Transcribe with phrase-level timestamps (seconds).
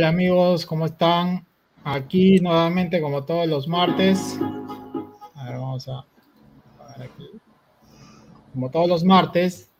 [0.00, 1.46] Hola, amigos, ¿cómo están?
[1.84, 4.40] Aquí nuevamente como todos los martes.
[5.34, 6.06] A ver, vamos a,
[6.96, 7.28] ver aquí.
[8.54, 9.70] Como todos los martes,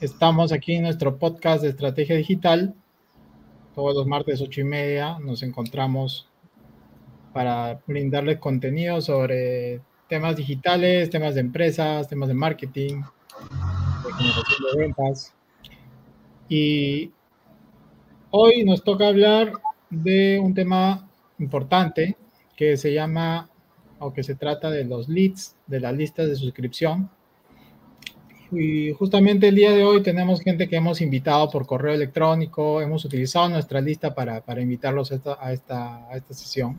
[0.00, 2.74] estamos aquí en nuestro podcast de estrategia digital.
[3.74, 6.26] Todos los martes ocho y media nos encontramos
[7.34, 14.78] para brindarles contenido sobre temas digitales, temas de empresas, temas de marketing, de generación de
[14.78, 15.34] ventas.
[16.48, 17.12] Y
[18.32, 19.52] hoy nos toca hablar
[19.90, 22.16] de un tema importante
[22.56, 23.48] que se llama
[23.98, 27.10] o que se trata de los leads, de las listas de suscripción.
[28.50, 33.04] Y justamente el día de hoy tenemos gente que hemos invitado por correo electrónico, hemos
[33.04, 36.78] utilizado nuestra lista para, para invitarlos a esta, a, esta, a esta, sesión.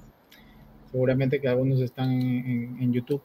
[0.92, 3.22] Seguramente que algunos están en, en, YouTube.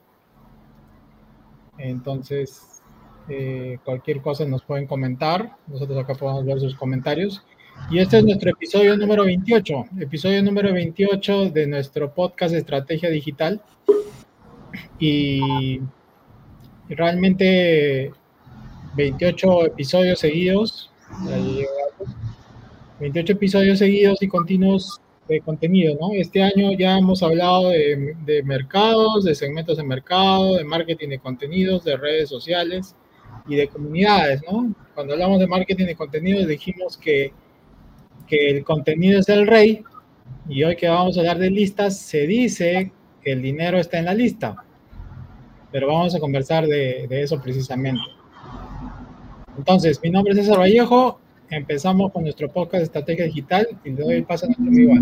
[1.76, 2.80] Entonces,
[3.28, 5.56] eh, cualquier cosa nos pueden comentar.
[5.66, 7.44] Nosotros acá podemos ver sus comentarios.
[7.90, 13.62] Y este es nuestro episodio número 28, episodio número 28 de nuestro podcast Estrategia Digital.
[14.98, 15.80] Y
[16.88, 18.12] realmente
[18.94, 20.90] 28 episodios seguidos,
[23.00, 26.10] 28 episodios seguidos y continuos de contenido, ¿no?
[26.12, 31.18] Este año ya hemos hablado de, de mercados, de segmentos de mercado, de marketing de
[31.18, 32.94] contenidos, de redes sociales
[33.46, 34.74] y de comunidades, ¿no?
[34.94, 37.32] Cuando hablamos de marketing de contenidos dijimos que
[38.28, 39.82] que el contenido es el rey
[40.48, 44.04] y hoy que vamos a hablar de listas, se dice que el dinero está en
[44.06, 44.56] la lista.
[45.72, 48.02] Pero vamos a conversar de, eso precisamente.
[49.56, 51.20] Entonces, mi nombre es César Vallejo.
[51.50, 54.94] Empezamos con nuestro podcast de Estrategia Digital y le doy el paso a nuestro amigo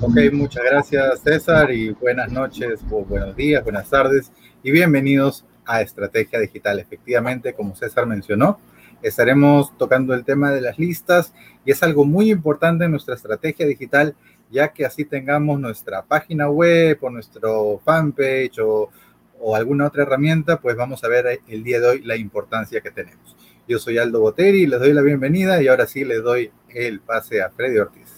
[0.00, 6.40] Ok, muchas gracias César y buenas noches, buenos días, buenas tardes y bienvenidos a Estrategia
[6.40, 6.78] Digital.
[6.78, 8.58] Efectivamente, como César mencionó,
[9.04, 11.34] estaremos tocando el tema de las listas
[11.64, 14.16] y es algo muy importante en nuestra estrategia digital,
[14.50, 18.90] ya que así tengamos nuestra página web o nuestro fanpage o,
[19.38, 22.90] o alguna otra herramienta, pues vamos a ver el día de hoy la importancia que
[22.90, 23.36] tenemos.
[23.68, 27.42] Yo soy Aldo Boteri, les doy la bienvenida y ahora sí les doy el pase
[27.42, 28.10] a Freddy Ortiz.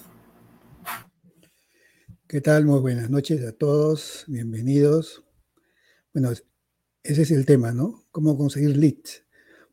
[2.29, 2.65] ¿Qué tal?
[2.65, 5.25] Muy buenas noches a todos, bienvenidos.
[6.13, 6.31] Bueno,
[7.03, 8.05] ese es el tema, ¿no?
[8.11, 9.25] ¿Cómo conseguir leads?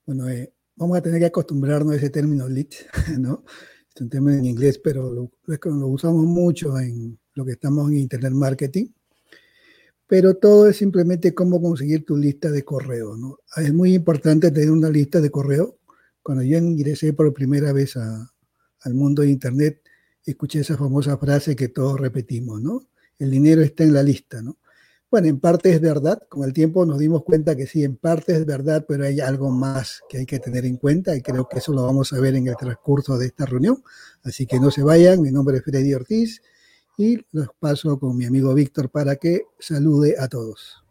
[0.06, 2.67] Bueno, eh, vamos a tener que acostumbrarnos a ese término lead,
[3.19, 3.44] ¿no?
[3.94, 8.34] Es un término en inglés, pero lo, usamos mucho en lo que estamos en Internet
[8.34, 8.88] Marketing.
[10.07, 13.39] Pero todo es simplemente cómo conseguir tu lista de correo, ¿no?
[13.56, 15.78] Es muy importante tener una lista de correo.
[16.22, 19.81] Cuando yo ingresé por primera vez al mundo de Internet,
[20.25, 22.89] escuché esa famosa frase que todos repetimos, ¿no?
[23.19, 24.57] El dinero está en la lista, ¿no?
[25.13, 28.35] Bueno, en parte es verdad, con el tiempo nos dimos cuenta que sí, en parte
[28.35, 31.59] es verdad, pero hay algo más que hay que tener en cuenta y creo que
[31.59, 33.84] eso lo vamos a ver en el transcurso de esta reunión.
[34.24, 36.41] Así que no se vayan, mi nombre es Freddy Ortiz
[36.97, 40.84] y los paso con mi amigo Víctor para que salude a todos.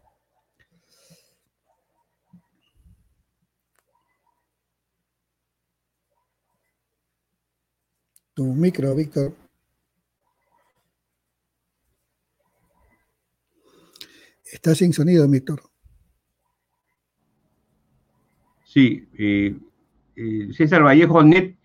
[8.33, 9.42] Tu micro, Víctor.
[14.53, 15.63] Está sin sonido, Víctor.
[18.63, 19.57] Sí, eh,
[20.15, 21.55] eh, César Vallejo Net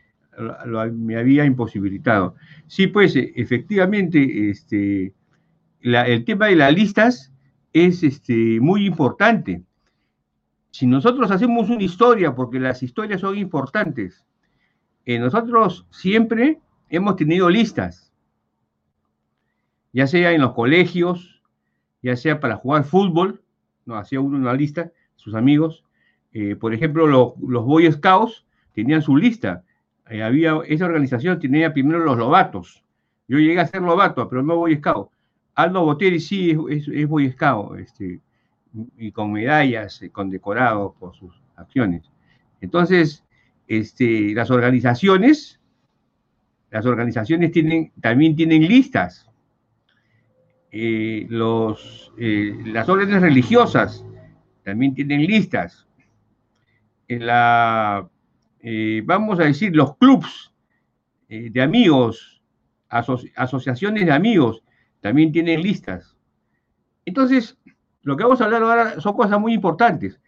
[0.94, 2.34] me había imposibilitado.
[2.66, 5.12] Sí, pues e, efectivamente, este,
[5.82, 7.31] el tema de las listas
[7.75, 9.62] es este, muy importante.
[10.71, 14.25] Si nosotros hacemos una historia, porque las historias son importantes,
[15.04, 18.15] eh, nosotros siempre hemos tenido listas,
[19.93, 21.38] ya sea en los colegios,
[22.03, 23.42] ya sea para jugar fútbol,
[23.86, 25.84] no hacía uno una lista, sus amigos.
[26.32, 29.65] Eh, por ejemplo, los Boy Scouts tenían su lista.
[30.09, 32.84] Eh, había, esa organización tenía primero los lobatos.
[33.27, 35.10] Yo llegué a ser lobato, pero no Boy Scout.
[35.54, 38.21] Aldo Boteri sí es, Boy Scout, este,
[38.97, 42.10] y con medallas, eh, condecorados por sus acciones.
[42.60, 43.24] Entonces,
[43.66, 45.60] este, las organizaciones,
[46.71, 49.28] las organizaciones tienen, también tienen listas
[50.70, 51.26] eh,
[52.18, 54.04] eh, las órdenes religiosas
[54.65, 55.86] también tienen listas.
[57.09, 60.53] Eh, vamos a decir, los clubs
[61.28, 62.42] de amigos,
[62.88, 64.62] asociaciones de amigos,
[65.00, 66.16] también tienen listas.
[67.04, 67.59] Entonces,
[68.03, 70.20] lo que vamos a hablar ahora son cosas muy importantes.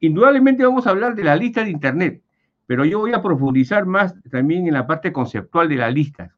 [0.00, 2.22] Indudablemente vamos a hablar de la lista de Internet,
[2.66, 6.32] pero yo voy a profundizar más también en la parte conceptual de las listas.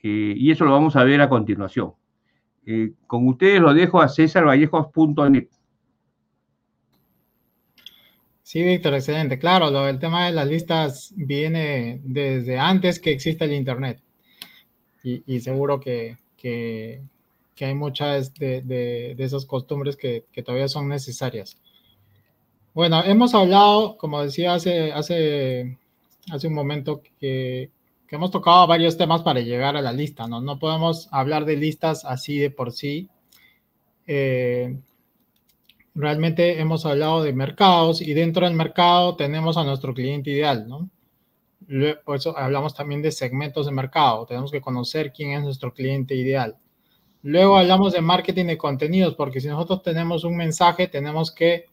[0.00, 1.92] y eso lo vamos a ver a continuación.
[2.66, 5.48] Eh, con ustedes lo dejo a cesarvallejos.net.
[8.52, 9.38] Sí, Víctor, excelente.
[9.38, 14.02] Claro, lo, el tema de las listas viene desde antes que existe el Internet.
[15.02, 16.18] Y, seguro que,
[17.60, 21.56] hay muchas de, esas costumbres que, todavía son necesarias.
[22.74, 25.78] Bueno, hemos hablado, como decía hace, hace,
[26.30, 27.70] hace un momento, que,
[28.12, 30.58] hemos tocado varios temas para llegar a la lista, ¿no?
[30.58, 33.08] Podemos hablar de listas así de por sí.
[34.06, 34.78] Eh,
[35.94, 40.90] realmente hemos hablado de mercados y dentro del mercado tenemos a nuestro cliente ideal, ¿no?
[42.04, 44.26] Por eso hablamos también de segmentos de mercado.
[44.26, 46.58] Tenemos que conocer quién es nuestro cliente ideal.
[47.22, 51.66] Luego hablamos de marketing de contenidos, porque si nosotros tenemos un mensaje, tenemos que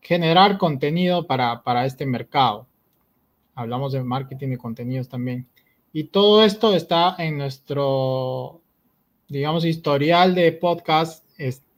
[0.00, 2.68] generar contenido para, para este mercado.
[3.56, 5.48] Hablamos de marketing de contenidos también.
[5.96, 8.60] Y todo esto está en nuestro,
[9.28, 11.24] digamos, historial de podcast.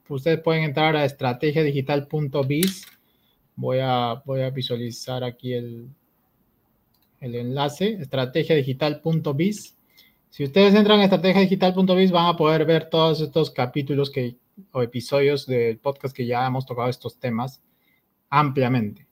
[0.09, 2.85] ustedes pueden entrar a estrategiadigital.biz.
[3.55, 5.87] Voy a, voy a visualizar aquí el,
[7.21, 9.77] el enlace, estrategiadigital.biz.
[10.29, 14.35] Si ustedes entran a estrategiadigital.biz van a poder ver todos estos capítulos que,
[14.73, 17.63] o episodios del podcast que ya hemos tocado estos temas
[18.29, 19.07] ampliamente.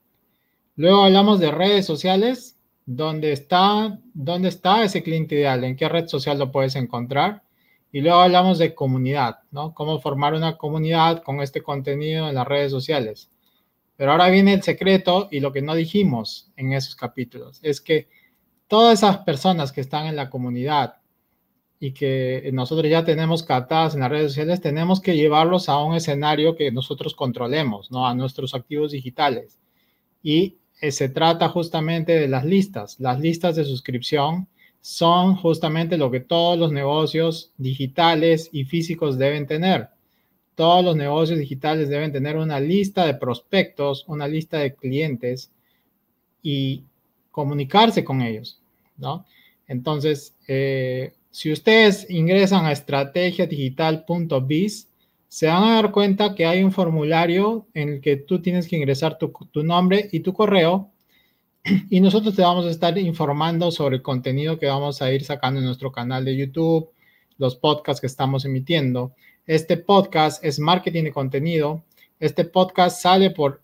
[0.76, 2.57] Luego hablamos de redes sociales,
[2.88, 7.44] dónde está, dónde está ese cliente ideal, en qué red social lo puedes encontrar.
[7.92, 9.74] Y luego hablamos de comunidad, ¿no?
[9.74, 13.30] Cómo formar una comunidad con este contenido en las redes sociales.
[13.98, 18.08] Pero ahora viene el secreto y lo que no dijimos en esos capítulos es que
[18.68, 20.98] todas esas personas que están en la comunidad
[21.80, 25.96] y que nosotros ya tenemos captadas en las redes sociales, tenemos que llevarlos a un
[25.96, 28.08] escenario que nosotros controlemos, ¿no?
[28.08, 29.60] A nuestros activos digitales.
[30.24, 33.00] Y eh, se trata justamente de las listas.
[33.00, 34.48] Las listas de suscripción
[34.82, 39.90] son justamente lo que todos los negocios digitales y físicos deben tener
[40.58, 45.52] todos los negocios digitales deben tener una lista de prospectos, una lista de clientes
[46.42, 46.82] y
[47.30, 48.60] comunicarse con ellos,
[48.98, 49.28] ¿no?
[49.68, 54.88] Entonces, eh, si ustedes ingresan a estrategiadigital.biz,
[55.28, 58.78] se van a dar cuenta que hay un formulario en el que tú tienes que
[58.78, 60.92] ingresar tu, tu nombre y tu correo
[61.90, 65.60] y nosotros te vamos a estar informando sobre el contenido que vamos a ir sacando
[65.60, 66.90] en nuestro canal de YouTube,
[67.38, 69.14] los podcasts que estamos emitiendo.
[69.46, 71.84] Este podcast es marketing de contenido.
[72.20, 73.62] Este podcast sale por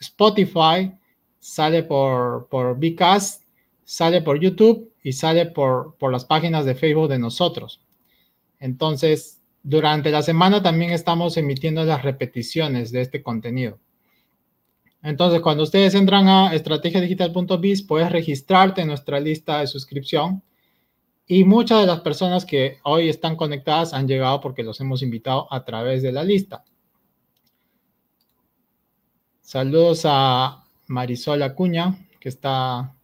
[0.00, 0.92] Spotify,
[1.40, 3.42] sale por, por Vcast,
[3.84, 7.80] sale por YouTube y sale por, por las páginas de Facebook de nosotros.
[8.58, 9.35] Entonces,
[9.68, 13.80] durante la semana también estamos emitiendo las repeticiones de este contenido.
[15.02, 20.44] Entonces, cuando ustedes entran a estrategiadigital.biz, puedes registrarte en nuestra lista de suscripción
[21.26, 25.52] y muchas de las personas que hoy están conectadas han llegado porque los hemos invitado
[25.52, 26.64] a través de la lista.
[29.40, 32.94] Saludos a Marisol Acuña, que está,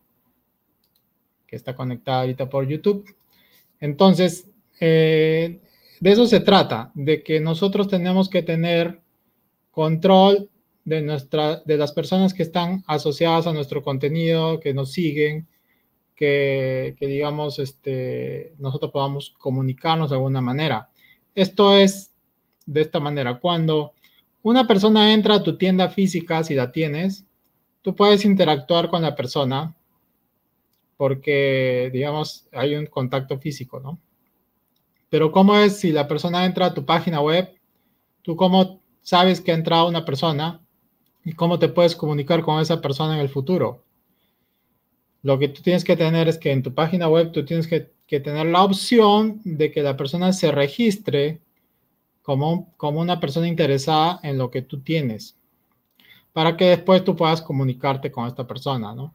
[1.44, 3.05] que está conectada ahorita por YouTube.
[3.81, 4.49] Entonces,
[4.79, 5.61] eh,
[6.03, 9.01] de eso se trata, de que nosotros tenemos que tener
[9.71, 10.51] control
[10.85, 11.01] de,
[11.65, 15.47] de las personas que están asociadas a nuestro contenido, que nos siguen,
[16.17, 20.91] que, digamos, este, nosotros podamos comunicarnos de alguna manera.
[21.37, 22.11] Esto es
[22.67, 23.39] de esta manera.
[23.39, 23.93] Cuando
[24.43, 27.27] una persona entra a tu tienda física, si la tienes,
[27.81, 29.73] tú puedes interactuar con la persona
[30.97, 34.01] porque, digamos, hay un contacto físico, ¿no?
[35.13, 37.53] Pero ¿cómo es si la persona entra a tu página web?
[38.23, 40.63] ¿Tú cómo sabes que ha entrado una persona?
[41.23, 43.85] ¿Y cómo te puedes comunicar con esa persona en el futuro?
[45.21, 47.93] Lo que tú tienes que tener es que en tu página web tú tienes que,
[48.21, 51.43] tener la opción de que la persona se registre
[52.23, 55.37] como, como una persona interesada en lo que tú tienes,
[56.33, 59.15] para que después tú puedas comunicarte con esta persona, ¿no?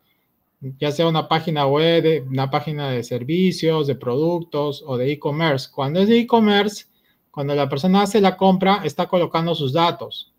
[0.62, 5.70] Ya sea una página web, una página de servicios, de productos o de e-commerce.
[5.72, 6.86] Cuando es de e-commerce,
[7.32, 10.34] cuando la persona hace la compra, está colocando sus datos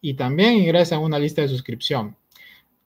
[0.00, 2.16] y también ingresa en una lista de suscripción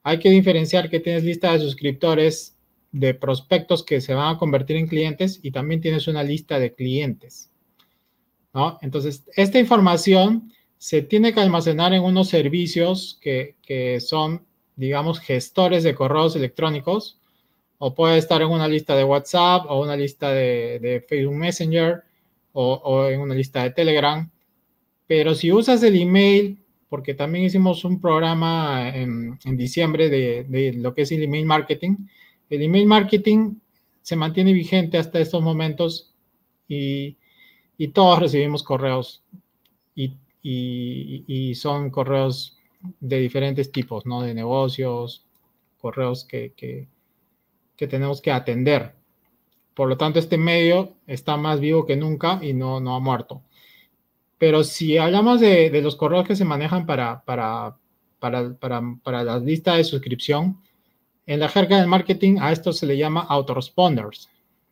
[0.07, 2.57] hay que diferenciar que tienes lista de suscriptores
[2.93, 6.73] de prospectos que se van a convertir en clientes y también tienes una lista de
[6.73, 7.51] clientes.
[8.81, 13.57] Entonces, esta información se tiene que almacenar en unos servicios que,
[13.99, 14.46] son,
[14.77, 17.19] digamos, gestores de correos electrónicos
[17.77, 22.03] o puede estar en una lista de WhatsApp o una lista de, Facebook Messenger
[22.53, 24.31] o, o en una lista de Telegram.
[25.07, 31.01] Pero si usas el email porque también hicimos un programa en, diciembre de, lo que
[31.01, 31.95] es el email marketing.
[32.49, 33.55] El email marketing
[34.01, 36.13] se mantiene vigente hasta estos momentos
[36.67, 37.17] y,
[37.93, 39.23] todos recibimos correos
[39.95, 42.56] y, son correos
[42.99, 44.21] de diferentes tipos, ¿no?
[44.21, 45.25] De negocios,
[45.79, 46.87] correos que, que,
[47.87, 48.93] tenemos que atender.
[49.73, 53.41] Por lo tanto, este medio está más vivo que nunca y no, no ha muerto.
[54.37, 57.77] Pero si hablamos de, de los correos que se manejan para, para,
[58.19, 60.59] para, para, para las listas de suscripción,
[61.25, 64.29] en la jerga del marketing a esto se le llama autoresponders,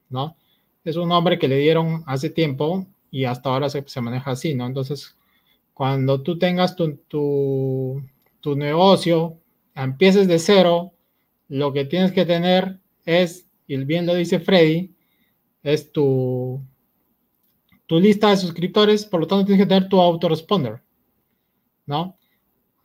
[0.09, 0.35] ¿no?
[0.83, 4.55] Es un nombre que le dieron hace tiempo y hasta ahora se, se maneja así,
[4.55, 4.65] ¿no?
[4.65, 5.15] Entonces,
[5.75, 8.01] cuando tú tengas tu, tu,
[8.39, 9.37] tu negocio,
[9.75, 10.93] empieces de cero,
[11.49, 14.95] lo que tienes que tener es, y bien lo dice Freddy,
[15.63, 16.63] es tu,
[17.87, 20.81] tu lista de suscriptores, por lo tanto tienes que tener tu autoresponder,
[21.85, 22.17] ¿no?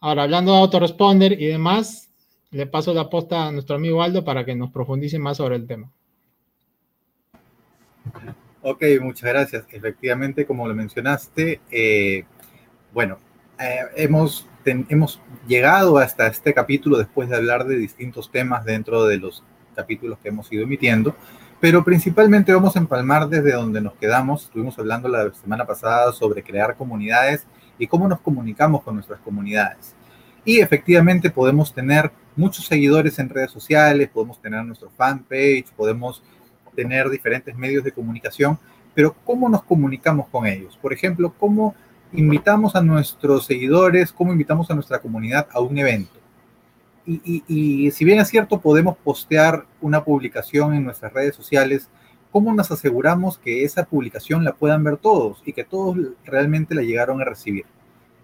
[0.01, 2.11] Ahora, hablando de autoresponder y demás,
[2.51, 5.67] le paso la posta a nuestro amigo Aldo para que nos profundice más sobre el
[5.69, 5.93] tema.
[8.63, 9.65] Ok, muchas gracias.
[9.71, 12.25] Efectivamente, como lo mencionaste, eh,
[12.93, 13.19] bueno,
[13.59, 19.19] eh, hemos, hemos llegado hasta este capítulo después de hablar de distintos temas dentro de
[19.19, 19.43] los
[19.75, 21.15] capítulos que hemos ido emitiendo,
[21.61, 24.45] pero principalmente vamos a empalmar desde donde nos quedamos.
[24.45, 27.47] Estuvimos hablando la semana pasada sobre crear comunidades
[27.79, 29.95] y cómo nos comunicamos con nuestras comunidades.
[30.45, 36.23] Y efectivamente podemos tener muchos seguidores en redes sociales, podemos tener nuestro fanpage, podemos
[36.75, 38.59] tener diferentes medios de comunicación,
[38.95, 40.79] pero ¿cómo nos comunicamos con ellos?
[40.81, 41.75] Por ejemplo, ¿cómo
[42.13, 46.19] invitamos a nuestros seguidores, cómo invitamos a nuestra comunidad a un evento.
[47.07, 51.89] Y, si bien es cierto, podemos postear una publicación en nuestras redes sociales,
[52.31, 56.83] ¿cómo nos aseguramos que esa publicación la puedan ver todos y que todos realmente la
[56.83, 57.65] llegaron a recibir?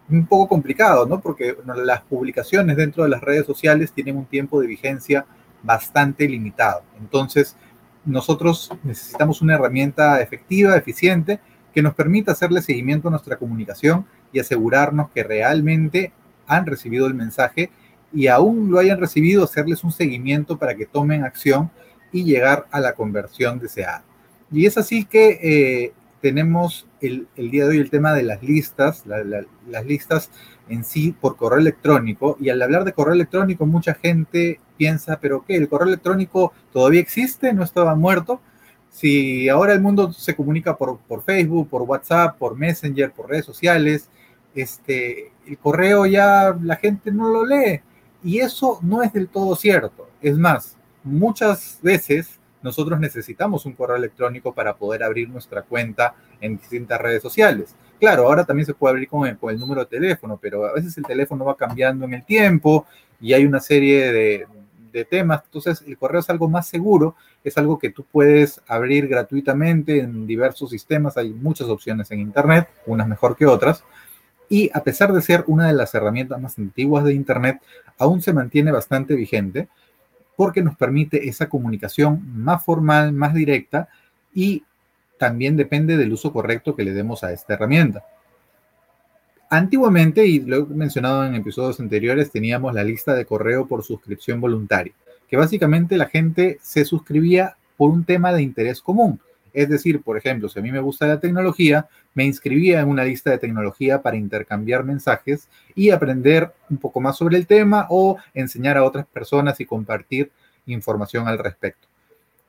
[0.08, 1.20] Un poco complicado, ¿no?
[1.20, 5.26] Porque las publicaciones dentro de las redes sociales tienen un tiempo de vigencia
[5.64, 6.82] bastante limitado.
[7.00, 7.56] Entonces,
[8.04, 11.40] nosotros necesitamos una herramienta efectiva, eficiente,
[11.76, 16.10] que nos permita hacerle seguimiento a nuestra comunicación y asegurarnos que realmente
[16.46, 17.68] han recibido el mensaje
[18.14, 21.70] y aún lo hayan recibido, hacerles un seguimiento para que tomen acción
[22.12, 24.04] y llegar a la conversión deseada.
[24.50, 25.92] Y es así que eh,
[26.22, 30.30] tenemos el, día de hoy el tema de las listas, las listas
[30.70, 32.38] en sí por correo electrónico.
[32.40, 35.56] Y al hablar de correo electrónico, mucha gente piensa, pero ¿qué?
[35.56, 37.52] ¿El correo electrónico todavía existe?
[37.52, 38.40] ¿No estaba muerto?
[38.90, 44.08] Si ahora el mundo se comunica por, Facebook, por WhatsApp, por Messenger, por redes sociales,
[44.54, 47.82] este, el correo ya la gente no lo lee.
[48.24, 50.08] Y eso no es del todo cierto.
[50.22, 56.56] Es más, muchas veces nosotros necesitamos un correo electrónico para poder abrir nuestra cuenta en
[56.56, 57.76] distintas redes sociales.
[58.00, 60.72] Claro, ahora también se puede abrir con el, con el número de teléfono, pero a
[60.72, 62.86] veces el teléfono va cambiando en el tiempo
[63.20, 64.46] y hay una serie de,
[64.96, 65.42] de temas.
[65.44, 70.26] Entonces, el correo es algo más seguro, es algo que tú puedes abrir gratuitamente en
[70.26, 71.16] diversos sistemas.
[71.16, 73.84] Hay muchas opciones en Internet, unas mejor que otras.
[74.48, 77.60] Y a pesar de ser una de las herramientas más antiguas de Internet,
[77.98, 79.68] aún se mantiene bastante vigente
[80.36, 83.88] porque nos permite esa comunicación más formal, más directa
[84.34, 84.64] y
[85.18, 88.04] también depende del uso correcto que le demos a esta herramienta.
[89.48, 94.40] Antiguamente, y lo he mencionado en episodios anteriores, teníamos la lista de correo por suscripción
[94.40, 94.92] voluntaria,
[95.28, 99.20] que básicamente la gente se suscribía por un tema de interés común.
[99.52, 103.04] Es decir, por ejemplo, si a mí me gusta la tecnología, me inscribía en una
[103.04, 108.18] lista de tecnología para intercambiar mensajes y aprender un poco más sobre el tema o
[108.34, 110.30] enseñar a otras personas y compartir
[110.66, 111.88] información al respecto.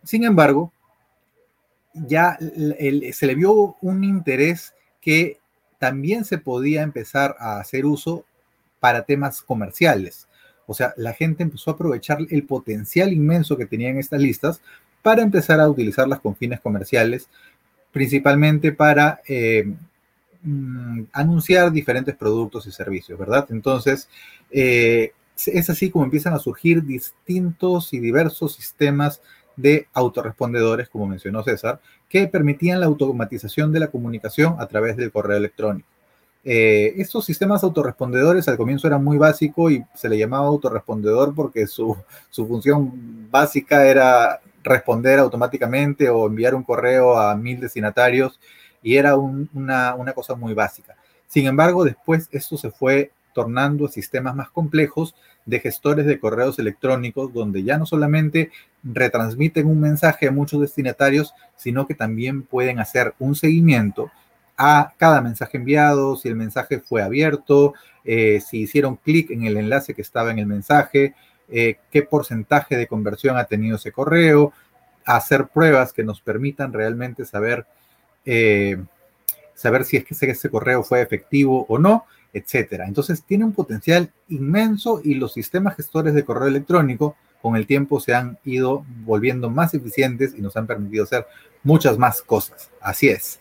[0.04, 0.74] Sin embargo,
[1.94, 5.40] ya se le vio un interés que
[5.80, 8.26] también se podía empezar a hacer uso
[8.80, 10.28] para temas comerciales.
[10.66, 14.62] O sea, la gente empezó a aprovechar el potencial inmenso que tenían estas listas
[15.02, 17.30] para empezar a utilizarlas con fines comerciales,
[17.92, 19.72] principalmente para eh,
[20.44, 23.48] mm, anunciar diferentes productos y servicios, ¿verdad?
[23.50, 24.10] Entonces,
[24.52, 25.14] eh,
[25.46, 29.22] es así como empiezan a surgir distintos y diversos sistemas
[29.58, 35.12] de autorrespondedores, como mencionó César, que permitían la automatización de la comunicación a través del
[35.12, 35.90] correo electrónico.
[36.50, 41.68] Eh, estos sistemas autorrespondedores al comienzo eran muy básicos y se le llamaba autorrespondedor porque
[41.68, 41.98] su,
[42.32, 48.40] función básica era responder automáticamente o enviar un correo a mil destinatarios
[48.82, 50.96] y era una, una cosa muy básica.
[51.28, 55.14] Sin embargo, después esto se fue tornando sistemas más complejos
[55.46, 58.50] de gestores de correos electrónicos, donde ya no solamente
[58.84, 64.10] retransmiten un mensaje a muchos destinatarios, sino que también pueden hacer un seguimiento
[64.58, 69.58] a cada mensaje enviado, si el mensaje fue abierto, eh, si hicieron clic en el
[69.58, 71.14] enlace que estaba en el mensaje,
[71.48, 74.52] eh, qué porcentaje de conversión ha tenido ese correo,
[75.06, 77.68] hacer pruebas que nos permitan realmente saber,
[78.26, 78.84] eh,
[79.54, 82.88] saber si es que ese correo fue efectivo o no etcétera.
[82.88, 88.00] Entonces tiene un potencial inmenso y los sistemas gestores de correo electrónico con el tiempo
[88.00, 91.26] se han ido volviendo más eficientes y nos han permitido hacer
[91.64, 92.70] muchas más cosas.
[92.82, 93.40] Así es.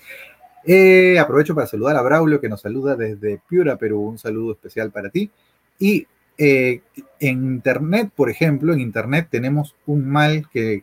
[0.64, 4.02] Eh, aprovecho para saludar a Braulio que nos saluda desde Piura, Perú.
[4.02, 5.31] Un saludo especial para ti.
[5.78, 6.07] Y
[6.38, 6.83] eh,
[7.19, 10.83] en Internet, por ejemplo, en Internet tenemos un mal que,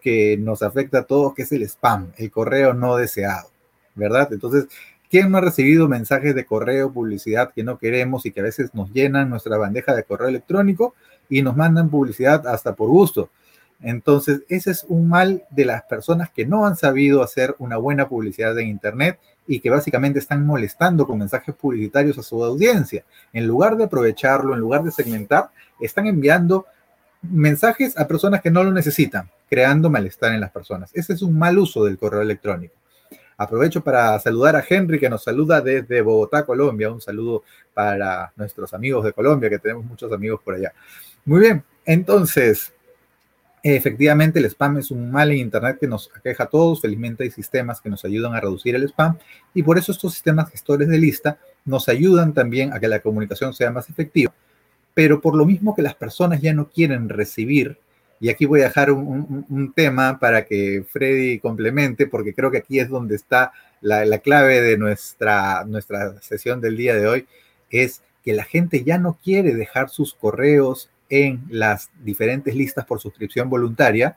[0.00, 3.50] que, nos afecta a todos, que es el spam, el correo no deseado,
[3.94, 4.32] ¿verdad?
[4.32, 4.68] Entonces,
[5.10, 8.74] ¿quién no ha recibido mensajes de correo, publicidad que no queremos y que a veces
[8.74, 10.94] nos llenan nuestra bandeja de correo electrónico
[11.28, 13.30] y nos mandan publicidad hasta por gusto?
[13.82, 18.08] Entonces, ese es un mal de las personas que no han sabido hacer una buena
[18.08, 23.04] publicidad en Internet y que básicamente están molestando con mensajes publicitarios a su audiencia.
[23.32, 26.66] En lugar de aprovecharlo, en lugar de segmentar, están enviando
[27.22, 30.90] mensajes a personas que no lo necesitan, creando malestar en las personas.
[30.94, 32.74] Ese es un mal uso del correo electrónico.
[33.38, 36.90] Aprovecho para saludar a Henry que nos saluda desde Bogotá, Colombia.
[36.90, 40.72] Un saludo para nuestros amigos de Colombia, que tenemos muchos amigos por allá.
[41.24, 42.72] Muy bien, entonces,
[43.68, 46.80] Efectivamente, el spam es un mal en Internet que nos aqueja a todos.
[46.80, 49.18] Felizmente hay sistemas que nos ayudan a reducir el spam
[49.54, 53.54] y por eso estos sistemas gestores de lista nos ayudan también a que la comunicación
[53.54, 54.32] sea más efectiva.
[54.94, 57.76] Pero por lo mismo que las personas ya no quieren recibir,
[58.20, 62.78] y aquí voy a dejar un, tema para que Freddy complemente, porque creo que aquí
[62.80, 67.26] es donde está la, la clave de nuestra, nuestra sesión del día de hoy,
[67.70, 73.00] es que la gente ya no quiere dejar sus correos en las diferentes listas por
[73.00, 74.16] suscripción voluntaria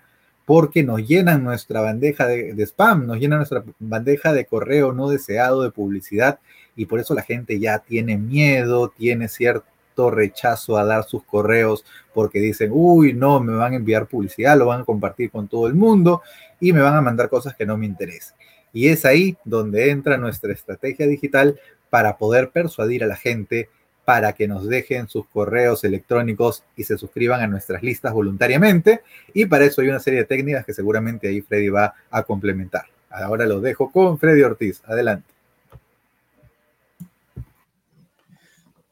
[0.50, 5.62] porque nos llenan nuestra bandeja de, spam, nos llenan nuestra bandeja de correo no deseado
[5.62, 6.40] de publicidad
[6.76, 9.68] y por eso la gente ya tiene miedo, tiene cierto
[10.08, 14.68] rechazo a dar sus correos porque dicen, uy, no, me van a enviar publicidad, lo
[14.68, 16.22] van a compartir con todo el mundo
[16.60, 18.38] y me van a mandar cosas que no me interesan.
[18.72, 23.70] Y es ahí donde entra nuestra estrategia digital para poder persuadir a la gente
[24.06, 29.02] para que nos dejen sus correos electrónicos y se suscriban a nuestras listas voluntariamente.
[29.34, 32.86] Y para eso hay una serie de técnicas que seguramente ahí Freddy va a complementar.
[33.10, 34.82] Ahora lo dejo con Freddy Ortiz.
[34.86, 35.28] Adelante.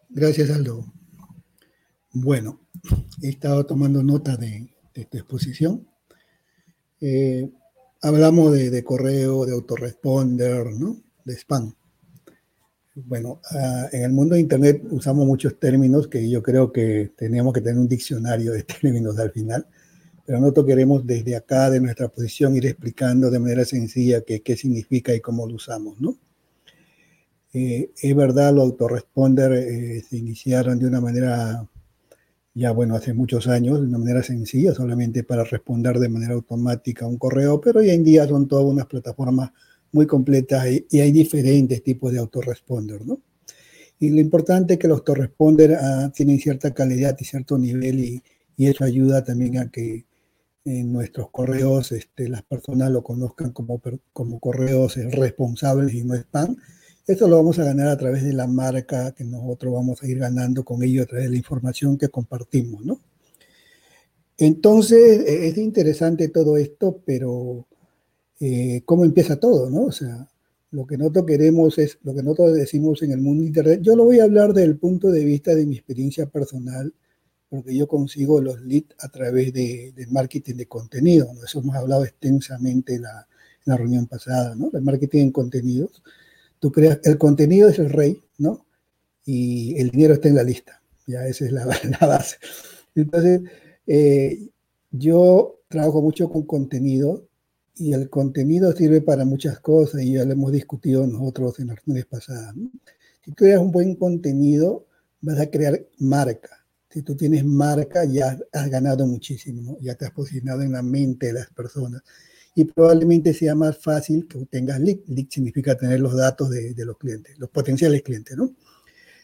[0.10, 0.86] Gracias, Aldo.
[2.20, 2.60] Bueno,
[3.22, 5.88] he estado tomando nota de, esta exposición.
[7.00, 7.48] Eh,
[8.02, 10.98] hablamos de, de, correo, de autoresponder, ¿no?
[11.24, 11.76] De spam.
[12.96, 17.54] Bueno, ah, en el mundo de Internet usamos muchos términos que yo creo que tenemos
[17.54, 19.68] que tener un diccionario de términos al final,
[20.26, 24.58] pero nosotros queremos desde acá, de nuestra posición, ir explicando de manera sencilla qué, qué
[24.58, 26.18] significa y cómo lo usamos, ¿no?
[27.54, 31.68] Eh, es verdad, los autoresponder eh, se iniciaron de una manera,
[32.58, 37.06] ya bueno, hace muchos años, de una manera sencilla, solamente para responder de manera automática
[37.06, 39.52] a un correo, pero hoy en día son todas unas plataformas
[39.92, 43.22] muy completas y, hay diferentes tipos de autoresponder, ¿no?
[44.00, 48.24] Y lo importante es que los autoresponder ah, tienen cierta calidad y cierto nivel y,
[48.56, 50.06] y, eso ayuda también a que
[50.66, 53.80] en nuestros correos este, las personas lo conozcan como,
[54.14, 56.58] como correos responsables y no spam.
[57.08, 60.20] Esto lo vamos a ganar a través de la marca que nosotros vamos a ir
[60.20, 63.00] ganando con ello a través de la información que compartimos, ¿no?
[64.38, 67.66] Entonces, e, es interesante todo esto, pero
[68.42, 69.84] eh, cómo empieza todo, ¿no?
[69.86, 70.30] O sea,
[70.72, 73.80] lo que nosotros queremos es, lo que nosotros decimos en el mundo de Internet.
[73.82, 76.94] Yo lo voy a hablar desde el punto de vista de mi experiencia personal,
[77.50, 81.34] porque yo consigo los leads a través de, marketing de contenido.
[81.34, 81.46] ¿no?
[81.46, 83.28] Eso hemos hablado extensamente en la,
[83.66, 84.70] en la reunión pasada, ¿no?
[84.74, 86.04] El marketing en contenidos.
[86.62, 88.66] El contenido es el rey, ¿no?
[89.26, 90.82] Y el dinero está en la lista.
[91.06, 92.38] Ya esa es la, base.
[92.96, 93.42] Entonces,
[93.86, 94.50] eh,
[94.92, 97.28] yo trabajo mucho con contenido
[97.76, 101.78] y el contenido sirve para muchas cosas y ya lo hemos discutido nosotros en las
[101.78, 102.56] reuniones pasadas.
[103.24, 104.88] Si creas un buen contenido,
[105.22, 106.66] vas a crear marca.
[106.90, 111.28] Si tú tienes marca, ya has ganado muchísimo, ya te has posicionado en la mente
[111.28, 112.02] de las personas.
[112.58, 114.98] Y probablemente sea más fácil que tengas lead.
[115.06, 118.52] Lead significa tener los datos de, de los clientes, los potenciales clientes, ¿no?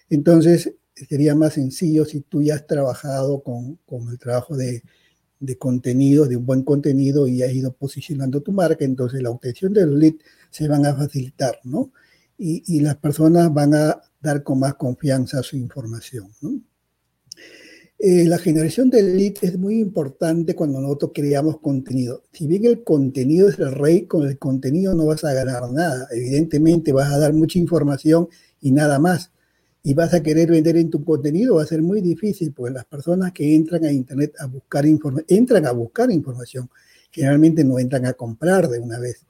[0.07, 4.83] Entonces, sería más sencillo si tú ya has trabajado con, con el trabajo de,
[5.39, 9.73] de contenido, de un buen contenido y has ido posicionando tu marca, entonces la obtención
[9.73, 10.13] del lead
[10.51, 11.91] se van a facilitar, ¿no?
[12.37, 16.61] Y, y, las personas van a dar con más confianza su información, ¿no?
[17.99, 22.23] Eh, la generación del lead es muy importante cuando nosotros creamos contenido.
[22.33, 26.07] Si bien el contenido es el rey, con el contenido no vas a ganar nada.
[26.11, 28.27] Evidentemente vas a dar mucha información
[28.59, 29.31] y nada más
[29.83, 32.85] y vas a querer vender en tu contenido, va a ser muy difícil, porque las
[32.85, 36.69] personas que entran a Internet a buscar información, entran a buscar información,
[37.11, 39.25] generalmente no entran a comprar de una vez.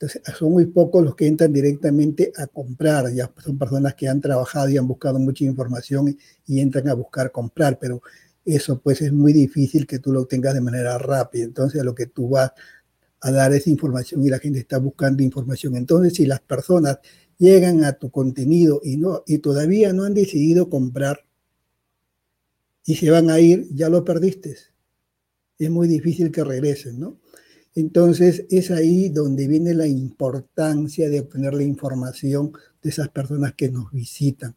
[0.00, 3.12] Entonces, son muy pocos los que entran directamente a comprar.
[3.12, 7.32] Ya son personas que han trabajado y han buscado mucha información y, entran a buscar
[7.32, 8.00] comprar, pero
[8.44, 11.44] eso pues es muy difícil que tú lo obtengas de manera rápida.
[11.44, 12.52] Entonces, lo que tú vas
[13.20, 15.74] a dar es información y la gente está buscando información.
[15.74, 17.00] Entonces, si las personas
[17.36, 21.24] llegan a tu contenido y, no, y todavía no han decidido comprar
[22.84, 24.56] y se van a ir, ya lo perdiste.
[25.58, 27.18] Es muy difícil que regresen, ¿no?
[27.74, 32.52] Entonces es ahí donde viene la importancia de obtener la información
[32.82, 34.56] de esas personas que nos visitan.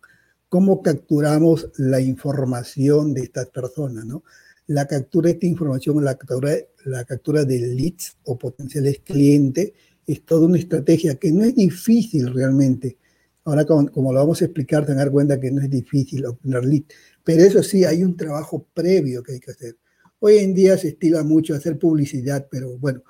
[0.49, 4.05] ¿Cómo capturamos la información de estas personas?
[4.05, 4.23] ¿no?
[4.67, 9.71] La captura de esta información, la captura, la captura de leads o potenciales clientes,
[10.05, 12.97] es toda una estrategia que no es difícil realmente.
[13.43, 16.93] Ahora, como, lo vamos a explicar, tener cuenta que no es difícil obtener leads,
[17.23, 19.77] pero eso sí, hay un trabajo previo que hay que hacer.
[20.23, 23.01] Hoy en día se estila mucho hacer publicidad, pero bueno,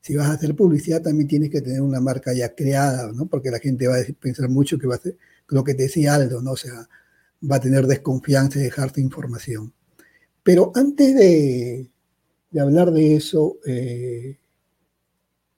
[0.00, 3.26] si vas a hacer publicidad también tienes que tener una marca ya creada, ¿no?
[3.26, 5.16] Porque la gente va a pensar mucho que va a ser
[5.48, 6.52] lo que te decía Aldo, ¿no?
[6.52, 6.88] O sea,
[7.50, 9.72] va a tener desconfianza y dejarte información.
[10.44, 11.90] Pero antes de,
[12.56, 14.38] hablar de eso, eh,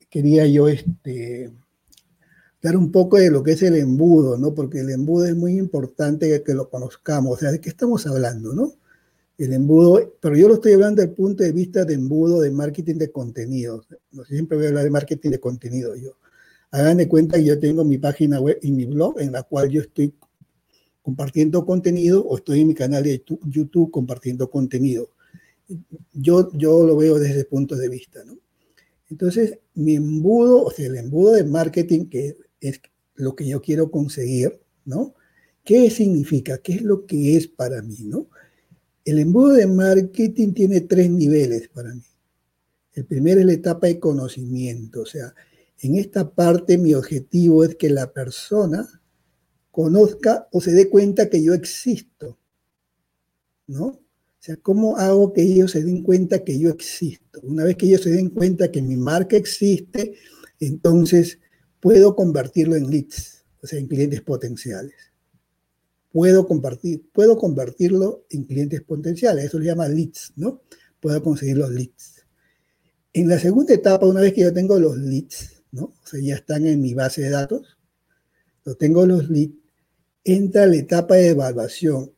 [0.08, 1.52] quería yo este,
[2.62, 4.54] dar un poco de lo que es el embudo, ¿no?
[4.54, 7.34] Porque el embudo es muy importante que lo conozcamos.
[7.34, 8.72] O sea, ¿de qué estamos hablando, no?
[9.36, 12.50] El embudo, pero yo lo estoy hablando desde el punto de vista de embudo de
[12.50, 13.86] marketing de contenidos.
[14.28, 16.16] Siempre voy a hablar de marketing de contenido yo.
[16.70, 19.70] Hagan de cuenta que yo tengo mi página web y mi blog en la cual
[19.70, 20.14] yo estoy
[21.02, 25.10] compartiendo contenido o estoy en mi canal de YouTube compartiendo contenido.
[26.12, 28.38] Yo, yo lo veo desde ese punto de vista, ¿no?
[29.10, 32.80] Entonces, mi embudo, o sea, el embudo de marketing, que es
[33.14, 35.14] lo que yo quiero conseguir, ¿no?
[35.64, 36.58] ¿Qué significa?
[36.58, 38.28] ¿Qué es lo que es para mí, ¿no?
[39.04, 42.02] El embudo de marketing tiene tres niveles para mí.
[42.94, 45.34] El primero es la etapa de conocimiento, o sea,
[45.80, 49.02] en esta parte mi objetivo es que la persona
[49.70, 52.38] conozca o se dé cuenta que yo existo,
[53.66, 53.86] ¿no?
[53.86, 54.00] O
[54.38, 57.40] sea, ¿cómo hago que ellos se den cuenta que yo existo?
[57.42, 60.14] Una vez que ellos se den cuenta que mi marca existe,
[60.60, 61.40] entonces
[61.80, 65.13] puedo convertirlo en leads, o sea, en clientes potenciales
[66.14, 69.46] puedo compartir, puedo convertirlo en clientes potenciales.
[69.46, 70.62] Eso se llama leads, ¿no?
[71.00, 72.24] Puedo conseguir los leads.
[73.12, 75.86] En la segunda etapa, una vez que yo tengo los leads, ¿no?
[75.86, 77.78] O sea, ya están en mi base de datos,
[78.64, 79.56] lo tengo los leads,
[80.22, 82.12] entra la etapa de evaluación.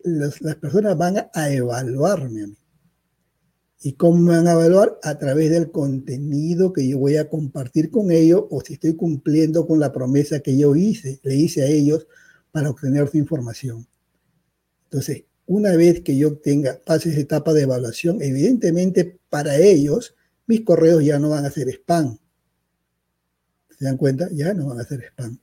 [0.00, 2.58] Las, las personas van a evaluarme a mí.
[3.80, 4.98] ¿Y cómo me van a evaluar?
[5.02, 9.66] A través del contenido que yo voy a compartir con ellos o si estoy cumpliendo
[9.66, 12.06] con la promesa que yo hice, le hice a ellos
[12.50, 13.86] para obtener su información.
[14.84, 20.14] Entonces, una vez que yo tenga, pase esa etapa de evaluación, evidentemente para ellos,
[20.46, 22.18] mis correos ya no van a ser spam.
[23.78, 24.28] ¿Se dan cuenta?
[24.32, 25.38] Ya no van a ser spam,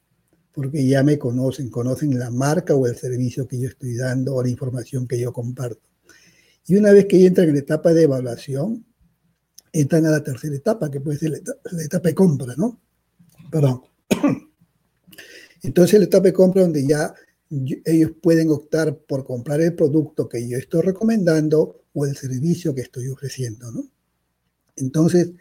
[0.51, 4.43] porque ya me conocen, conocen la marca o el servicio que yo estoy dando o
[4.43, 5.89] la información que yo comparto.
[6.67, 8.85] Y una vez que entran en la etapa de evaluación,
[9.71, 11.41] entran a la tercera etapa, que puede ser
[11.71, 12.79] la etapa de compra, ¿no?
[13.51, 13.81] Perdón.
[15.65, 17.13] Entonces la etapa de compra donde ya
[17.86, 22.82] ellos pueden optar por comprar el producto que yo estoy recomendando o el servicio que
[22.82, 23.88] estoy ofreciendo, ¿no?
[24.75, 25.32] Entonces,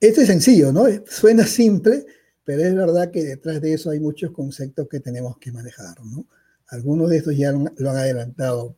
[0.00, 0.86] este es sencillo, ¿no?
[1.06, 2.06] Suena simple,
[2.44, 6.26] pero es verdad que detrás de eso hay muchos conceptos que tenemos que manejar, ¿no?
[6.68, 8.76] Algunos de estos ya lo, han adelantado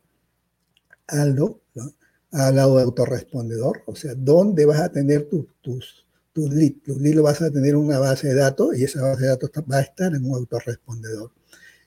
[1.07, 1.93] Aldo, ¿no?
[2.31, 5.29] ha hablado de autorrespondedor, o sea, ¿dónde vas a tener
[5.61, 6.02] tus,
[6.33, 6.83] tus leads.
[6.83, 9.27] Tus leads lo vas a tener en una base de datos y esa base de
[9.29, 11.31] datos va a estar en un autorrespondedor.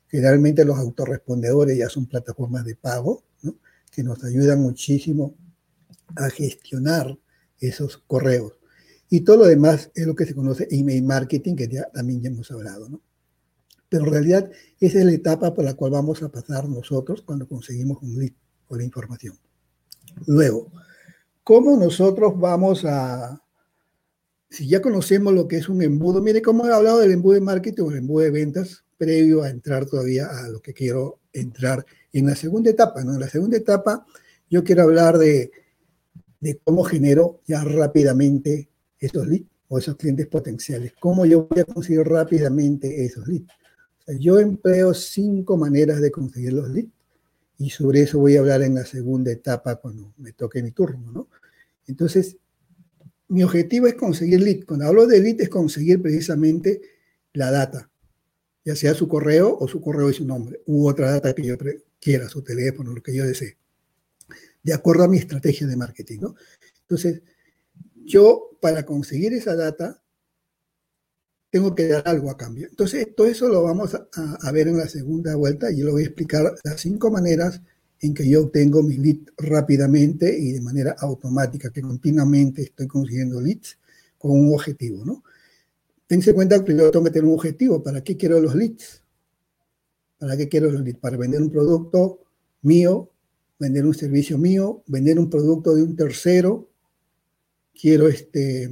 [0.09, 3.57] Generalmente los autorrespondedores ya son plataformas de pago ¿no?
[3.91, 5.35] que nos ayudan muchísimo
[6.15, 7.19] a gestionar
[7.59, 8.53] esos correos.
[9.09, 12.29] Y todo lo demás es lo que se conoce email marketing, que ya, también ya
[12.29, 12.89] hemos hablado.
[12.89, 13.01] ¿no?
[13.89, 17.49] Pero en realidad esa es la etapa por la cual vamos a pasar nosotros cuando
[17.49, 18.33] conseguimos un lead
[18.69, 19.39] o la información.
[20.27, 20.73] Luego,
[21.43, 23.43] ¿cómo nosotros vamos a,
[24.49, 27.41] si ya conocemos lo que es un embudo, mire cómo he hablado del embudo de
[27.41, 31.85] marketing o el embudo de ventas previo a entrar todavía a lo que quiero entrar
[32.13, 33.05] en la segunda etapa.
[33.05, 33.15] ¿no?
[33.15, 34.07] En la segunda etapa
[34.49, 35.51] yo quiero hablar de,
[36.41, 40.93] de cómo genero ya rápidamente esos leads o esos clientes potenciales.
[40.99, 43.49] Cómo yo voy a conseguir rápidamente esos leads.
[44.21, 46.93] yo empleo cinco maneras de conseguir los leads
[47.59, 51.11] y sobre eso voy a hablar en la segunda etapa cuando me toque mi turno.
[51.11, 51.29] ¿no?
[51.87, 52.37] Entonces,
[53.29, 54.65] mi objetivo es conseguir lead.
[54.67, 56.81] Cuando hablo de lead es conseguir precisamente
[57.33, 57.91] la data,
[58.65, 61.57] ya sea su correo o su correo y su nombre, u otra data que yo
[62.01, 63.59] quiera, su teléfono, lo que yo desee,
[64.62, 66.21] de acuerdo a mi estrategia de marketing.
[66.21, 66.35] ¿no?
[66.83, 67.23] Entonces,
[68.05, 70.03] yo para conseguir esa data,
[71.51, 72.67] tengo que dar algo a cambio.
[72.69, 76.03] Entonces, todo eso lo vamos a, ver en la segunda vuelta y yo lo voy
[76.03, 77.62] a explicar las cinco maneras
[78.01, 83.41] en que yo obtengo mis leads rápidamente y de manera automática, que continuamente estoy consiguiendo
[83.41, 83.79] leads
[84.19, 85.23] con un objetivo, ¿no?
[86.07, 87.83] Tense en cuenta que yo tengo que tener un objetivo.
[87.83, 89.03] ¿Para qué quiero los leads?
[90.19, 91.01] ¿Para qué quiero los leads?
[91.01, 92.21] Para vender un producto
[92.63, 93.11] mío,
[93.59, 96.69] vender un servicio mío, vender un producto de un tercero.
[97.75, 98.71] Quiero este,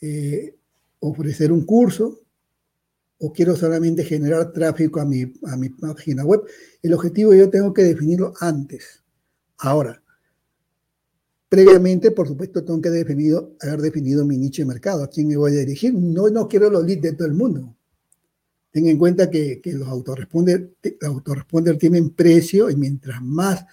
[0.00, 0.56] eh,
[1.00, 2.21] ofrecer un curso
[3.24, 6.42] o quiero solamente generar tráfico a mi, a mi página web.
[6.82, 9.00] El objetivo yo tengo que definirlo antes.
[9.58, 10.02] Ahora,
[11.48, 15.36] previamente, por supuesto, tengo que definido, haber definido mi nicho de mercado, a quién me
[15.36, 15.94] voy a dirigir.
[15.94, 17.76] No, no quiero los leads de todo el mundo.
[18.72, 23.64] Ten en cuenta que, que los autoresponder, autoresponder tienen precio y mientras más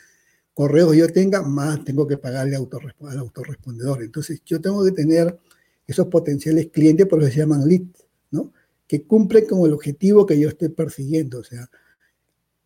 [0.54, 4.04] correos yo tenga, más tengo que pagarle al autorrespondedor.
[4.04, 5.40] Entonces, yo tengo que tener
[5.88, 8.54] esos potenciales clientes, por eso se llaman leads, ¿no?
[8.90, 11.38] Que cumple con el objetivo que yo estoy persiguiendo.
[11.38, 11.70] O sea,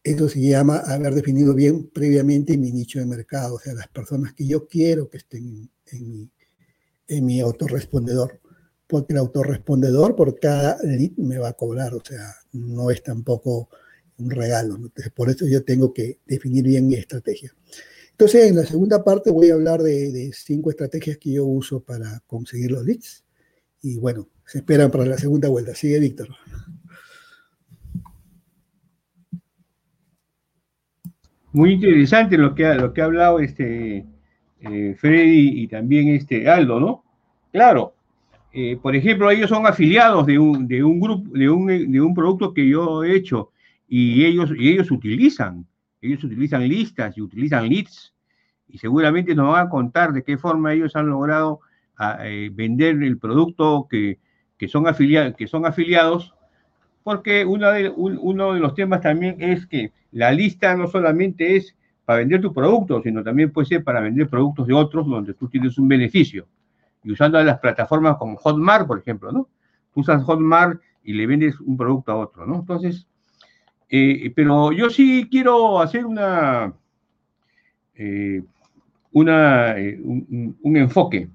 [0.01, 4.33] eso se llama haber definido bien previamente mi nicho de mercado, o sea, las personas
[4.33, 6.31] que yo quiero que estén en, mi,
[7.07, 8.39] en autorrespondedor.
[8.87, 13.67] Porque el autorrespondedor por cada lead me va a cobrar, o sea, no es tampoco
[14.17, 14.77] un regalo.
[14.77, 17.53] Entonces, por eso yo tengo que definir bien mi estrategia.
[18.11, 21.81] Entonces, en la segunda parte voy a hablar de, de cinco estrategias que yo uso
[21.81, 23.25] para conseguir los leads.
[23.81, 25.73] Y bueno, se esperan para la segunda vuelta.
[25.73, 26.29] Sigue Víctor.
[31.51, 34.05] Muy interesante lo que ha, lo que ha hablado este
[34.59, 37.03] eh, Freddy y también este Aldo, ¿no?
[37.51, 37.93] Claro,
[38.51, 42.13] eh, por ejemplo, ellos son afiliados de un, de un grupo, de un, de un
[42.13, 43.51] producto que yo he hecho
[43.87, 45.67] y ellos, y ellos utilizan,
[46.01, 48.13] ellos utilizan listas y utilizan leads
[48.67, 51.59] y seguramente nos van a contar de qué forma ellos han logrado
[51.95, 54.19] a, eh, vender el producto que,
[54.63, 56.33] que son, afiliados, que son afiliados,
[57.03, 61.75] porque uno de, uno de los temas también es que la lista no solamente es
[62.05, 65.49] para vender tu producto, sino también puede ser para vender productos de otros donde tú
[65.49, 66.47] tienes un beneficio.
[67.03, 69.49] Y usando las plataformas como Hotmart, por ejemplo, ¿no?
[69.95, 72.59] Usas Hotmart y le vendes un producto a otro, ¿no?
[72.59, 73.05] Entonces,
[73.89, 76.73] eh, pero yo sí quiero hacer una,
[77.95, 78.41] eh,
[79.11, 81.27] una eh, un, enfoque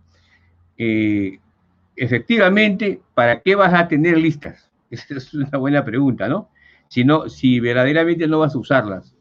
[1.98, 4.70] efectivamente, ¿para qué vas a tener listas?
[4.90, 6.50] Esa es una buena pregunta, ¿no?
[6.88, 9.14] Si, no, si verdaderamente no vas a usarlas.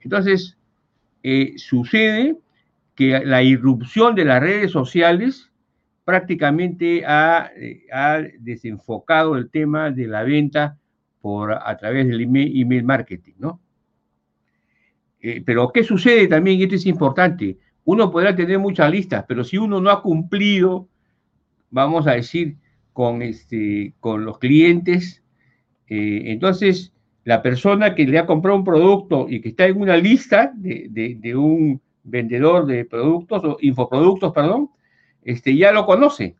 [0.00, 0.56] Entonces,
[1.22, 2.38] eh, sucede
[2.94, 5.50] que la irrupción de las redes sociales
[6.04, 10.78] prácticamente ha, eh, ha, desenfocado el tema de la venta
[11.20, 13.60] por, a través del email, email marketing, ¿no?
[15.20, 16.58] Eh, pero ¿qué sucede también?
[16.60, 17.58] Y esto es importante.
[17.84, 20.88] Uno podrá tener muchas listas, pero si uno no ha cumplido
[21.74, 22.56] vamos a decir,
[22.92, 25.22] con, este, con los clientes.
[25.88, 26.92] Eh, entonces,
[27.24, 30.86] la persona que le ha comprado un producto y que está en una lista de,
[31.20, 34.70] de, un vendedor de productos o infoproductos, perdón,
[35.24, 36.36] este, ya lo conoce.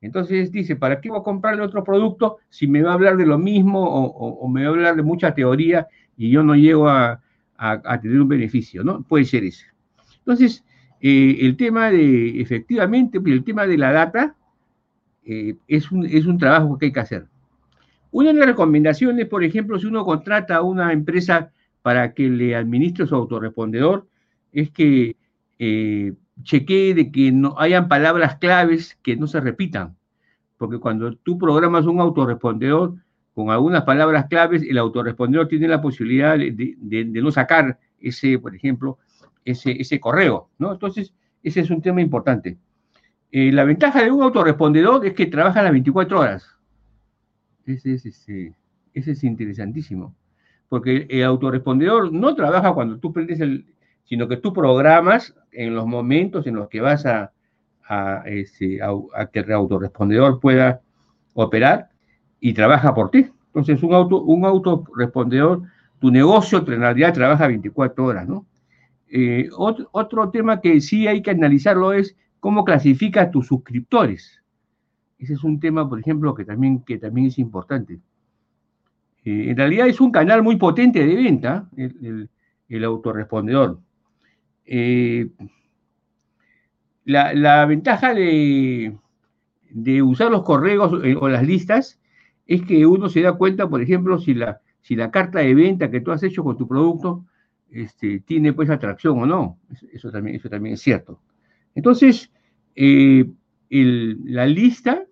[0.00, 3.26] Entonces dice, ¿para qué voy a comprarle otro producto si me va a hablar de
[3.26, 7.20] lo mismo o, me va a hablar de mucha teoría y yo no llego a,
[7.56, 8.82] a, a tener un beneficio?
[8.82, 9.02] ¿no?
[9.02, 9.66] Puede ser ese.
[10.18, 10.64] Entonces,
[11.00, 14.35] eh, el tema de, efectivamente, el tema de la data
[15.26, 17.26] eh, es, un, es un trabajo que hay que hacer.
[18.12, 21.50] Una de las recomendaciones, por ejemplo, si uno contrata a una empresa
[21.82, 24.06] para que le administre su autorrespondedor,
[24.52, 25.16] es que
[25.58, 29.96] eh, chequee de que no hayan palabras claves que no se repitan.
[30.56, 32.94] Porque cuando tú programas un autorrespondedor
[33.34, 38.38] con algunas palabras claves, el autorrespondedor tiene la posibilidad de, de, de no sacar ese,
[38.38, 38.98] por ejemplo,
[39.44, 40.72] ese, ese correo, ¿no?
[40.72, 41.12] Entonces,
[41.42, 42.56] ese es un tema importante.
[43.32, 46.56] Eh, la ventaja de un autorrespondedor es que trabaja las 24 horas.
[47.66, 48.54] Ese es, ese,
[48.94, 50.14] ese es interesantísimo.
[50.68, 53.66] Porque el autorrespondedor no trabaja cuando tú prendes el,
[54.04, 57.32] sino que tú programas en los momentos en los que vas a,
[57.88, 60.80] a, ese, a, a que el autorrespondedor pueda
[61.34, 61.90] operar
[62.40, 63.26] y trabaja por ti.
[63.46, 65.62] Entonces, un, auto, un autorrespondedor,
[65.98, 68.46] tu negocio en realidad trabaja 24 horas, ¿no?
[69.08, 74.40] Eh, otro, otro tema que sí hay que analizarlo es ¿Cómo clasificas tus suscriptores?
[75.18, 77.94] Ese es un tema, por ejemplo, que también, que también es importante.
[79.24, 82.30] Eh, en realidad es un canal muy potente de venta, el, el,
[82.68, 83.80] el autorrespondedor.
[84.64, 85.28] Eh,
[87.04, 88.96] la, la, ventaja de,
[89.70, 91.98] de, usar los correos eh, o las listas
[92.46, 95.90] es que uno se da cuenta, por ejemplo, si la, si la carta de venta
[95.90, 97.24] que tú has hecho con tu producto
[97.72, 99.58] este, tiene pues atracción o no.
[99.92, 101.18] Eso también, eso también es cierto.
[101.74, 102.30] Entonces,
[102.76, 103.26] eh,
[103.70, 105.04] la lista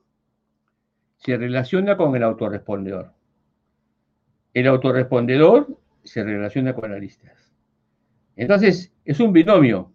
[1.17, 3.13] se relaciona con el autorrespondedor.
[4.53, 7.53] El autorrespondedor se relaciona con las listas.
[8.37, 9.93] Entonces, es un binomio,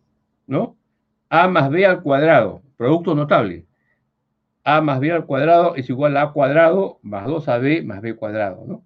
[0.47, 0.75] ¿no?
[1.29, 3.67] A más B al cuadrado, producto notable.
[4.63, 8.65] A más B al cuadrado es igual a A cuadrado más 2AB más B cuadrado,
[8.67, 8.83] ¿no?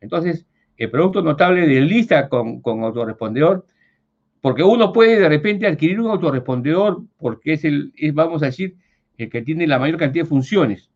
[0.00, 0.46] Entonces,
[0.76, 3.66] el producto notable de lista con, con autorrespondedor,
[4.46, 8.76] porque uno puede de repente adquirir un autorrespondedor porque es el, vamos a decir,
[9.18, 10.88] el que tiene la mayor cantidad de funciones,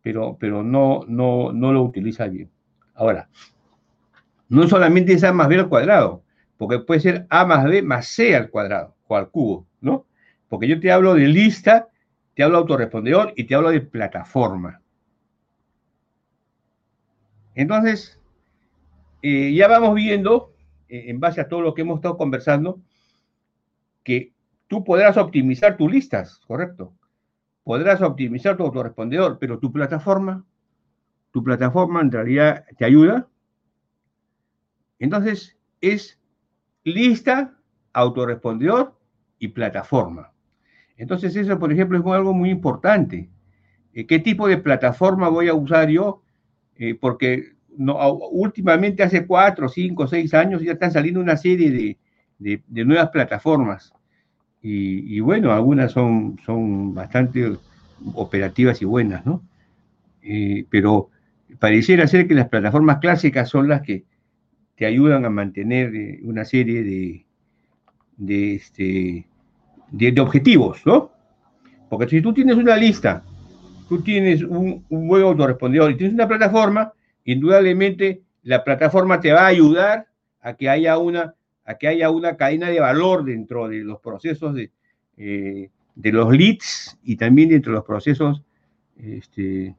[0.00, 2.50] pero, pero no, no, no lo utiliza bien.
[2.94, 3.28] Ahora,
[4.48, 6.22] no solamente es A más B al cuadrado,
[6.56, 10.06] porque puede ser A más B más C al cuadrado o al cubo, ¿no?
[10.48, 11.88] Porque yo te hablo de lista,
[12.32, 14.80] te hablo de autorrespondedor y te hablo de plataforma.
[17.54, 18.18] Entonces,
[19.20, 20.54] eh, ya vamos viendo,
[20.88, 22.80] eh, en base a todo lo que hemos estado conversando,
[24.04, 24.34] que
[24.68, 26.94] tú podrás optimizar tus listas, ¿correcto?
[27.64, 30.44] Podrás optimizar tu autorrespondedor, pero tu plataforma,
[31.32, 33.28] tu plataforma en realidad te ayuda.
[34.98, 36.20] Entonces, es
[36.84, 37.58] lista,
[37.92, 38.94] autorrespondedor
[39.38, 40.32] y plataforma.
[40.96, 43.28] Entonces eso, por ejemplo, es algo muy importante.
[43.92, 46.22] Eh, ¿Qué tipo de plataforma voy a usar yo?
[46.76, 47.96] Eh, porque no,
[48.30, 51.98] últimamente hace cuatro, cinco, seis años ya están saliendo una serie de,
[52.38, 53.92] nuevas plataformas.
[54.66, 57.58] Y, bueno, algunas son, son bastante
[58.14, 59.42] operativas y buenas, ¿no?
[60.22, 61.10] Eh, pero
[61.58, 64.04] pareciera ser que las plataformas clásicas son las que
[64.76, 67.26] te ayudan a mantener eh, una serie de,
[68.16, 69.26] de, este,
[69.90, 71.10] de, objetivos, ¿no?
[71.90, 73.22] Porque si tú tienes una lista,
[73.88, 76.92] tú tienes un, un buen autorrespondedor y tienes una plataforma,
[77.24, 80.06] indudablemente la plataforma te va a ayudar
[80.40, 84.54] a que haya una, a que haya una cadena de valor dentro de los procesos
[84.54, 84.70] de,
[85.16, 88.42] eh, de los leads y también dentro de los procesos
[88.96, 89.74] este,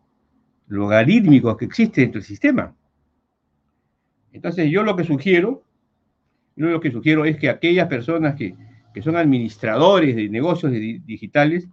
[0.68, 2.76] logarítmicos que existen dentro del sistema.
[4.32, 5.64] Entonces yo lo que sugiero,
[6.56, 8.56] lo que sugiero es que aquellas personas que,
[9.04, 11.68] son administradores de negocios digitales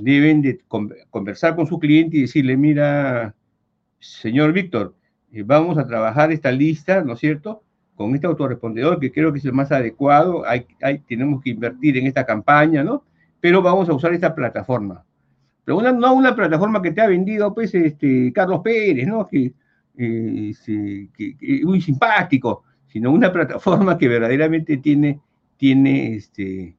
[0.00, 0.60] deben de
[1.08, 3.36] conversar con su cliente y decirle, mira,
[4.00, 4.96] señor Víctor,
[5.30, 7.62] eh, vamos a trabajar esta lista, ¿no es cierto?
[7.98, 10.64] Con este autorrespondedor que creo que es el más adecuado, hay,
[11.08, 13.02] tenemos que invertir en esta campaña, ¿no?
[13.40, 15.04] Pero vamos a usar esta plataforma.
[15.64, 19.26] Pero una, no una plataforma que te ha vendido, pues, este, Carlos Pérez, ¿no?
[19.26, 19.52] Que,
[19.96, 20.54] eh,
[21.64, 25.18] muy simpático, sino una plataforma que verdaderamente tiene,
[25.56, 26.76] tiene, este,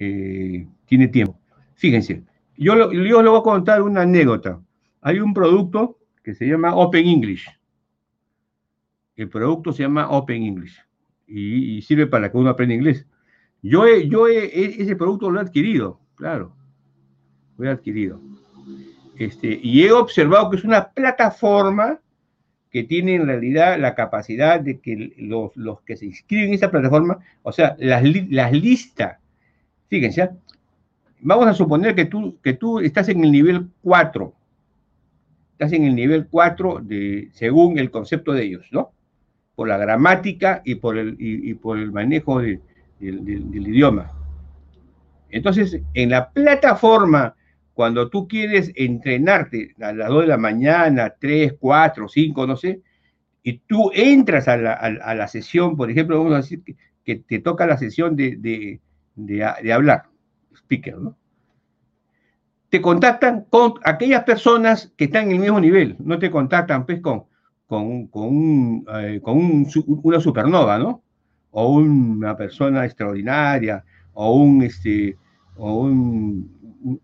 [0.00, 1.38] eh, tiene tiempo.
[1.76, 2.24] Fíjense,
[2.56, 4.60] yo, yo les voy a contar una anécdota.
[5.00, 7.46] Hay un producto que se llama Open English.
[9.16, 10.78] El producto se llama Open English
[11.26, 13.06] y, sirve para que uno aprenda inglés.
[13.62, 16.54] Yo, yo ese producto lo he adquirido, claro,
[17.56, 18.20] lo he adquirido.
[19.16, 21.98] Este, y he observado que es una plataforma
[22.70, 25.52] que tiene en realidad la capacidad de que los,
[25.82, 29.18] que se inscriben en esa plataforma, o sea, las, las listas,
[29.88, 30.36] fíjense, ¿ah?
[31.20, 34.34] vamos a suponer que tú, que tú estás en el nivel 4,
[35.52, 38.92] estás en el nivel 4 de, según el concepto de ellos, ¿no?
[39.56, 42.60] Por la gramática y por el, y, por el manejo del
[43.00, 44.12] idioma.
[45.30, 47.34] Entonces, en la plataforma
[47.76, 52.80] cuando tú quieres entrenarte a las 2 de la mañana, 3, 4, 5, no sé,
[53.42, 56.62] y tú entras a la, sesión, por ejemplo, vamos a decir
[57.04, 58.80] que, te toca la sesión de,
[59.70, 60.04] hablar,
[60.56, 61.18] speaker, ¿no?
[62.70, 67.00] Te contactan con aquellas personas que están en el mismo nivel, no te contactan pues
[67.00, 67.24] con,
[67.66, 71.02] con, con, eh, una supernova, ¿no?
[71.50, 75.16] O una persona extraordinaria, o un, este,
[75.56, 76.56] o un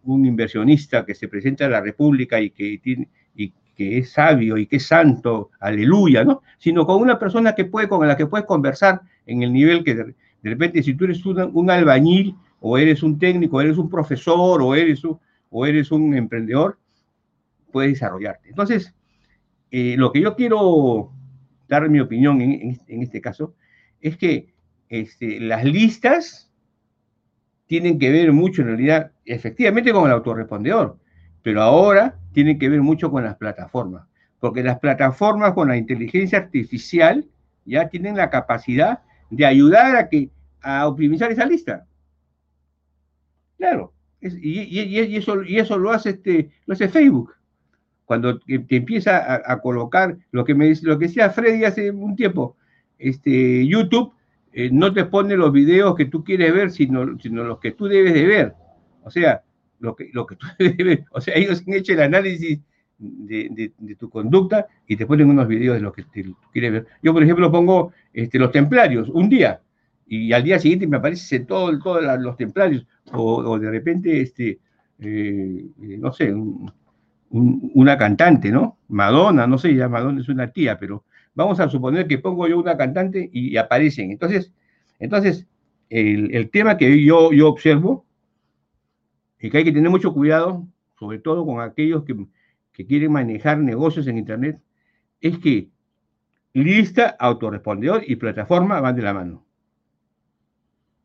[0.05, 4.57] un, inversionista que se presenta a la República y que, tiene, y que es sabio
[4.57, 6.43] y que es santo, aleluya, ¿no?
[6.59, 9.95] Sino con una persona que puede, con la que puedes conversar en el nivel que
[9.95, 14.63] de, repente si tú eres un, albañil o eres un técnico, o eres un profesor
[14.63, 15.19] o eres un,
[15.51, 16.79] o eres un emprendedor,
[17.71, 18.49] puedes desarrollarte.
[18.49, 18.95] Entonces,
[19.73, 21.11] eh, lo que yo quiero
[21.67, 23.55] dar mi opinión en, este caso
[24.03, 24.53] es que
[24.91, 26.51] este, las listas
[27.67, 30.99] tienen que ver mucho en realidad, efectivamente, con el autorrespondedor,
[31.43, 34.07] pero ahora tienen que ver mucho con las plataformas,
[34.41, 37.27] porque las plataformas con la inteligencia artificial
[37.65, 39.01] ya tienen la capacidad
[39.31, 40.29] de ayudar a, que,
[40.61, 41.87] a optimizar esa lista.
[43.57, 47.33] Claro, y, eso, y eso lo hace, este, lo hace Facebook.
[48.05, 52.57] Cuando te, empieza a, colocar lo que, me, lo que decía Freddy hace un tiempo,
[52.99, 54.13] este, YouTube
[54.53, 57.87] eh, no te pone los videos que tú quieres ver, sino, sino los que tú
[57.87, 58.55] debes de ver.
[59.05, 59.43] O sea,
[59.79, 61.01] lo que, lo que tú debes.
[61.13, 62.61] O sea, ellos han hecho el análisis
[62.99, 66.87] de, tu conducta y te ponen unos videos de lo que tú quieres ver.
[67.03, 69.61] Yo, por ejemplo, pongo este, los templarios un día
[70.07, 74.59] y al día siguiente me aparecen todos todo los templarios o, de repente, este,
[75.01, 75.67] eh,
[75.99, 76.33] no sé,
[77.33, 78.79] una cantante, ¿no?
[78.89, 81.05] Madonna, no sé, ya Madonna es una tía, pero
[81.35, 84.11] vamos a suponer que pongo yo una cantante y, aparecen.
[84.11, 84.53] Entonces,
[84.99, 85.47] entonces
[85.89, 88.07] el, tema que yo, observo
[89.39, 90.67] es que hay que tener mucho cuidado,
[90.99, 92.15] sobre todo con aquellos que,
[92.85, 94.61] quieren manejar negocios en Internet,
[95.21, 95.71] es que
[96.53, 99.47] lista, autorrespondedor y plataforma van de la mano.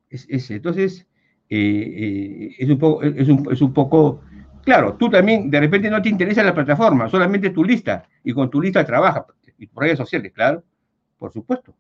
[0.09, 1.07] Es, entonces,
[1.49, 4.21] eh, eh, es, un poco, es un poco,
[4.68, 8.49] claro, tú también de repente no te interesa la plataforma, solamente tu lista, y con
[8.49, 9.24] tu lista trabajas,
[9.57, 10.61] y por redes sociales, claro,
[11.18, 11.74] por supuesto,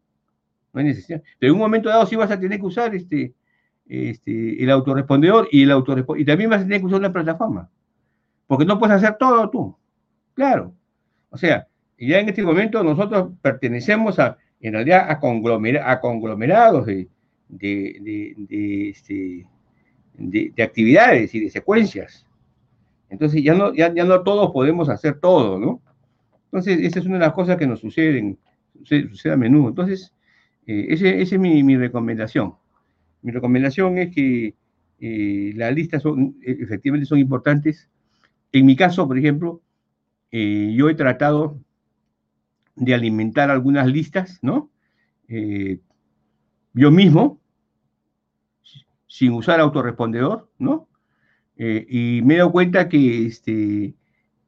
[0.71, 1.21] no hay necesidad.
[1.37, 3.33] Pero en un momento dado sí vas a tener que usar este,
[3.89, 7.69] este, el autorrespondedor y el autorrespondedor, y también vas a tener que usar una plataforma,
[8.47, 9.75] porque no puedes hacer todo tú,
[10.33, 10.73] claro.
[11.29, 11.67] O sea,
[11.99, 15.19] ya en este momento nosotros pertenecemos a, en realidad, a,
[15.91, 17.09] a conglomerados este,
[20.13, 22.23] de, actividades y de secuencias.
[23.09, 25.81] Entonces ya no, ya, ya no todos podemos hacer todo, ¿no?
[26.45, 28.37] Entonces, esa es una de las cosas que nos suceden,
[28.83, 29.69] sucede, a menudo.
[29.69, 30.13] Entonces,
[30.65, 32.55] eh, esa es mi, mi, recomendación.
[33.21, 34.55] Mi recomendación es que
[34.99, 37.89] eh, las listas son, e, efectivamente son importantes.
[38.51, 39.61] En mi caso, por ejemplo,
[40.31, 41.59] eh, yo he tratado
[42.75, 44.69] de alimentar algunas listas, ¿no?
[46.73, 47.41] yo mismo,
[49.07, 50.87] sin usar autorrespondedor, ¿no?
[51.57, 53.95] Eh, y me he dado cuenta que, este,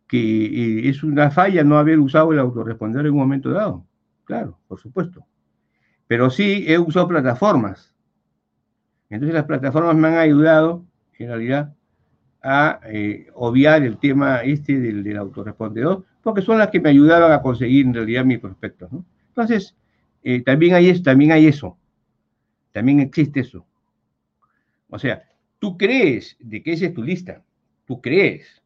[0.08, 3.86] que eh, es una falla no haber usado el autorrespondedor en un momento dado.
[4.26, 5.26] Claro, por supuesto.
[6.08, 7.96] Pero sí he usado plataformas.
[9.10, 10.86] Entonces las plataformas me han ayudado,
[11.18, 11.76] en realidad,
[12.44, 17.32] a eh, obviar el tema este del, del, autorrespondedor, porque son las que me ayudaban
[17.32, 18.92] a conseguir en realidad mis prospectos.
[18.92, 19.04] ¿no?
[19.30, 19.76] Entonces,
[20.46, 21.78] también, hay, también hay eso.
[22.72, 23.66] También existe eso.
[24.90, 25.29] O sea,
[25.60, 27.44] tú crees de que esa es tu lista.
[27.86, 28.62] Tú crees.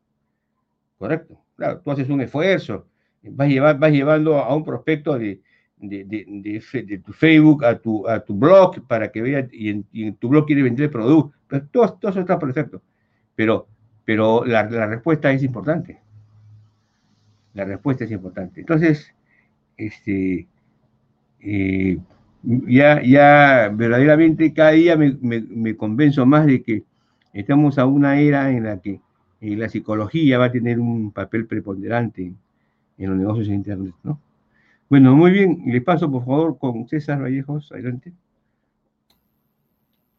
[0.97, 1.39] Correcto.
[1.55, 2.87] Claro, tú haces un esfuerzo.
[3.23, 5.41] Vas, llevando a un prospecto de,
[7.03, 10.91] tu Facebook a tu, blog para que vea y en, tu blog quiere vender el
[10.91, 11.37] producto.
[11.47, 12.81] Pero todo, todo eso está perfecto.
[13.35, 13.67] Pero,
[14.05, 16.01] pero la, la, respuesta es importante.
[17.53, 18.61] La respuesta es importante.
[18.61, 19.13] Entonces,
[19.77, 20.47] este,
[21.39, 21.97] eh,
[22.43, 26.83] ya, ya verdaderamente cada día me, me, convenzo más de que
[27.33, 28.99] estamos a una era en la que
[29.41, 32.33] eh, la psicología va a tener un papel preponderante
[32.97, 34.19] en los negocios de Internet, ¿no?
[34.89, 38.13] Bueno, muy bien, le paso por favor con César Vallejos, adelante.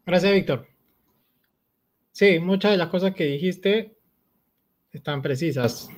[0.07, 0.67] Gracias, Víctor.
[2.11, 3.93] Sí, muchas de las cosas que dijiste
[4.93, 5.89] están precisas.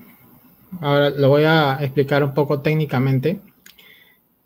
[0.81, 3.41] Ahora lo voy a explicar un poco técnicamente.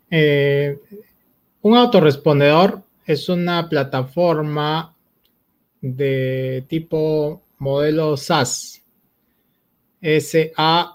[0.09, 0.79] Eh,
[1.61, 4.93] un autorrespondedor es una plataforma
[5.81, 8.81] de tipo modelo SaaS.
[10.01, 10.93] S-A-A-S,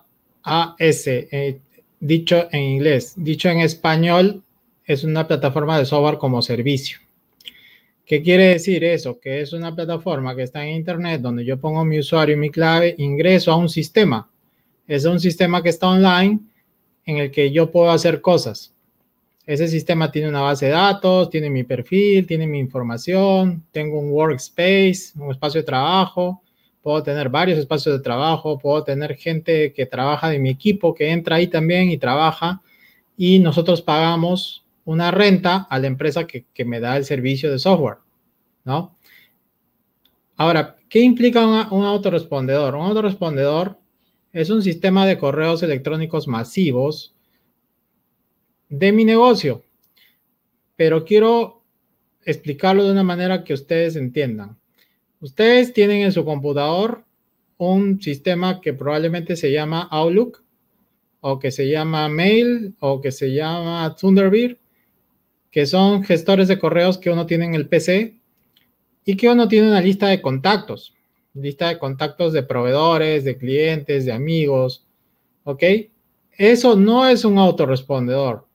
[1.31, 1.61] eh,
[2.01, 3.15] dicho en inglés.
[3.17, 4.43] Dicho en español,
[4.85, 6.99] es una plataforma de software como servicio.
[8.05, 9.19] ¿Qué quiere decir eso?
[9.19, 12.51] Que es una plataforma que está en Internet donde yo pongo mi usuario y mi
[12.51, 14.29] clave, ingreso a un sistema.
[14.87, 16.39] Es un sistema que está online
[17.05, 18.76] en el que yo puedo hacer cosas.
[19.47, 24.11] Ese sistema tiene una base de datos, tiene mi perfil, tiene mi información, tengo un
[24.11, 26.43] workspace, un espacio de trabajo,
[26.83, 31.11] puedo tener varios espacios de trabajo, puedo tener gente que trabaja de mi equipo que
[31.11, 32.61] entra ahí también y trabaja
[33.17, 37.99] y nosotros pagamos una renta a la empresa que, me da el servicio de software,
[38.65, 38.97] ¿no?
[40.37, 42.75] Ahora, ¿qué implica un autorrespondedor?
[42.75, 43.79] Un autorrespondedor
[44.33, 47.16] es un sistema de correos electrónicos masivos
[48.69, 49.63] de mi negocio,
[50.77, 51.63] pero quiero
[52.25, 54.59] explicarlo de una manera que ustedes entiendan.
[55.21, 57.05] Ustedes tienen en su computador
[57.59, 60.43] un sistema que probablemente se llama Outlook
[61.21, 64.59] o que se llama Mail o que se llama Thunderbird,
[65.51, 68.17] que son gestores de correos que uno tiene en el PC
[69.05, 70.95] y que uno tiene una lista de contactos,
[71.33, 74.85] lista de contactos de proveedores, de clientes, de amigos,
[75.45, 75.63] ¿ok?
[76.33, 78.46] Eso no es un autorrespondedor.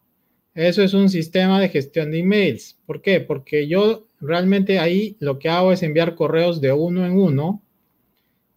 [0.54, 2.78] Eso es un sistema de gestión de emails.
[2.86, 3.22] ¿Por qué?
[3.22, 7.62] Porque yo realmente ahí lo que hago es enviar correos de uno en uno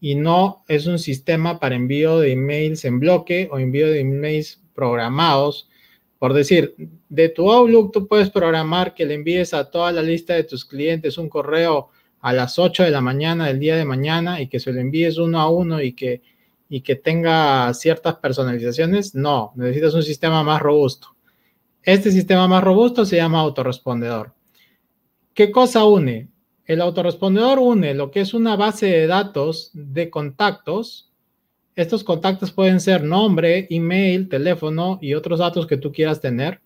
[0.00, 4.60] y no es un sistema para envío de emails en bloque o envío de emails
[4.74, 5.68] programados.
[6.18, 6.74] Por decir,
[7.08, 10.64] de tu Outlook tú puedes programar que le envíes a toda la lista de tus
[10.64, 11.90] clientes un correo
[12.20, 15.16] a las 8 de la mañana del día de mañana y que se lo envíes
[15.18, 16.22] uno a uno y que
[16.68, 21.13] y que tenga ciertas personalizaciones, no, necesitas un sistema más robusto.
[21.84, 24.32] Este sistema más robusto se llama autorrespondedor.
[25.34, 26.28] ¿Qué cosa une?
[26.64, 31.12] El autorrespondedor une lo que es una base de datos de contactos.
[31.76, 36.62] Estos contactos pueden ser nombre, email, teléfono y otros datos que tú quieras tener.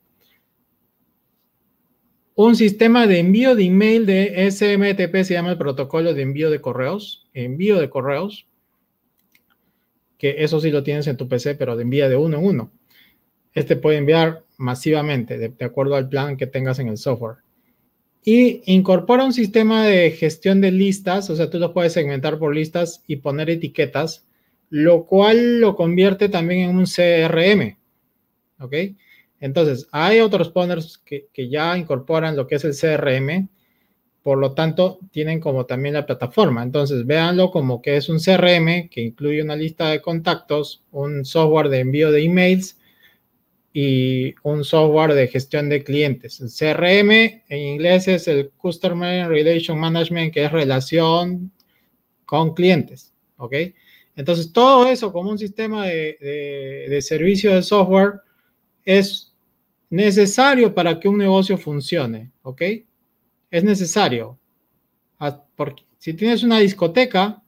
[2.37, 6.61] Un sistema de envío de email de SMTP se llama el protocolo de envío de
[6.61, 7.27] correos.
[7.35, 8.47] Envío de correos.
[10.17, 12.73] Que eso sí lo tienes en tu PC, pero de envía de uno en uno.
[13.53, 17.39] Este puede enviar masivamente, de, de acuerdo al plan que tengas en el software
[18.31, 22.55] y incorpora un sistema de gestión de listas, o sea, tú lo puedes segmentar por
[22.55, 24.27] listas y poner etiquetas,
[24.71, 27.79] lo cual lo convierte también en un CRM.
[28.61, 28.75] ¿Ok?
[29.41, 33.49] Entonces, hay otros poners que, que ya incorporan lo que es el CRM,
[34.23, 36.63] por lo tanto, tienen como también la plataforma.
[36.63, 41.71] Entonces, véanlo como que es un CRM que incluye una lista de contactos, un software
[41.71, 42.78] de envío de emails
[43.73, 46.39] y un software de gestión de clientes.
[46.39, 51.53] CRM en inglés es el Customer Relation Management, que es relación
[52.25, 53.13] con clientes.
[53.37, 53.55] ¿Ok?
[54.17, 58.15] Entonces, todo eso como un sistema de, de, servicio de software
[58.85, 59.33] es
[59.91, 62.33] necesario para que un negocio funcione.
[62.43, 62.63] ¿Ok?
[63.51, 64.39] Es necesario.
[65.21, 67.43] Ah, porque si tienes una discoteca,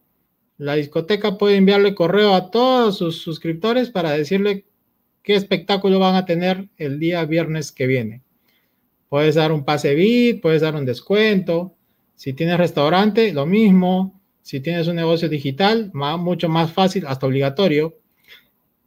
[0.59, 4.67] la discoteca puede enviarle correo a todos sus suscriptores para decirle
[5.23, 8.23] qué espectáculo van a tener el día viernes que viene.
[9.09, 11.75] Puedes dar un pase bit, puedes dar un descuento.
[12.15, 14.21] Si tienes restaurante, lo mismo.
[14.43, 17.99] Si tienes un negocio digital, mucho más fácil, hasta obligatorio.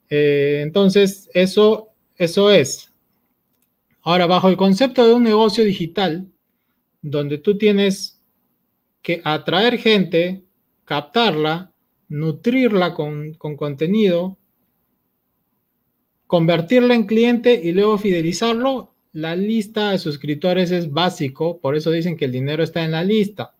[0.09, 2.91] Eh, entonces, eso, eso es.
[4.01, 6.27] Ahora, bajo el concepto de un negocio digital,
[7.01, 8.21] donde tú tienes
[9.01, 10.43] que atraer gente,
[10.85, 11.71] captarla,
[12.07, 14.37] nutrirla con, con contenido,
[16.33, 22.17] convertirlo en cliente y luego fidelizarlo, la lista de suscriptores es básico, por eso dicen
[22.17, 23.53] que el dinero está en la lista.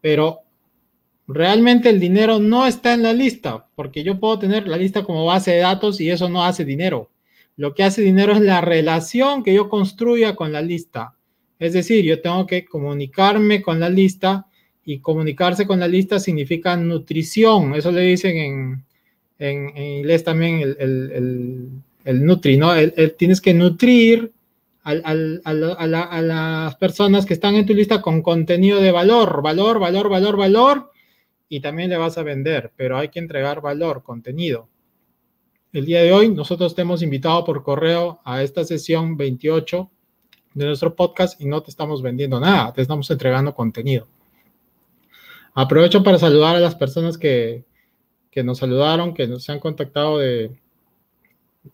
[0.00, 0.40] Pero
[1.28, 5.24] realmente el dinero no está en la lista, porque yo puedo tener la lista como
[5.24, 7.10] base de datos y eso no hace dinero.
[7.56, 11.14] Lo que hace dinero es la relación que yo construya con la lista.
[11.60, 14.48] Es decir, yo tengo que comunicarme con la lista
[14.84, 17.76] y comunicarse con la lista significa nutrición.
[17.76, 18.84] Eso le dicen
[19.38, 21.70] en, inglés también el
[22.04, 22.72] nutri, ¿no?
[23.16, 24.32] tienes que nutrir
[24.82, 24.94] a,
[26.22, 30.90] las personas que están en tu lista con contenido de valor, valor, valor, valor, valor,
[31.48, 34.68] y también le vas a vender, pero hay que entregar valor, contenido.
[35.72, 39.90] El día de hoy nosotros te hemos invitado por correo a esta sesión 28
[40.54, 44.06] de nuestro podcast y no te estamos vendiendo nada, te estamos entregando contenido.
[45.54, 47.64] Aprovecho para saludar a las personas que,
[48.30, 50.52] que nos saludaron, que nos han contactado de,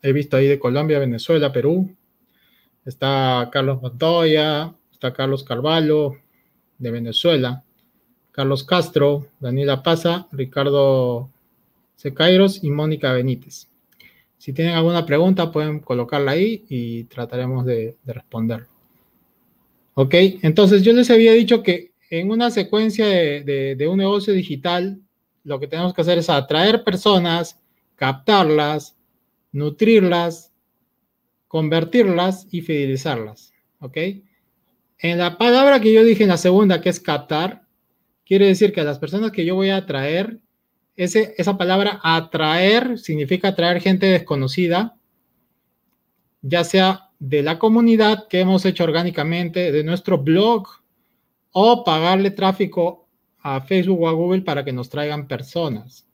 [0.03, 1.95] he visto ahí de Colombia, Venezuela, Perú.
[2.85, 6.17] Está Carlos Montoya, está Carlos Carvalho
[6.79, 7.65] de Venezuela,
[8.31, 11.31] Carlos Castro, Daniela Paza, Ricardo
[11.97, 13.69] Secairos y Mónica Benítez.
[14.39, 18.67] Si tienen alguna pregunta, pueden colocarla ahí y trataremos de, responder.
[19.95, 25.01] Ok, entonces yo les había dicho que en una secuencia de un negocio digital,
[25.43, 27.59] lo que tenemos que hacer es atraer personas,
[27.97, 28.96] captarlas,
[29.57, 30.53] nutrirlas,
[31.49, 33.55] convertirlas y fidelizarlas.
[33.81, 33.97] ¿Ok?
[34.99, 37.63] En la palabra que yo dije en la segunda, que es captar,
[38.25, 40.41] quiere decir que a las personas que yo voy a atraer,
[40.97, 44.97] ese, esa palabra atraer significa atraer gente desconocida,
[46.43, 50.69] ya sea de la comunidad que hemos hecho orgánicamente, de nuestro blog,
[51.53, 56.07] o pagarle tráfico a Facebook o a Google para que nos traigan personas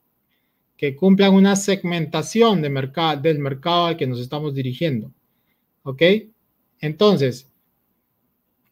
[0.82, 2.68] que cumplan una segmentación de
[3.22, 5.12] del mercado al que nos estamos dirigiendo.
[5.84, 6.02] ¿Ok?
[6.80, 7.48] Entonces,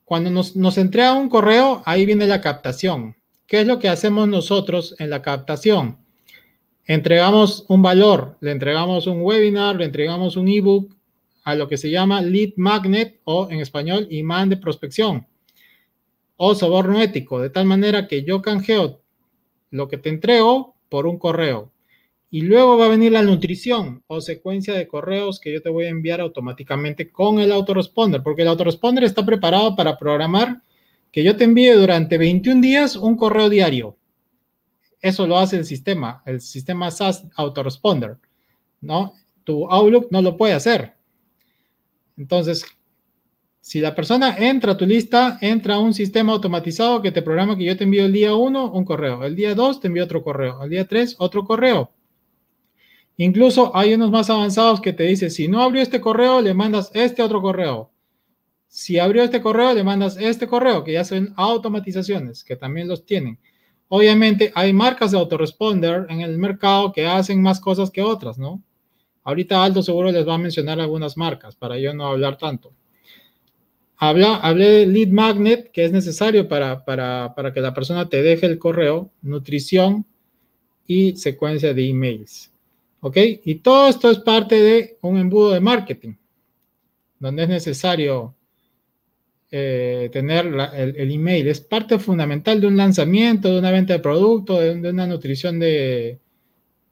[0.04, 3.14] cuando nos, nos entrega un correo, ahí viene la captación.
[3.46, 5.98] ¿Qué es lo que hacemos nosotros en la captación?
[6.84, 10.92] Entregamos un valor, le entregamos un webinar, le entregamos un ebook
[11.44, 15.28] a lo que se llama lead magnet o en español imán de prospección
[16.36, 19.00] o soborno ético, de tal manera que yo canjeo
[19.70, 21.70] lo que te entrego por un correo.
[22.32, 25.86] Y luego va a venir la nutrición o secuencia de correos que yo te voy
[25.86, 30.62] a enviar automáticamente con el autoresponder, porque el autoresponder está preparado para programar
[31.10, 33.96] que yo te envíe durante 21 días un correo diario.
[35.02, 38.18] Eso lo hace el sistema, el sistema SaaS autoresponder,
[38.80, 39.14] ¿no?
[39.42, 40.94] Tu Outlook no lo puede hacer.
[42.16, 42.64] Entonces,
[43.60, 47.56] si la persona entra a tu lista, entra a un sistema automatizado que te programa
[47.56, 50.22] que yo te envío el día 1 un correo, el día 2 te envío otro
[50.22, 51.90] correo, el día 3 otro correo
[53.16, 56.90] Incluso hay unos más avanzados que te dicen, si no abrió este correo, le mandas
[56.94, 57.90] este otro correo.
[58.66, 63.04] Si abrió este correo, le mandas este correo, que ya son automatizaciones, que también los
[63.04, 63.38] tienen.
[63.88, 68.62] Obviamente hay marcas de autoresponder en el mercado que hacen más cosas que otras, ¿no?
[69.24, 72.72] Ahorita Aldo seguro les va a mencionar algunas marcas para yo no hablar tanto.
[73.96, 78.46] Hablé de lead magnet, que es necesario para, para, para que la persona te deje
[78.46, 80.06] el correo, nutrición
[80.86, 82.50] y secuencia de emails.
[83.00, 83.16] ¿Ok?
[83.44, 86.14] Y todo esto es parte de un embudo de marketing,
[87.18, 88.34] donde es necesario
[89.50, 91.48] eh, tener el, email.
[91.48, 96.18] Es parte fundamental de un lanzamiento, de una venta de producto, de, una nutrición de,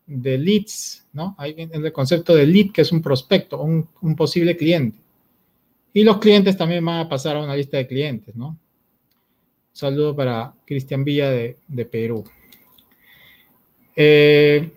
[0.06, 1.36] leads, ¿no?
[1.38, 4.98] Hay el concepto de lead, que es un prospecto, un, posible cliente.
[5.92, 8.58] Y los clientes también van a pasar a una lista de clientes, ¿no?
[9.72, 12.24] Saludo para Cristian Villa de, de Perú.
[13.94, 14.68] Eh,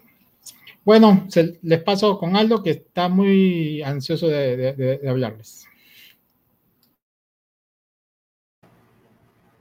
[0.83, 1.27] bueno,
[1.61, 5.67] les paso con Aldo, que está muy ansioso de, hablarles.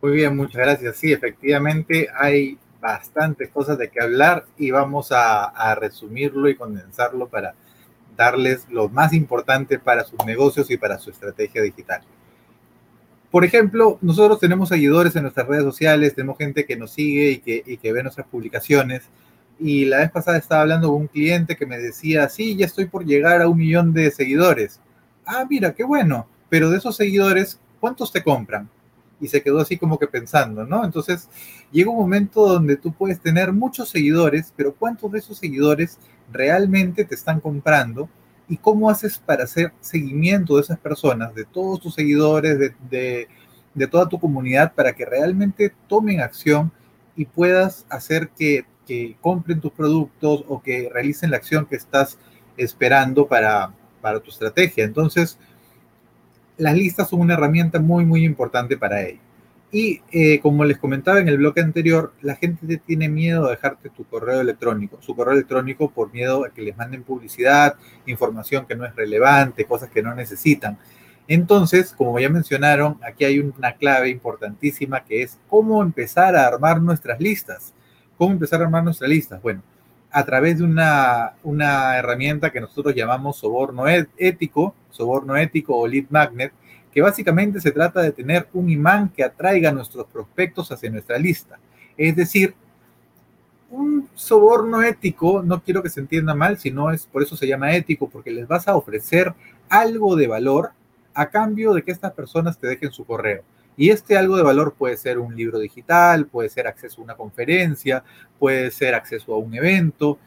[0.00, 0.96] Muy bien, muchas gracias.
[0.96, 7.54] Sí, efectivamente hay bastantes cosas de que hablar y vamos a, resumirlo y condensarlo para
[8.16, 12.00] darles lo más importante para sus negocios y para su estrategia digital.
[13.30, 17.76] Por ejemplo, nosotros tenemos seguidores en nuestras redes sociales, tenemos gente que nos sigue y
[17.76, 19.02] que ve nuestras publicaciones
[19.60, 22.86] y la vez pasada estaba hablando con un cliente que me decía, sí, ya estoy
[22.86, 24.80] por llegar a un millón de seguidores.
[25.26, 28.70] Ah, mira, qué bueno, pero de esos seguidores, ¿cuántos te compran?
[29.20, 30.82] Y se quedó así como que pensando, ¿no?
[30.82, 31.28] Entonces,
[31.70, 35.98] llega un momento donde tú puedes tener muchos seguidores, pero ¿cuántos de esos seguidores
[36.32, 38.08] realmente te están comprando?
[38.48, 43.28] ¿Y cómo haces para hacer seguimiento de esas personas, de todos tus seguidores, de, de,
[43.74, 46.72] de toda tu comunidad, para que realmente tomen acción
[47.14, 52.18] y puedas hacer que que compren tus productos o que realicen la acción que estás
[52.56, 54.82] esperando para, para tu estrategia.
[54.82, 55.38] Entonces,
[56.56, 59.20] las listas son una herramienta muy, muy importante para ello.
[59.70, 63.90] Y eh, como les comentaba en el bloque anterior, la gente tiene miedo a dejarte
[63.90, 67.76] tu correo electrónico, su correo electrónico por miedo a que les manden publicidad,
[68.06, 70.78] información que no es relevante, cosas que no necesitan.
[71.28, 76.82] Entonces, como ya mencionaron, aquí hay una clave importantísima que es cómo empezar a armar
[76.82, 77.72] nuestras listas.
[78.20, 79.40] ¿Cómo empezar a armar nuestra lista?
[79.42, 79.62] Bueno,
[80.10, 86.04] a través de una, una herramienta que nosotros llamamos soborno ético, soborno ético o lead
[86.10, 86.52] magnet,
[86.92, 91.16] que básicamente se trata de tener un imán que atraiga a nuestros prospectos hacia nuestra
[91.16, 91.58] lista.
[91.96, 92.54] Es decir,
[93.70, 97.74] un soborno ético, no quiero que se entienda mal, sino es por eso se llama
[97.74, 99.32] ético, porque les vas a ofrecer
[99.70, 100.72] algo de valor
[101.14, 103.44] a cambio de que estas personas te dejen su correo.
[103.80, 107.14] Y este algo de valor puede ser un libro digital, puede ser acceso a una
[107.14, 108.04] conferencia,
[108.38, 110.18] puede ser acceso a un evento,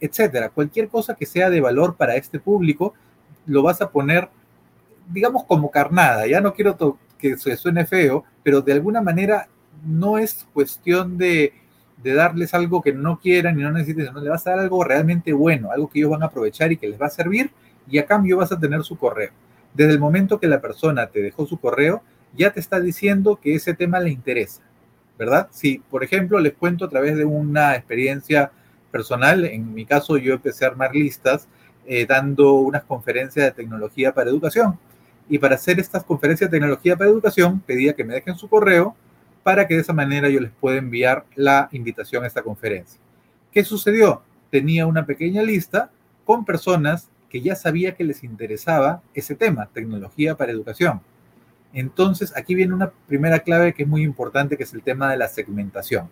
[0.00, 0.48] etcétera.
[0.48, 2.94] Cualquier cosa que sea de valor para este público,
[3.44, 4.30] lo vas a poner,
[5.12, 6.26] digamos, como carnada.
[6.26, 9.46] Ya no quiero que se suene feo, pero de alguna manera
[9.84, 11.52] no es cuestión de,
[12.02, 14.84] de darles algo que no quieran y no necesiten, sino le vas a dar algo
[14.84, 17.50] realmente bueno, algo que ellos van a aprovechar y que les va a servir,
[17.86, 19.32] y a cambio vas a tener su correo.
[19.74, 22.02] Desde el momento que la persona te dejó su correo,
[22.36, 24.62] ya te está diciendo que ese tema le interesa,
[25.18, 25.48] ¿verdad?
[25.52, 28.50] Si, por ejemplo, les cuento a través de una experiencia
[28.90, 31.48] personal, en mi caso yo empecé a armar listas
[31.86, 34.78] eh, dando unas conferencias de tecnología para educación.
[35.28, 38.94] Y para hacer estas conferencias de tecnología para educación, pedía que me dejen su correo
[39.42, 43.00] para que de esa manera yo les pueda enviar la invitación a esta conferencia.
[43.50, 44.22] ¿Qué sucedió?
[44.50, 45.90] Tenía una pequeña lista
[46.24, 51.00] con personas que ya sabía que les interesaba ese tema, tecnología para educación.
[51.72, 55.16] Entonces, aquí viene una primera clave que es muy importante, que es el tema de
[55.16, 56.10] la segmentación.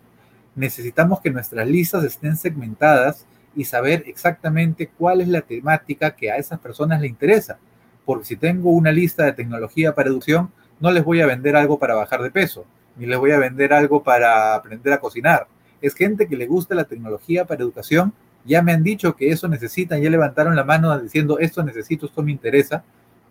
[0.55, 6.37] Necesitamos que nuestras listas estén segmentadas y saber exactamente cuál es la temática que a
[6.37, 7.59] esas personas le interesa.
[8.05, 10.51] Porque si tengo una lista de tecnología para educación,
[10.81, 12.65] no les voy a vender algo para bajar de peso,
[12.97, 15.47] ni les voy a vender algo para aprender a cocinar.
[15.83, 18.13] Es gente que le gusta la tecnología para educación,
[18.45, 22.23] ya me han dicho que eso necesitan, ya levantaron la mano diciendo esto necesito, esto
[22.23, 22.83] me interesa,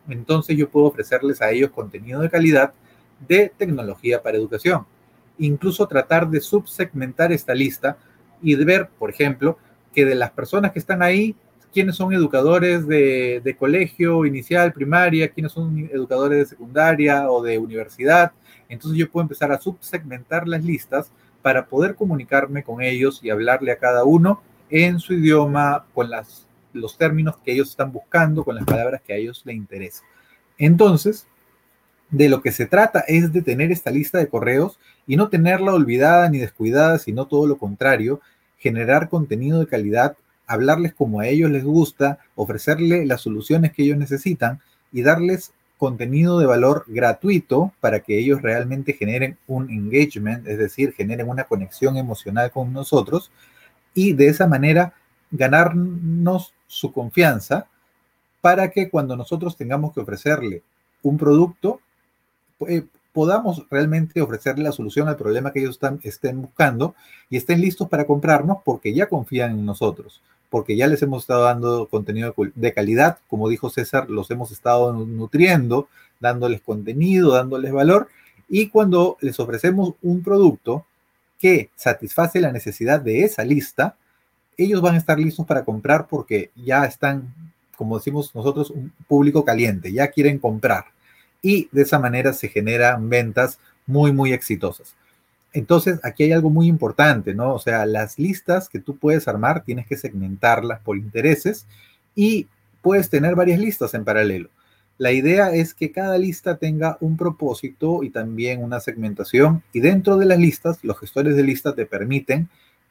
[0.10, 2.74] entonces yo puedo ofrecerles a ellos contenido de calidad
[3.28, 4.86] de tecnología para educación.
[5.38, 7.98] Incluso tratar de subsegmentar esta lista
[8.42, 9.58] y de ver, por ejemplo,
[9.94, 11.36] que de las personas que están ahí,
[11.74, 18.32] quiénes son educadores de, colegio inicial, primaria, quiénes son educadores de secundaria o de universidad.
[18.68, 23.72] Entonces yo puedo empezar a subsegmentar las listas para poder comunicarme con ellos y hablarle
[23.72, 28.56] a cada uno en su idioma, con las los términos que ellos están buscando, con
[28.56, 30.06] las palabras que a ellos les interesan.
[30.58, 31.28] Entonces,
[32.10, 35.74] de lo que se trata es de tener esta lista de correos y no tenerla
[35.74, 38.22] olvidada ni descuidada, sino todo lo contrario,
[38.58, 40.18] generar contenido de calidad
[40.50, 44.60] hablarles como a ellos les gusta, ofrecerle las soluciones que ellos necesitan
[44.92, 50.92] y darles contenido de valor gratuito para que ellos realmente generen un engagement, es decir,
[50.94, 53.32] generen una conexión emocional con nosotros
[53.94, 54.94] y de esa manera
[55.32, 57.68] ganarnos su confianza
[58.42, 60.64] para que cuando nosotros tengamos que ofrecerle
[61.04, 61.82] un producto,
[62.68, 66.96] eh, podamos realmente ofrecerle la solución al problema que ellos están, estén buscando
[67.30, 71.44] y estén listos para comprarnos porque ya confían en nosotros, porque ya les hemos estado
[71.44, 78.10] dando contenido de calidad, como dijo César, los hemos estado nutriendo, dándoles contenido, dándoles valor
[78.48, 80.86] y cuando les ofrecemos un producto
[81.40, 83.96] que satisface la necesidad de esa lista,
[84.64, 87.34] ellos van a estar listos para comprar porque ya están,
[87.78, 90.86] como decimos nosotros, un público caliente, ya quieren comprar.
[91.42, 94.96] Y de esa manera se generan ventas muy, muy exitosas.
[95.54, 97.54] Entonces, aquí hay algo muy importante, ¿no?
[97.54, 101.66] O sea, las listas que tú puedes armar, tienes que segmentarlas por intereses
[102.14, 102.48] y
[102.82, 104.50] puedes tener varias listas en paralelo.
[104.98, 110.18] La idea es que cada lista tenga un propósito y también una segmentación y dentro
[110.18, 112.50] de las listas, los gestores de listas te permiten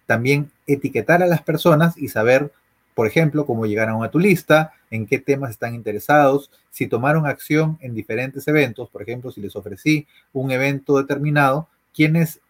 [0.09, 2.50] también etiquetar a las personas y saber,
[2.94, 7.76] por ejemplo, cómo llegaron a tu lista, en qué temas están interesados, si tomaron acción
[7.82, 12.40] en diferentes eventos, por ejemplo, si les ofrecí un evento determinado, quiénes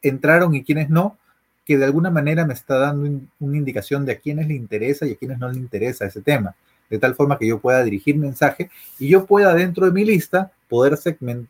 [0.00, 1.18] entraron y quiénes no,
[1.66, 5.12] que de alguna manera me está dando una indicación de a quiénes le interesa y
[5.12, 6.56] a quiénes no le interesa ese tema
[6.94, 10.52] de tal forma que yo pueda dirigir mensaje y yo pueda dentro de mi lista
[10.68, 10.96] poder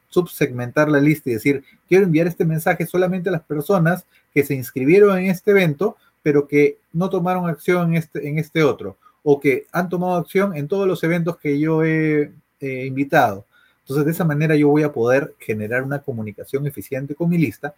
[0.08, 4.54] subsegmentar la lista y decir, quiero enviar este mensaje solamente a las personas que se
[4.54, 9.40] inscribieron en este evento, pero que no tomaron acción en este, en este otro, o
[9.40, 12.30] que han tomado acción en todos los eventos que yo he
[12.60, 13.44] invitado.
[13.80, 17.74] Entonces, de esa manera yo voy a poder generar una comunicación eficiente con mi lista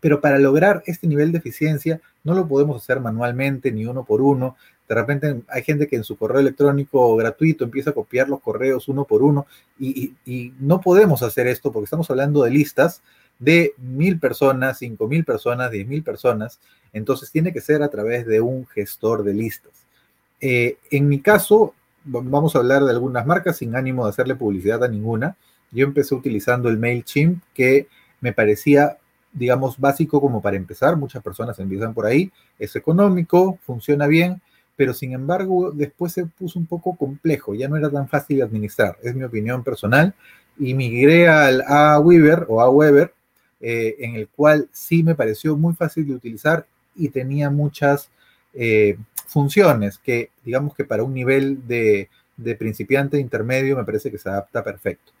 [0.00, 4.20] pero para lograr este nivel de eficiencia no lo podemos hacer manualmente ni uno por
[4.20, 4.56] uno.
[4.88, 8.88] De repente hay gente que en su correo electrónico gratuito empieza a copiar los correos
[8.88, 9.46] uno por uno
[9.78, 10.12] y,
[10.60, 13.02] no podemos hacer esto porque estamos hablando de listas
[13.38, 16.60] de mil personas, cinco mil personas, diez mil personas.
[16.92, 19.72] Entonces tiene que ser a través de un gestor de listas.
[20.40, 21.74] Eh, en mi caso,
[22.04, 25.36] vamos a hablar de algunas marcas sin ánimo de hacerle publicidad a ninguna.
[25.70, 27.88] Yo empecé utilizando el MailChimp que
[28.20, 28.98] me parecía
[29.36, 30.96] digamos, básico como para empezar.
[30.96, 32.32] Muchas personas empiezan por ahí.
[32.58, 34.40] Es económico, funciona bien,
[34.76, 37.54] pero sin embargo después se puso un poco complejo.
[37.54, 38.96] Ya no era tan fácil de administrar.
[39.02, 40.14] Es mi opinión personal.
[40.58, 43.12] Y migré al Aweber o Aweber,
[43.60, 48.10] eh, en el cual sí me pareció muy fácil de utilizar y tenía muchas
[48.54, 52.08] eh, funciones que, digamos que para un nivel de,
[52.38, 55.12] de principiante intermedio me parece que se adapta perfecto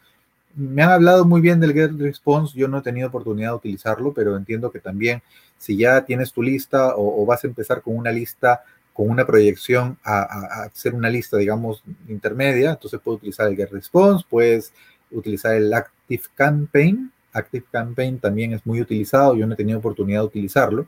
[0.56, 4.12] me han hablado muy bien del Get Response, yo no he tenido oportunidad de utilizarlo,
[4.14, 5.22] pero entiendo que también
[5.58, 8.62] si ya tienes tu lista o, vas a empezar con una lista,
[8.94, 14.24] con una proyección a, hacer una lista, digamos, intermedia, entonces puedes utilizar el Get Response,
[14.28, 14.72] puedes
[15.10, 17.12] utilizar el Active Campaign.
[17.32, 20.86] Active Campaign también es muy utilizado, yo no he tenido oportunidad de utilizarlo.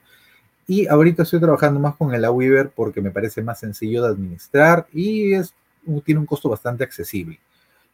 [0.67, 4.87] Y ahorita estoy trabajando más con el Aweaver porque me parece más sencillo de administrar
[4.93, 5.55] y es,
[6.05, 7.39] tiene un costo bastante accesible.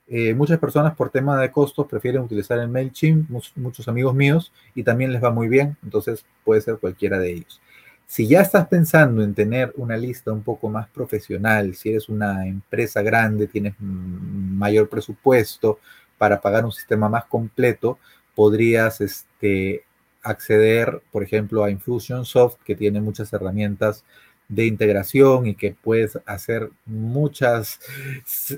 [0.06, 4.82] Eh, muchas personas por tema de costos prefieren utilizar el MailChimp, muchos, amigos míos, y
[4.82, 7.60] también les va muy bien, entonces puede ser cualquiera de ellos.
[8.06, 12.46] Si ya estás pensando en tener una lista un poco más profesional, si eres una
[12.46, 15.78] empresa grande, tienes mayor presupuesto
[16.18, 17.98] para pagar un sistema más completo,
[18.34, 19.84] podrías este,
[20.22, 24.04] acceder, por ejemplo, a Infusionsoft, que tiene muchas herramientas
[24.48, 27.80] de integración y que puedes hacer muchas,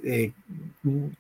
[0.05, 0.33] eh,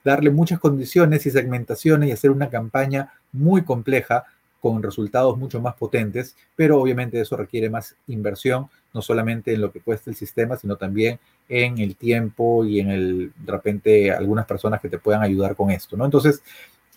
[0.04, 4.24] darle muchas condiciones y segmentaciones y hacer una campaña muy compleja
[4.60, 9.70] con resultados mucho más potentes, pero obviamente eso requiere más inversión, no solamente en lo
[9.70, 14.46] que cuesta el sistema, sino también en el tiempo y en el, de repente, algunas
[14.46, 16.04] personas que te puedan ayudar con esto, ¿no?
[16.04, 16.42] Entonces,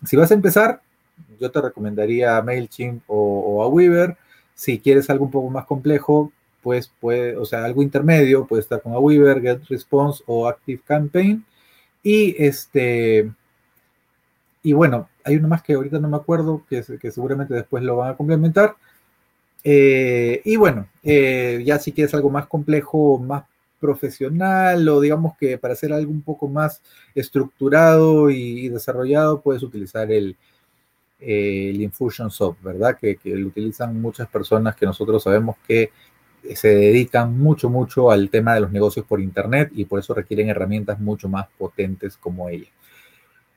[0.04, 0.82] si vas a empezar,
[1.40, 4.18] yo te recomendaría MailChimp o, o a Weaver.
[4.56, 6.32] Si quieres algo un poco más complejo,
[6.62, 11.46] pues puede, o sea, algo intermedio, puede estar con Weaver, Get Response o Active Campaign.
[12.04, 13.32] Y este,
[14.64, 17.98] y bueno, hay uno más que ahorita no me acuerdo, que, que seguramente después lo
[17.98, 18.76] van a complementar.
[19.64, 23.44] Eh, y bueno, eh, ya si quieres algo más complejo, más
[23.80, 26.82] profesional o digamos que para hacer algo un poco más
[27.16, 30.36] estructurado y, desarrollado, puedes utilizar el,
[31.20, 32.98] el Infusionsoft, ¿verdad?
[32.98, 35.92] Que, que, lo utilizan muchas personas que nosotros sabemos que
[36.56, 40.50] se dedican mucho, mucho al tema de los negocios por Internet y por eso requieren
[40.50, 42.68] herramientas mucho más potentes como ella.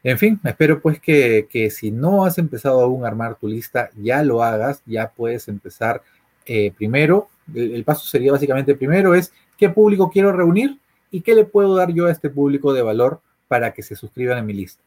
[0.05, 4.23] En fin, espero pues que, si no has empezado aún a armar tu lista, ya
[4.25, 6.03] lo hagas, ya puedes empezar
[6.45, 7.29] eh, primero.
[7.55, 10.79] El, paso sería básicamente primero es qué público quiero reunir
[11.11, 14.39] y qué le puedo dar yo a este público de valor para que se suscriban
[14.39, 14.83] a mi lista.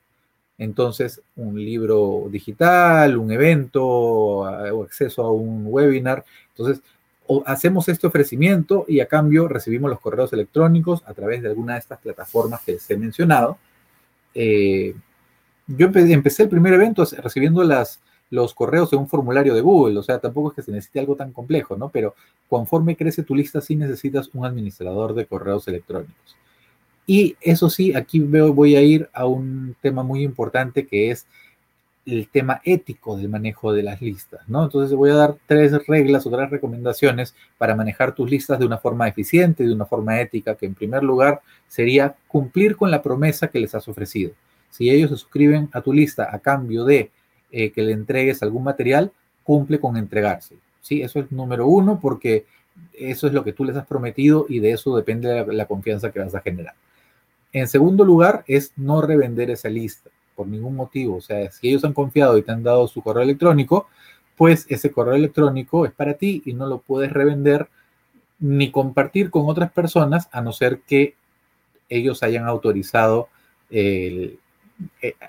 [0.57, 6.25] Entonces, un libro digital, un evento o acceso a un webinar.
[6.49, 6.81] Entonces,
[7.45, 11.79] hacemos este ofrecimiento y a cambio recibimos los correos electrónicos a través de alguna de
[11.79, 13.57] estas plataformas que les he mencionado.
[14.33, 14.95] Eh,
[15.67, 20.03] yo empecé el primer evento recibiendo las, los correos en un formulario de Google, o
[20.03, 21.89] sea, tampoco es que se necesite algo tan complejo, ¿no?
[21.89, 22.15] Pero
[22.47, 26.37] conforme crece tu lista, sí necesitas un administrador de correos electrónicos.
[27.07, 31.27] Y eso sí, aquí veo, voy a ir a un tema muy importante que es
[32.05, 34.63] el tema ético del manejo de las listas, ¿no?
[34.63, 38.77] Entonces voy a dar tres reglas o tres recomendaciones para manejar tus listas de una
[38.77, 43.47] forma eficiente, de una forma ética, que en primer lugar sería cumplir con la promesa
[43.47, 44.33] que les has ofrecido.
[44.69, 47.09] Si ellos se suscriben a tu lista a cambio de
[47.51, 49.11] eh, que le entregues algún material,
[49.43, 50.55] cumple con entregarse.
[50.81, 51.01] ¿sí?
[51.01, 52.45] Eso es número uno porque
[52.93, 56.19] eso es lo que tú les has prometido y de eso depende la, confianza que
[56.19, 56.75] vas a generar.
[57.53, 61.17] En segundo lugar, es no revender esa lista por ningún motivo.
[61.17, 63.87] O sea, si ellos han confiado y te han dado su correo electrónico,
[64.35, 67.69] pues ese correo electrónico es para ti y no lo puedes revender
[68.39, 71.15] ni compartir con otras personas a no ser que
[71.87, 73.29] ellos hayan autorizado
[73.69, 74.37] eh,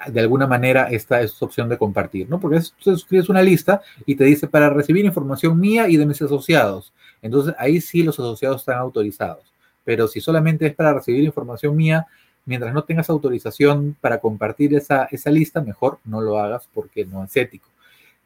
[0.08, 2.40] de alguna manera esta es opción de compartir, ¿no?
[2.40, 6.20] Porque tú suscribes una lista y te dice para recibir información mía y de mis
[6.20, 6.92] asociados.
[7.22, 9.52] Entonces ahí sí los asociados están autorizados.
[9.84, 12.06] Pero si solamente es para recibir información mía,
[12.46, 17.24] mientras no tengas autorización para compartir esa, esa lista, mejor no lo hagas porque no
[17.24, 17.68] es ético.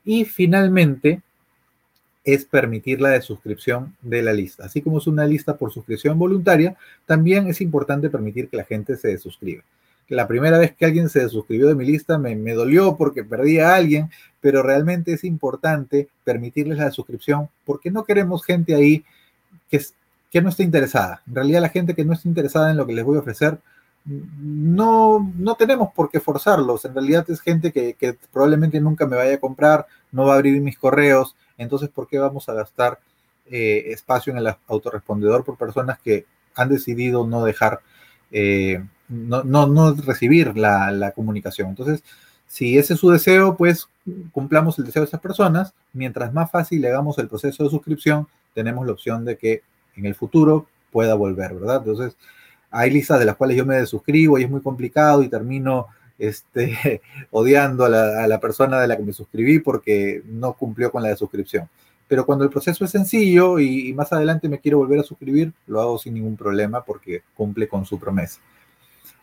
[0.05, 1.21] Y finalmente
[2.23, 4.67] es permitir la suscripción de la lista.
[4.67, 8.97] Así como es una lista por suscripción voluntaria, también es importante permitir que la gente
[8.97, 9.65] se suscriba
[10.11, 13.77] la primera vez que alguien se suscribió de mi lista me, dolió porque perdí a
[13.77, 14.11] alguien,
[14.41, 19.05] pero realmente es importante permitirles la suscripción porque no queremos gente ahí
[19.71, 19.81] que,
[20.31, 21.23] que no esté interesada.
[21.29, 23.59] En realidad la gente que no esté interesada en lo que les voy a ofrecer,
[24.05, 26.85] no, no tenemos por qué forzarlos.
[26.85, 30.61] En realidad es gente que, probablemente nunca me vaya a comprar, no va a abrir
[30.61, 31.37] mis correos.
[31.59, 32.99] Entonces, ¿por qué vamos a gastar
[33.47, 37.81] eh, espacio en el autorrespondedor por personas que han decidido no dejar
[38.31, 41.69] eh, no, no, recibir la, comunicación.
[41.71, 42.05] Entonces,
[42.47, 43.89] si ese es su deseo, pues
[44.33, 45.75] cumplamos el deseo de esas personas.
[45.93, 49.63] Mientras más fácil le hagamos el proceso de suscripción, tenemos la opción de que
[49.97, 51.79] en el futuro pueda volver, ¿verdad?
[51.79, 52.17] Entonces,
[52.71, 57.01] hay listas de las cuales yo me desuscribo y es muy complicado y termino este,
[57.31, 61.03] odiando a la, a la, persona de la que me suscribí porque no cumplió con
[61.03, 61.69] la suscripción.
[62.09, 65.53] Pero cuando el proceso es sencillo y, y más adelante me quiero volver a suscribir,
[65.67, 68.41] lo hago sin ningún problema porque cumple con su promesa.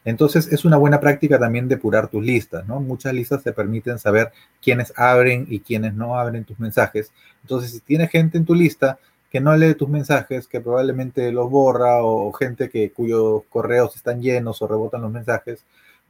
[0.07, 2.79] Entonces es una buena práctica también depurar tus listas, ¿no?
[2.79, 4.31] Muchas listas te permiten saber
[4.61, 7.11] quiénes abren y quiénes no abren tus mensajes.
[7.41, 11.49] Entonces, si tienes gente en tu lista que no lee tus mensajes, que probablemente los
[11.49, 15.65] borra o, gente que cuyos correos están llenos o rebotan los mensajes,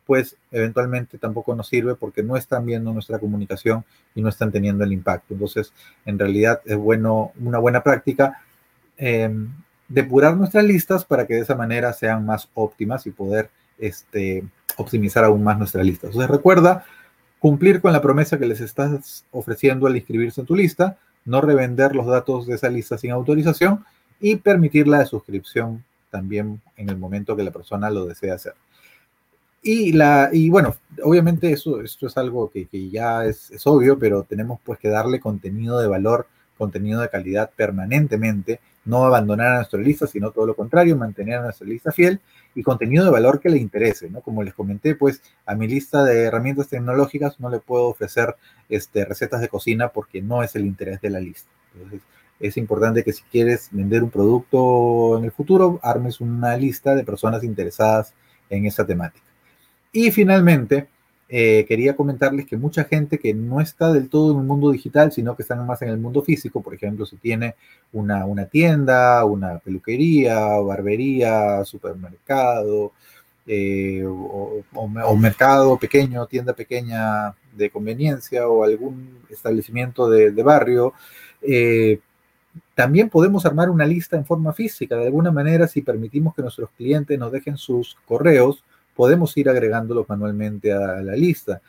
[0.06, 3.84] pues eventualmente tampoco nos sirve porque no están viendo nuestra comunicación
[4.16, 5.34] y no están teniendo el impacto.
[5.34, 5.74] Entonces,
[6.06, 8.42] en realidad es bueno, una buena práctica
[8.98, 9.50] em,
[9.90, 14.46] depurar nuestras listas para que de esa manera sean más óptimas y poder este,
[14.78, 16.08] optimizar aún más nuestra lista.
[16.08, 16.86] Entonces recuerda
[17.40, 20.98] cumplir con la promesa que les estás ofreciendo al inscribirse en tu lista,
[21.28, 23.86] no revender los datos de esa lista sin autorización
[24.20, 28.54] y permitir la suscripción también en el momento que la persona lo desea hacer.
[29.62, 34.24] Y, la, y bueno, obviamente eso, esto es algo que, ya es, es, obvio, pero
[34.24, 39.80] tenemos pues que darle contenido de valor, contenido de calidad permanentemente no abandonar a nuestra
[39.80, 42.22] lista, sino todo lo contrario, mantener a nuestra lista fiel
[42.56, 44.22] y contenido de valor que le interese, ¿no?
[44.22, 48.36] Como les comenté, pues a mi lista de herramientas tecnológicas no le puedo ofrecer
[48.70, 51.50] este, recetas de cocina porque no es el interés de la lista.
[51.76, 52.02] Entonces,
[52.40, 57.04] es importante que si quieres vender un producto en el futuro, armes una lista de
[57.04, 58.14] personas interesadas
[58.50, 59.26] en esa temática.
[59.92, 60.88] Y finalmente,
[61.30, 65.12] eh, quería comentarles que mucha gente que no está del todo en el mundo digital,
[65.12, 67.56] sino que están más en el mundo físico, por ejemplo, si tiene
[67.92, 72.94] una, una tienda, una peluquería, barbería, supermercado,
[73.46, 80.94] eh, o, mercado pequeño, tienda pequeña de conveniencia o algún establecimiento de, barrio,
[81.42, 82.00] eh,
[82.76, 84.96] también podemos armar una lista en forma física.
[84.96, 88.64] De alguna manera, si permitimos que nuestros clientes nos dejen sus correos,
[88.98, 91.62] podemos ir agregándolos manualmente a la lista.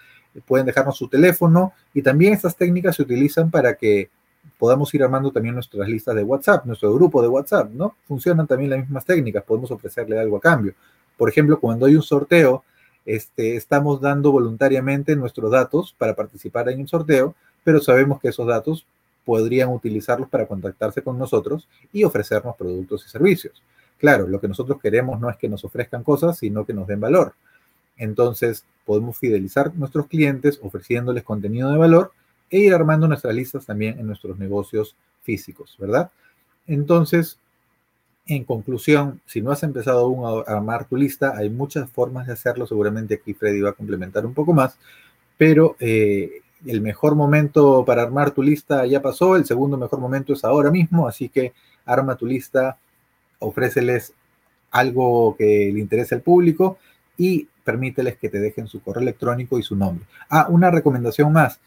[0.46, 4.08] Pueden dejarnos su teléfono y también estas técnicas se utilizan para que
[4.58, 7.96] podamos ir armando también nuestras listas de WhatsApp, nuestro grupo de WhatsApp, ¿no?
[8.06, 10.72] Funcionan también las mismas técnicas, podemos ofrecerle algo a cambio.
[11.18, 12.64] Por ejemplo, cuando hay un sorteo,
[13.04, 18.46] este, estamos dando voluntariamente nuestros datos para participar en el sorteo, pero sabemos que esos
[18.46, 18.86] datos
[19.26, 23.62] podrían utilizarlos para contactarse con nosotros y ofrecernos productos y servicios.
[23.98, 27.00] Claro, lo que nosotros queremos no es que nos ofrezcan cosas, sino que nos den
[27.00, 27.34] valor.
[27.96, 32.12] Entonces, podemos fidelizar nuestros clientes ofreciéndoles contenido de valor
[32.50, 36.10] e ir armando nuestras listas también en nuestros negocios físicos, ¿verdad?
[36.66, 37.38] Entonces,
[38.26, 42.34] en conclusión, si no has empezado aún a armar tu lista, hay muchas formas de
[42.34, 42.66] hacerlo.
[42.66, 44.78] Seguramente aquí Freddy va a complementar un poco más,
[45.36, 50.32] pero eh, el mejor momento para armar tu lista ya pasó, el segundo mejor momento
[50.32, 51.52] es ahora mismo, así que
[51.86, 52.78] arma tu lista,
[53.38, 54.12] ofréceles
[54.70, 56.78] algo que le interese al público
[57.16, 60.04] y permíteles que te dejen su correo electrónico y su nombre.
[60.28, 61.60] Ah, una recomendación más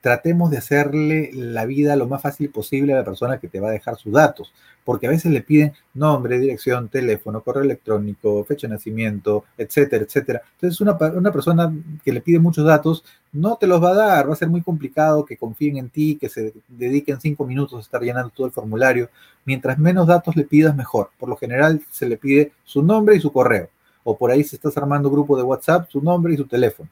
[0.00, 3.68] tratemos de hacerle la vida lo más fácil posible a la persona que te va
[3.68, 4.52] a dejar sus datos,
[4.84, 10.42] porque a veces le piden nombre, dirección, teléfono, correo electrónico, fecha de nacimiento, etcétera, etcétera.
[10.54, 11.74] Entonces, una, una persona
[12.04, 14.62] que le pide muchos datos no te los va a dar, va a ser muy
[14.62, 18.52] complicado que confíen en ti, que se dediquen cinco minutos a estar llenando todo el
[18.52, 19.10] formulario.
[19.44, 21.10] Mientras menos datos le pidas, mejor.
[21.18, 23.68] Por lo general, se le pide su nombre y su correo.
[24.02, 26.88] O por ahí, si estás armando grupo de WhatsApp, su nombre y su teléfono.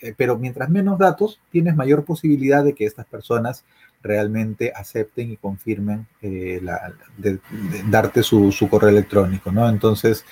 [0.00, 3.64] Eh, pero mientras menos datos, tienes mayor posibilidad de que estas personas
[4.02, 6.60] realmente acepten y confirmen eh,
[7.16, 7.38] de,
[7.88, 9.68] darte su, correo electrónico, ¿no?
[9.68, 10.24] Entonces,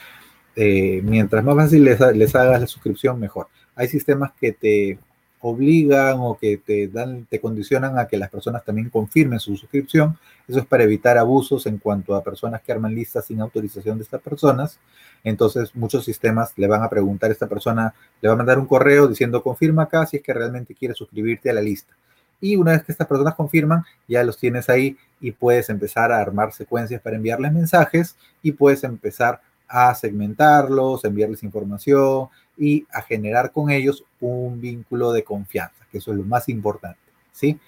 [0.54, 3.48] eh, mientras más fácil les, les, hagas la suscripción, mejor.
[3.74, 4.98] Hay sistemas que te
[5.46, 10.16] obligan o que te dan, te condicionan a que las personas también confirmen su suscripción.
[10.48, 14.04] Eso es para evitar abusos en cuanto a personas que arman listas sin autorización de
[14.04, 14.78] estas personas.
[15.22, 18.64] Entonces, muchos sistemas le van a preguntar a esta persona, le va a mandar un
[18.64, 21.94] correo diciendo confirma acá si es que realmente quiere suscribirte a la lista.
[22.40, 26.20] Y una vez que estas personas confirman, ya los tienes ahí y puedes empezar a
[26.20, 33.52] armar secuencias para enviarles mensajes y puedes empezar a segmentarlos, enviarles información y a generar
[33.52, 37.00] con ellos un vínculo de confianza, que eso es lo más importante,
[37.32, 37.58] ¿sí?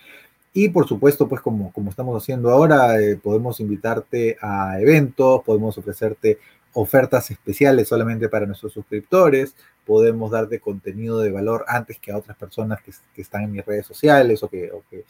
[0.52, 5.76] Y por supuesto, pues como, como estamos haciendo ahora, eh, podemos invitarte a eventos, podemos
[5.76, 6.38] ofrecerte
[6.72, 12.36] ofertas especiales solamente para nuestros suscriptores, podemos darte contenido de valor antes que a otras
[12.36, 14.50] personas que, están en mis redes sociales o o
[14.90, 15.04] que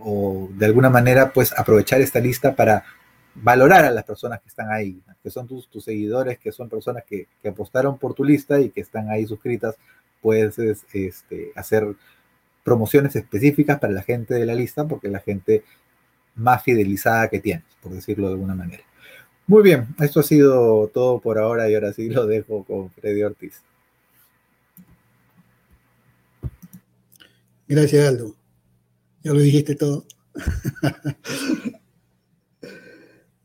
[0.00, 2.84] o de alguna manera pues aprovechar esta lista para
[3.42, 7.28] valorar a las personas que están ahí, que son tus, seguidores, que son personas que,
[7.42, 9.76] que, apostaron por tu lista y que están ahí suscritas,
[10.20, 11.94] puedes este, hacer
[12.64, 15.64] promociones específicas para la gente de la lista, porque es la gente
[16.34, 18.82] más fidelizada que tienes, por decirlo de alguna manera.
[19.46, 23.22] Muy bien, esto ha sido todo por ahora y ahora sí lo dejo con Freddy
[23.22, 23.62] Ortiz.
[27.68, 28.34] Gracias, Aldo.
[29.22, 30.04] Ya lo dijiste todo.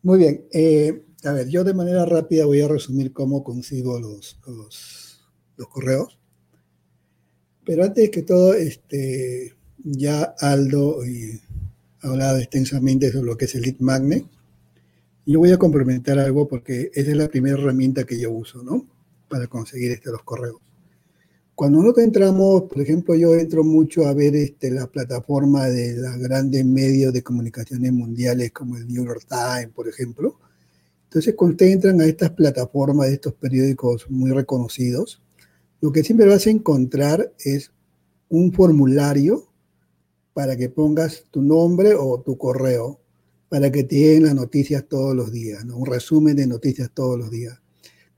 [0.04, 0.46] Muy bien.
[0.52, 6.18] Eh, a ver, yo de manera rápida voy a resumir cómo consigo los, los, correos.
[7.64, 11.00] Pero antes que todo, este, ya Aldo
[12.02, 14.26] ha hablado extensamente sobre lo que es el lead magnet.
[15.28, 18.88] Yo voy a complementar algo porque esa es la primera herramienta que yo uso, ¿no?
[19.30, 20.58] Para conseguir este, los correos.
[21.62, 26.18] Cuando nosotros entramos, por ejemplo, yo entro mucho a ver este, la plataforma de los
[26.18, 30.40] grandes medios de comunicaciones mundiales como el New York Times, por ejemplo.
[31.04, 35.22] Entonces, cuando ustedes entran a estas plataformas de estos periódicos muy reconocidos,
[35.82, 37.72] lo que siempre vas a encontrar es
[38.28, 39.48] un formulario
[40.34, 43.00] para que pongas tu nombre o tu correo,
[43.50, 47.30] para que te lleguen las noticias todos los días, un resumen de noticias todos los
[47.30, 47.61] días.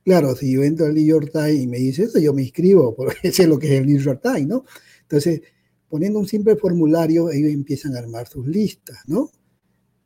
[0.03, 2.95] Claro, si yo entro al New York Times y me dice eso, yo me inscribo,
[2.95, 4.65] porque sé lo que es el New York Times, ¿no?
[5.01, 5.41] Entonces,
[5.87, 9.31] poniendo un simple formulario, ellos empiezan a armar sus listas, ¿no?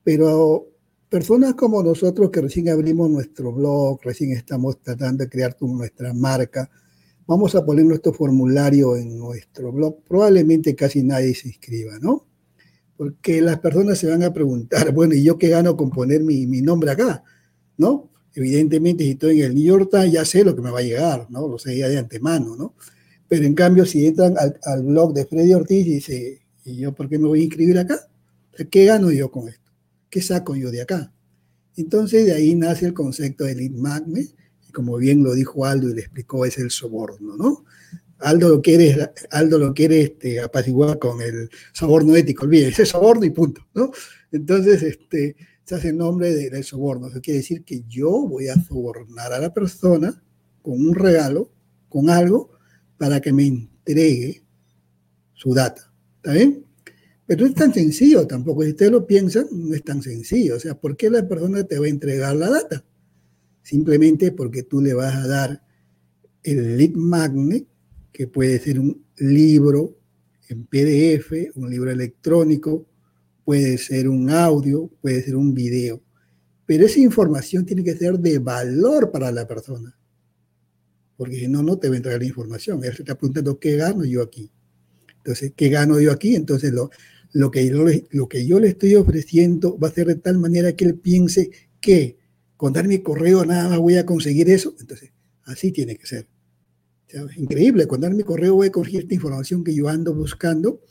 [0.04, 0.68] Pero
[1.10, 6.70] personas como nosotros que recién abrimos nuestro blog, recién estamos tratando de crear nuestra marca,
[7.26, 12.26] vamos a poner nuestro formulario en nuestro blog, probablemente casi nadie se inscriba, ¿no?
[12.96, 16.46] Porque las personas se van a preguntar, bueno, ¿y yo qué gano con poner mi,
[16.48, 17.24] mi nombre acá?
[17.78, 18.10] ¿No?
[18.38, 20.84] Evidentemente, si estoy en el New York Times, ya sé lo que me va a
[20.84, 21.48] llegar, ¿no?
[21.48, 22.76] Lo sé ya de antemano, ¿no?
[23.28, 27.10] Pero en cambio, si entran al, blog de Freddy Ortiz y dice, ¿y yo por
[27.10, 28.00] qué me voy a inscribir acá?
[28.70, 29.72] ¿Qué gano yo con esto?
[30.08, 31.12] ¿Qué saco yo de acá?
[31.78, 34.30] Entonces, de ahí nace el concepto del lead magnet,
[34.70, 37.66] y como bien lo dijo Aldo y le explicó, es el soborno, ¿no?
[38.20, 43.26] Aldo lo quiere, Aldo lo quiere este, apaciguar con el soborno ético, olvídese, ese soborno
[43.26, 43.92] y punto, ¿no?
[44.32, 45.36] Entonces, este,
[45.68, 47.08] se hace en nombre del soborno.
[47.08, 50.24] Eso quiere decir que yo voy a sobornar a la persona
[50.62, 51.52] con un regalo,
[51.90, 52.52] con algo,
[52.98, 54.46] para que me entregue
[55.34, 55.92] su data.
[56.16, 56.66] ¿Está bien?
[57.26, 58.64] Pero no es tan sencillo tampoco.
[58.64, 60.56] Si ustedes lo piensan, no es tan sencillo.
[60.56, 62.86] O sea, ¿por qué la persona te va a entregar la data?
[63.62, 65.64] Simplemente porque tú le vas a dar
[66.44, 67.68] el lead magnet,
[68.14, 69.98] que puede ser un libro
[70.48, 72.86] en PDF, un libro electrónico,
[73.48, 76.04] puede ser un audio, puede ser un video.
[76.66, 79.98] pero esa información tiene que ser de valor para la persona.
[81.16, 82.84] Porque si no, no te va a entregar la información.
[82.84, 84.52] Él se está preguntando qué gano yo aquí.
[85.20, 86.36] Entonces, ¿qué gano yo aquí?
[86.36, 86.90] Entonces, lo,
[87.32, 90.76] lo, que yo, lo que yo le estoy ofreciendo va a ser de tal manera
[90.76, 92.18] que él piense que
[92.58, 94.76] con dar mi correo nada más voy a conseguir eso.
[94.78, 96.28] Entonces, así tiene que ser.
[97.38, 100.82] increíble, con dar mi correo voy a conseguir esta información que yo ando buscando.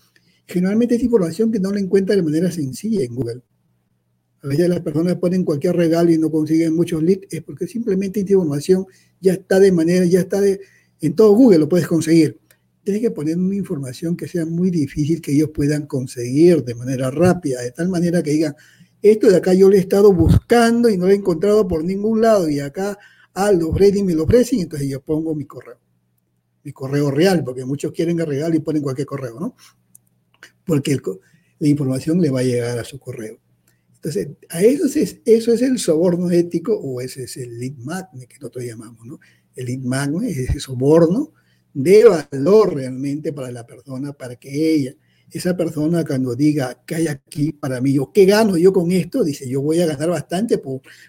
[0.47, 3.43] Generalmente es información que no la encuentra de manera sencilla en Google.
[4.43, 8.21] A veces las personas ponen cualquier regalo y no consiguen muchos leads, es porque simplemente
[8.21, 8.87] esta información
[9.21, 10.61] ya está de manera, ya está de,
[11.01, 12.39] en todo Google lo puedes conseguir.
[12.85, 17.11] Tienes que poner una información que sea muy difícil que ellos puedan conseguir de manera
[17.11, 18.55] rápida, de tal manera que digan,
[19.03, 22.21] esto de acá yo lo he estado buscando y no lo he encontrado por ningún
[22.21, 22.97] lado y acá
[23.35, 25.79] Aldo, Freddy me lo ofrecen, entonces yo pongo mi correo,
[26.63, 29.57] mi correo real, porque muchos quieren el regalo y ponen cualquier correo, ¿no?
[30.67, 30.99] Porque
[31.59, 33.39] la información le va a llegar a su correo.
[33.95, 38.29] Entonces, a eso es, eso es el soborno ético o ese es el lead magnet
[38.29, 39.19] que nosotros llamamos, ¿no?
[39.55, 41.33] El lead magnet es ese soborno
[41.73, 44.95] de valor realmente para la persona, para que ella,
[45.31, 47.99] esa persona cuando diga, ¿qué hay aquí para mí?
[47.99, 49.25] ¿O qué gano yo con esto?
[49.25, 50.61] Dice, yo voy a ganar bastante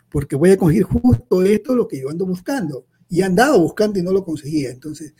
[0.10, 2.86] porque voy a conseguir justo esto, lo que yo ando buscando.
[3.10, 4.70] Y andaba buscando y no lo conseguía.
[4.70, 5.14] Entonces,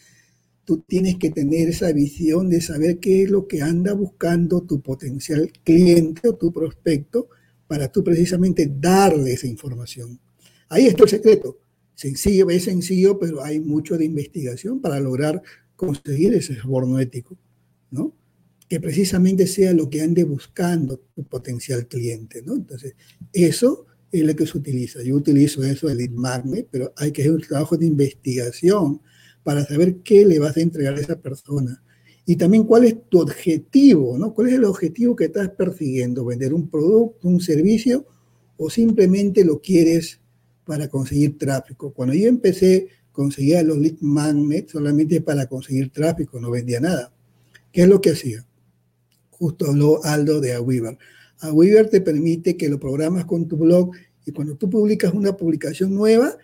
[0.68, 4.82] tú tienes que tener esa visión de saber qué es lo que anda buscando tu
[4.82, 7.30] potencial cliente o tu prospecto
[7.68, 10.20] para tú precisamente darle esa información.
[10.68, 11.58] Ahí está el secreto.
[11.96, 15.42] Sencillo, es sencillo, pero hay mucho de investigación para lograr
[15.78, 17.38] conseguir ese soborno ético,
[17.90, 18.14] ¿no?
[18.68, 22.56] Que precisamente sea lo que ande buscando tu potencial cliente, ¿no?
[22.56, 22.94] Entonces,
[23.32, 25.02] eso es lo que se utiliza.
[25.02, 29.00] Yo utilizo eso, el magnet, pero hay que hacer un trabajo de investigación
[29.48, 31.82] para saber qué le vas a entregar a esa persona
[32.26, 34.34] y también cuál es tu objetivo, ¿no?
[34.34, 36.26] ¿Cuál es el objetivo que estás persiguiendo?
[36.26, 38.06] ¿Vender un producto, un servicio
[38.58, 40.20] o simplemente lo quieres
[40.66, 41.94] para conseguir tráfico?
[41.94, 47.14] Cuando yo empecé, conseguía los lead magnets solamente para conseguir tráfico, no vendía nada.
[47.72, 48.46] ¿Qué es lo que hacía?
[49.30, 50.98] Justo habló Aldo de Aweaver.
[51.40, 53.92] Aweaver te permite que lo programas con tu blog
[54.26, 56.38] y cuando tú publicas una publicación nueva,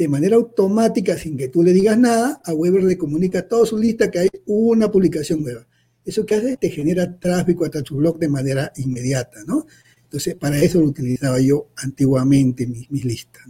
[0.00, 3.66] de manera automática, sin que tú le digas nada, a Weber le comunica a toda
[3.66, 5.66] su lista que hay una publicación nueva.
[6.02, 9.66] Eso que hace te genera tráfico hasta tu blog de manera inmediata, ¿no?
[10.04, 13.42] Entonces, para eso lo utilizaba yo antiguamente mis, listas.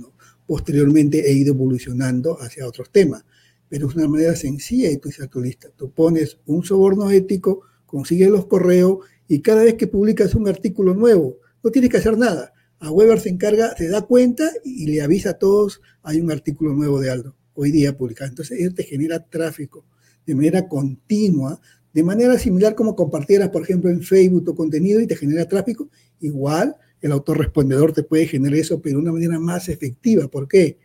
[0.44, 3.24] Posteriormente he ido evolucionando hacia otros temas,
[3.68, 5.68] pero es una manera sencilla de utilizar tu lista.
[5.76, 10.94] Tú pones un soborno ético, consigues los correos y cada vez que publicas un artículo
[10.94, 15.02] nuevo, no tienes que hacer nada a Weber se encarga, se da cuenta y le
[15.02, 18.30] avisa a todos, hay un artículo nuevo de Aldo, hoy día publicado.
[18.30, 19.84] Entonces, él te genera tráfico
[20.26, 21.60] de manera continua,
[21.92, 25.90] de manera similar como compartieras, por ejemplo, en Facebook tu contenido y te genera tráfico,
[26.20, 30.28] igual el autorrespondedor te puede generar eso, pero de una manera más efectiva.
[30.28, 30.78] ¿Por qué?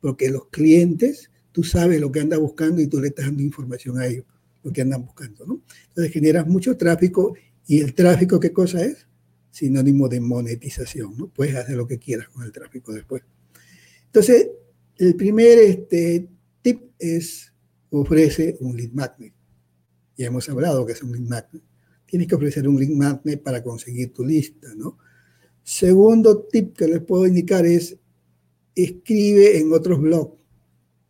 [0.00, 3.98] Porque los clientes, tú sabes lo que anda buscando y tú le estás dando información
[3.98, 4.24] a ellos,
[4.62, 5.62] lo que andan buscando, ¿no?
[5.88, 7.34] Entonces generas mucho tráfico
[7.66, 9.06] y el tráfico, ¿qué cosa es?
[9.54, 11.28] Sinónimo de monetización, ¿no?
[11.28, 13.22] Puedes hacer lo que quieras con el tráfico después.
[14.06, 14.48] Entonces,
[14.96, 16.28] el primer este,
[16.60, 17.52] tip es
[17.90, 19.32] ofrece un lead magnet.
[20.16, 21.62] Ya hemos hablado que es un lead magnet.
[22.04, 24.98] Tienes que ofrecer un lead magnet para conseguir tu lista, ¿no?
[25.62, 27.96] Segundo tip que les puedo indicar es
[28.74, 30.36] escribe en otros blogs.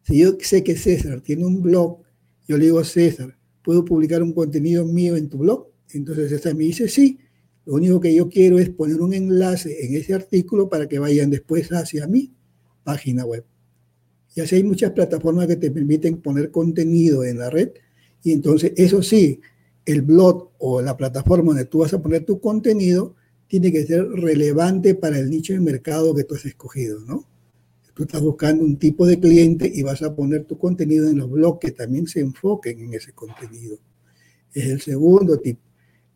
[0.03, 2.03] Si yo sé que César tiene un blog,
[2.47, 5.69] yo le digo César, ¿puedo publicar un contenido mío en tu blog?
[5.95, 7.19] Entonces César me dice sí,
[7.67, 11.31] lo único que yo quiero es poner un enlace en ese artículo para que vayan
[11.31, 12.33] después hacia mi
[12.83, 13.45] página web.
[14.35, 17.71] Y así hay muchas plataformas que te permiten poner contenido en la red.
[18.23, 19.41] Y entonces, eso sí,
[19.87, 23.15] el blog o la plataforma donde tú vas a poner tu contenido
[23.47, 27.25] tiene que ser relevante para el nicho de mercado que tú has escogido, ¿no?
[27.95, 31.31] Tú estás buscando un tipo de cliente y vas a poner tu contenido en los
[31.31, 33.79] blogs que también se enfoquen en ese contenido.
[34.53, 35.61] Es el segundo tipo.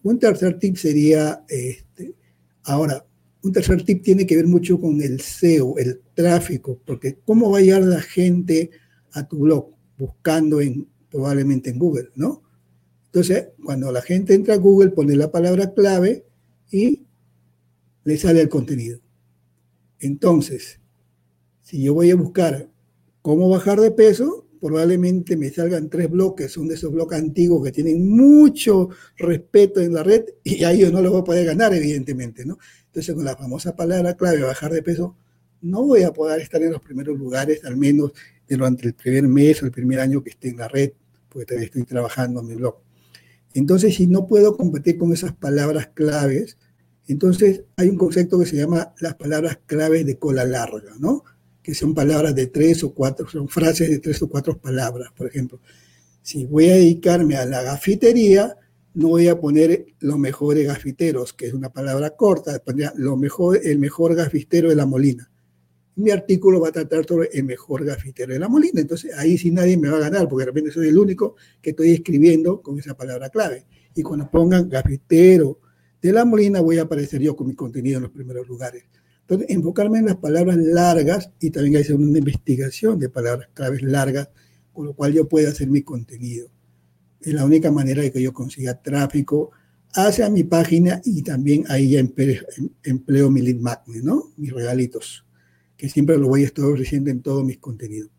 [0.03, 2.15] Un tercer tip sería, este,
[2.65, 3.05] ahora,
[3.43, 7.59] un tercer tip tiene que ver mucho con el SEO, el tráfico, porque ¿cómo va
[7.59, 8.71] a llegar la gente
[9.13, 9.71] a tu blog?
[9.97, 12.43] Buscando en, probablemente en Google, ¿no?
[13.07, 16.27] Entonces, cuando la gente entra a Google, pone la palabra clave
[16.71, 17.05] y
[18.05, 19.01] le sale el contenido.
[20.01, 20.81] Entonces,
[21.63, 22.71] si yo voy a buscar
[23.23, 27.73] cómo bajar de peso, probablemente me salgan tres bloques, son de esos bloques antiguos que
[27.73, 31.75] tienen mucho respeto en la red y a ellos no los voy a poder ganar,
[31.75, 32.59] evidentemente, ¿no?
[32.87, 35.17] Entonces, con la famosa palabra clave, bajar de peso,
[35.61, 38.13] no voy a poder estar en los primeros lugares, al menos
[38.49, 40.93] durante el primer mes o el primer año que esté en la red,
[41.29, 42.77] porque todavía estoy trabajando en mi blog.
[43.55, 46.57] Entonces, si no puedo competir con esas palabras claves,
[47.09, 51.25] Entonces, hay un concepto que se llama las palabras claves de cola larga, ¿no?
[51.69, 55.11] Que son palabras de tres o cuatro, son frases de tres o cuatro palabras.
[55.15, 55.61] Por ejemplo,
[56.23, 58.57] si voy a dedicarme a la gafitería,
[58.95, 63.61] no voy a poner los mejores gafiteros, que es una palabra corta, pondría lo mejor,
[63.63, 65.31] el mejor gafitero de la Molina.
[65.97, 68.81] Mi artículo va a tratar sobre el mejor gafitero de la Molina.
[68.81, 71.71] Entonces ahí sí nadie me va a ganar, porque de repente soy el único que
[71.71, 73.67] estoy escribiendo con esa palabra clave.
[73.95, 75.61] Y cuando pongan gafitero
[76.01, 78.85] de la Molina, voy a aparecer yo con mi contenido en los primeros lugares.
[79.29, 84.31] Entonces, enfocarme en las palabras largas y también hay una investigación de palabras claves largas,
[84.73, 86.49] con lo cual yo pueda hacer mi contenido
[87.21, 89.51] es la única manera de que yo consiga tráfico
[89.93, 94.33] hacia mi página y también ahí ya empleo, mi lead magnet, ¿no?
[94.37, 95.25] Mis regalitos,
[95.77, 98.11] que siempre lo voy a estar ofreciendo en todos mis contenidos.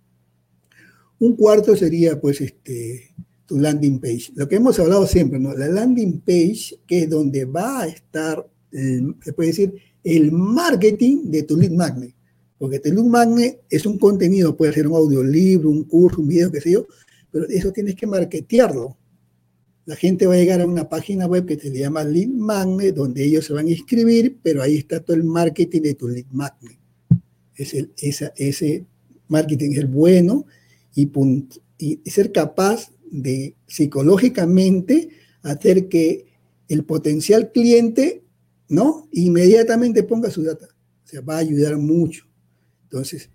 [1.19, 3.13] Un cuarto sería, pues, este,
[3.45, 4.31] tu landing page.
[4.35, 5.53] Lo que hemos hablado siempre, ¿no?
[5.53, 9.73] La landing page, que es donde va a estar, se puede decir,
[10.03, 12.13] el marketing de tu lead magnet.
[12.57, 16.51] Porque tu lead magnet es un contenido, puede ser un audiolibro, un curso, un video,
[16.51, 16.87] qué sé yo,
[17.31, 18.97] pero eso tienes que marketearlo.
[19.85, 23.23] La gente va a llegar a una página web que se llama Lead Magnet, donde
[23.23, 26.77] ellos se van a inscribir, pero ahí está todo el marketing de tu Lead Magnet.
[27.55, 28.85] Es el, ese
[29.27, 30.45] marketing es bueno
[30.93, 31.09] y,
[31.77, 35.09] y ser capaz de psicológicamente
[35.41, 36.25] hacer que
[36.67, 38.23] el potencial cliente,
[38.69, 39.09] ¿no?
[39.11, 40.67] Inmediatamente ponga su data.
[41.03, 42.25] O sea, va a ayudar mucho.
[42.83, 43.29] Entonces,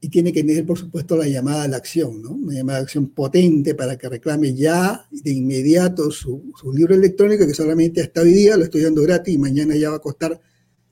[0.00, 2.32] y tiene que tener, por supuesto, la llamada a la acción, ¿no?
[2.32, 7.46] Una llamada a acción potente para que reclame ya de inmediato su, su, libro electrónico,
[7.46, 10.40] que solamente hasta hoy día lo estoy dando gratis y mañana ya va a costar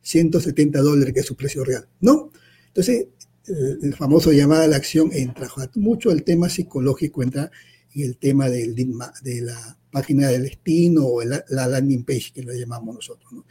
[0.01, 2.31] 170 dólares, que es su precio real, ¿no?
[2.69, 3.09] Entonces,
[3.47, 7.51] el, famoso llamada a la acción entra mucho el tema psicológico, entra
[7.95, 12.43] en el tema del, de la página del destino o la, la landing page que
[12.43, 13.45] lo llamamos nosotros, ¿no?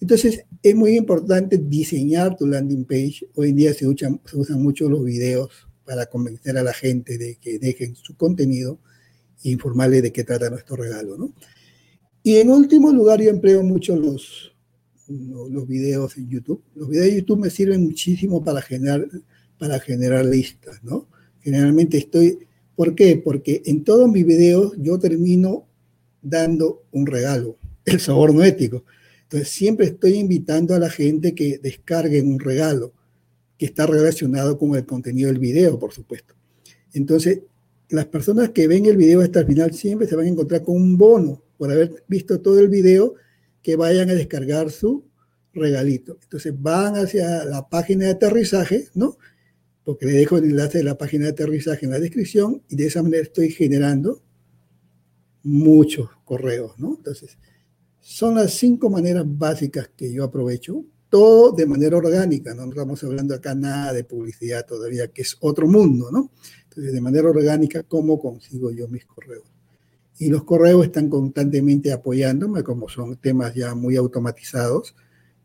[0.00, 3.28] Entonces, es muy importante diseñar tu landing page.
[3.34, 5.50] Hoy en día se, usan, se usan mucho los videos
[5.84, 8.78] para convencer a la gente de que dejen su contenido
[9.42, 11.32] e informarle de qué trata nuestro regalo, ¿no?
[12.22, 14.52] Y en último lugar, yo empleo mucho los,
[15.08, 16.62] los, videos en YouTube.
[16.74, 19.08] Los videos de YouTube me sirven muchísimo para generar,
[19.58, 21.08] para generar listas, ¿no?
[21.40, 22.38] Generalmente estoy...
[22.76, 23.16] ¿Por qué?
[23.16, 25.67] Porque en todos mis videos yo termino
[26.22, 28.84] dando un regalo, el sabor no ético.
[29.22, 32.92] Entonces siempre estoy invitando a la gente que descarguen un regalo
[33.58, 36.34] que está relacionado con el contenido del video, por supuesto.
[36.94, 37.40] Entonces,
[37.90, 40.76] las personas que ven el video hasta el final siempre se van a encontrar con
[40.76, 43.14] un bono por haber visto todo el video
[43.62, 45.04] que vayan a descargar su
[45.52, 46.18] regalito.
[46.22, 49.18] Entonces van hacia la página de aterrizaje, ¿no?
[49.84, 52.86] Porque le dejo el enlace de la página de aterrizaje en la descripción y de
[52.86, 54.22] esa manera estoy generando
[55.48, 56.94] muchos correos, ¿no?
[56.96, 57.38] Entonces,
[58.00, 63.34] son las cinco maneras básicas que yo aprovecho, todo de manera orgánica, no estamos hablando
[63.34, 66.30] acá nada de publicidad todavía, que es otro mundo, ¿no?
[66.64, 69.44] Entonces, de manera orgánica, ¿cómo consigo yo mis correos?
[70.18, 74.94] Y los correos están constantemente apoyándome, como son temas ya muy automatizados,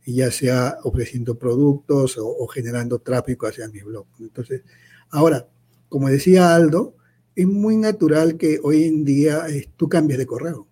[0.05, 4.05] ya sea ofreciendo productos o, generando tráfico hacia mi blog.
[4.19, 4.63] Entonces,
[5.11, 5.47] ahora,
[5.87, 6.95] como decía Aldo,
[7.35, 10.67] es muy natural que hoy en día eh, tú cambies de correo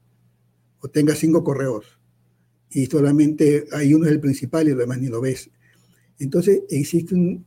[0.80, 2.00] o tengas cinco correos
[2.70, 5.50] y solamente hay uno es el principal y lo demás ni lo ves.
[6.20, 7.44] Entonces existe un,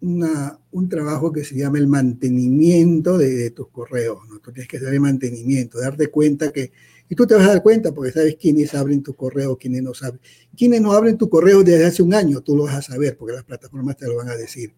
[0.73, 4.19] un trabajo que se llama el mantenimiento de, tus correos.
[4.29, 4.41] ¿no?
[4.41, 6.73] Tú tienes que hacer el mantenimiento, darte cuenta que,
[7.09, 9.95] y tú te vas a dar cuenta porque sabes quiénes abren tu correo, quiénes no
[9.95, 10.19] saben.
[10.57, 13.35] Quienes no abren tu correo desde hace un año, tú lo vas a saber porque
[13.35, 14.75] las plataformas te lo van a decir.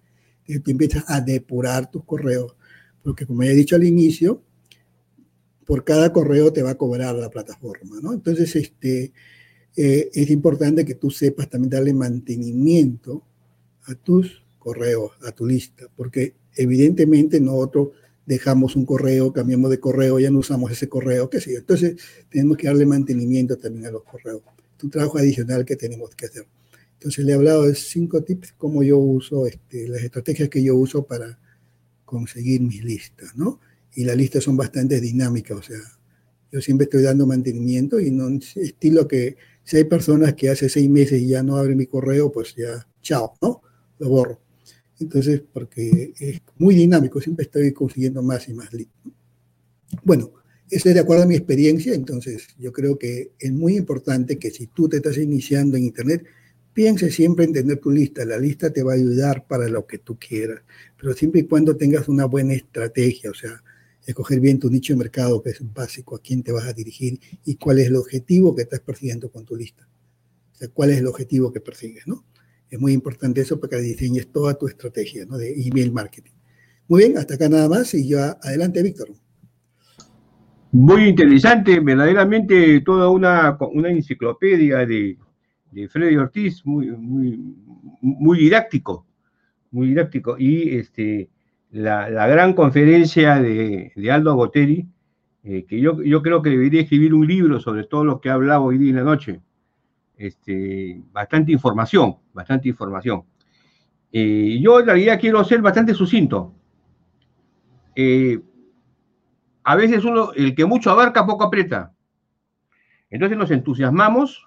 [0.47, 2.55] Y tú empiezas a depurar tus correos,
[3.07, 4.43] porque como ya he dicho al inicio,
[5.65, 8.13] por cada correo te va a cobrar la plataforma, ¿no?
[8.13, 9.13] Entonces, este,
[9.77, 13.23] eh, es importante que tú sepas también darle mantenimiento
[13.85, 17.91] a tus correos, a tu lista, porque evidentemente nosotros
[18.27, 21.61] dejamos un correo, cambiamos de correo, ya no usamos ese correo, qué sé yo.
[21.61, 21.95] Entonces,
[22.29, 24.43] tenemos que darle mantenimiento también a los correos.
[24.77, 26.49] Es un trabajo adicional que tenemos que hacer.
[26.95, 30.75] Entonces, le he hablado de cinco tips, cómo yo uso, este, las estrategias que yo
[30.75, 31.39] uso para
[32.07, 33.61] conseguir mis listas, ¿no?
[33.97, 35.79] y las listas son bastante dinámicas, o sea,
[36.53, 40.89] yo siempre estoy dando mantenimiento y no estilo que si hay personas que hace seis
[40.89, 43.63] meses ya no abren mi correo, pues ya, chao, ¿no?
[43.99, 44.41] Lo borro.
[45.01, 48.91] Entonces, porque es muy dinámico, siempre estoy consiguiendo más y más leads.
[50.05, 50.31] Bueno,
[50.71, 54.51] eso es de acuerdo a mi experiencia, entonces yo creo que es muy importante que
[54.51, 56.25] si tú te estás iniciando en Internet,
[56.77, 58.23] piense siempre en tener tu lista.
[58.27, 60.61] La lista te va a ayudar para lo que tú quieras,
[61.01, 63.63] pero siempre y cuando tengas una buena estrategia, o sea,
[64.05, 67.19] escoger bien tu nicho de mercado, que es básico, a quién te vas a dirigir
[67.47, 69.89] y cuál es el objetivo que estás persiguiendo con tu lista.
[70.75, 72.27] cuál es el objetivo que persigues, ¿no?
[72.69, 75.39] Es muy importante eso para que diseñes toda tu estrategia ¿no?
[75.39, 76.33] de email marketing.
[76.89, 79.09] Muy bien, hasta acá nada más y ya adelante, Víctor.
[80.73, 83.57] Muy interesante, verdaderamente toda una
[83.89, 85.17] enciclopedia de,
[85.71, 87.55] de Freddy Ortiz, muy, muy,
[88.01, 89.07] muy didáctico,
[89.71, 90.37] muy didáctico.
[90.39, 91.29] Y este,
[91.71, 94.87] la, la gran conferencia de, de Aldo Boteri,
[95.45, 98.35] eh, que yo, yo creo que debería escribir un libro sobre todo lo que ha
[98.35, 99.41] hablado hoy día en la noche.
[100.17, 103.25] Este, bastante información, bastante información.
[104.11, 106.55] Eh, yo en realidad quiero ser bastante sucinto.
[107.95, 108.41] Eh,
[109.63, 111.93] a veces uno, el que mucho abarca, poco aprieta.
[113.11, 114.46] Entonces nos entusiasmamos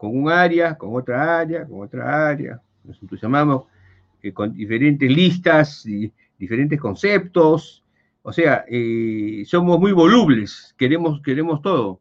[0.00, 2.60] con un área, con otra área, con otra área.
[2.84, 3.64] Nos entusiasmamos
[4.22, 7.84] eh, con diferentes listas y diferentes conceptos.
[8.22, 8.64] O sea,
[9.44, 12.00] somos muy volubles, queremos, queremos todo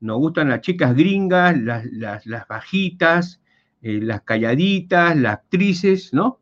[0.00, 3.40] nos gustan las chicas gringas, las, bajitas,
[3.82, 6.40] eh, las calladitas, las actrices, ¿no?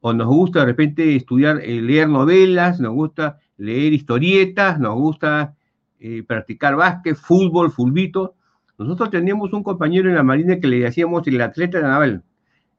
[0.00, 5.56] O nos gusta de repente estudiar, eh, leer novelas, nos gusta leer historietas, nos gusta
[5.98, 8.35] eh, practicar básquet, fútbol, fulbito.
[8.78, 12.22] Nosotros teníamos un compañero en la Marina que le decíamos el atleta naval.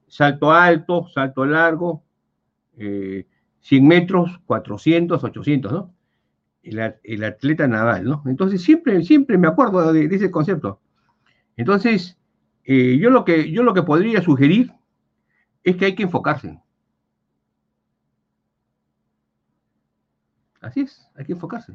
[0.07, 2.03] Salto alto, salto largo,
[2.77, 5.97] 100 metros, 400, 800, ¿no?
[7.03, 8.23] el, atleta naval, ¿no?
[8.25, 10.81] Entonces siempre, siempre me acuerdo de, ese concepto.
[11.55, 12.17] Entonces,
[12.65, 14.73] eh, yo, lo que, yo lo que podría sugerir
[15.63, 16.59] es que hay que enfocarse.
[20.61, 21.73] Así es, hay que enfocarse.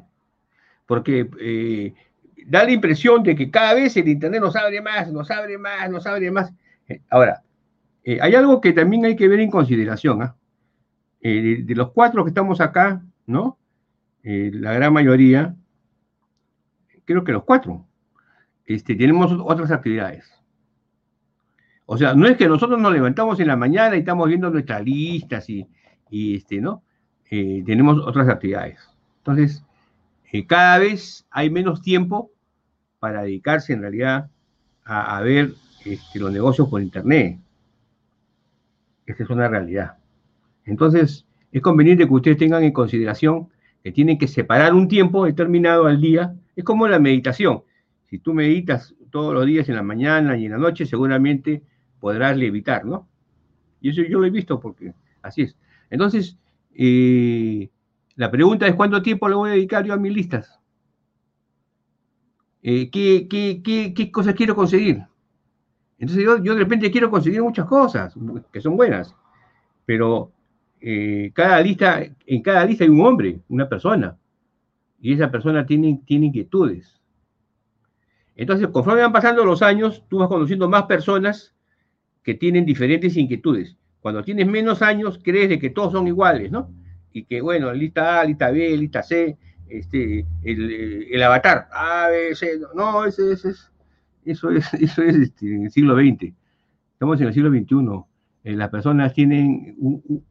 [0.85, 1.95] Porque eh,
[2.47, 5.89] da la impresión de que cada vez el Internet nos abre más, nos abre más,
[5.89, 6.53] nos abre más.
[6.87, 7.43] Eh, ahora,
[8.05, 10.21] hay algo que también hay que ver en consideración.
[10.21, 10.35] ¿ah?
[11.23, 13.57] de, los cuatro que estamos acá, ¿no?
[14.23, 15.55] Eh, la gran mayoría,
[17.05, 17.85] creo que los cuatro,
[18.65, 20.29] este, tenemos otras actividades.
[21.85, 24.83] O sea, no es que nosotros nos levantamos en la mañana y estamos viendo nuestras
[24.83, 25.67] listas y,
[26.09, 26.83] este, ¿no?
[27.29, 28.79] Eh, tenemos otras actividades.
[29.17, 29.63] Entonces,
[30.31, 32.31] eh, cada vez hay menos tiempo
[33.03, 34.29] para dedicarse en realidad
[34.85, 37.37] a, ver este, los negocios por Internet.
[39.05, 39.97] Esa es una realidad.
[40.63, 43.49] Entonces, es conveniente que ustedes tengan en consideración
[43.83, 46.33] que tienen que separar un tiempo determinado al día.
[46.55, 47.63] Es como la meditación.
[48.05, 51.61] Si tú meditas todos los días en la mañana y en la noche, seguramente
[51.99, 53.09] podrás levitar, ¿no?
[53.81, 55.57] Y eso yo lo he visto porque así es.
[55.89, 56.37] Entonces,
[56.73, 57.69] eh,
[58.15, 60.62] la pregunta es cuánto tiempo le voy a dedicar yo a mis listas.
[62.65, 65.03] Eh, ¿qué, qué, cosas quiero conseguir?
[65.99, 68.15] Entonces yo, yo de repente quiero conseguir muchas cosas
[68.53, 69.13] que son buenas,
[69.85, 70.31] pero
[70.79, 74.17] eh, cada lista, en cada lista hay un hombre, una persona,
[75.01, 77.01] y esa persona tiene, tiene inquietudes.
[78.35, 81.53] Entonces, conforme van pasando los años, tú vas conociendo más personas
[82.23, 83.77] que tienen diferentes inquietudes.
[83.99, 86.71] Cuando tienes menos años, crees de que todos son iguales, ¿no?
[87.11, 89.37] Y que, bueno, lista A, lista B, lista C,
[89.79, 93.71] este, el, avatar, A, B, C, no, ese, ese es,
[94.25, 96.33] eso es, eso es este, el siglo XX.
[96.93, 98.03] Estamos en el siglo XXI.
[98.43, 99.75] Eh, las personas tienen,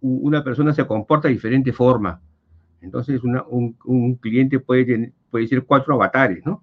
[0.01, 2.21] una persona se comporta de diferente forma.
[2.81, 6.63] Entonces, un, cliente puede, tener, puede ser cuatro avatares, ¿no?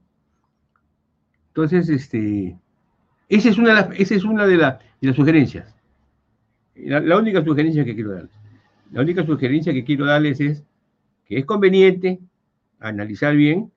[1.50, 2.58] Entonces, este,
[3.28, 5.76] esa es una de, esa es una de, las sugerencias.
[6.76, 8.32] La, única sugerencia que quiero darles.
[8.92, 10.64] La única sugerencia que quiero darles es
[11.26, 12.20] que es conveniente
[12.80, 13.72] analizar bien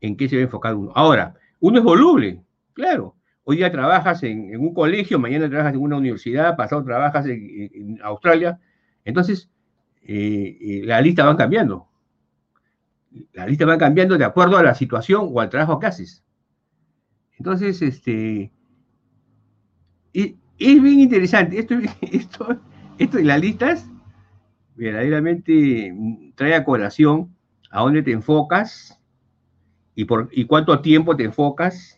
[0.00, 0.92] en qué se va a enfocar uno.
[0.94, 2.42] Ahora, uno es voluble,
[2.72, 3.16] claro.
[3.44, 8.58] Hoy día trabajas en, un colegio, mañana trabajas en una universidad, pasado trabajas en, Australia.
[9.04, 9.48] Entonces,
[10.02, 11.88] eh, eh, la lista va cambiando.
[13.32, 16.24] La lista va cambiando de acuerdo a la situación o al trabajo que haces.
[17.38, 18.50] Entonces, este,
[20.12, 21.58] es, bien interesante.
[21.58, 22.60] Esto, esto,
[22.98, 23.88] esto de las listas
[24.74, 25.94] verdaderamente
[26.34, 27.35] trae a colación
[27.70, 29.00] a dónde te enfocas
[29.94, 31.96] y, por, y cuánto tiempo te enfocas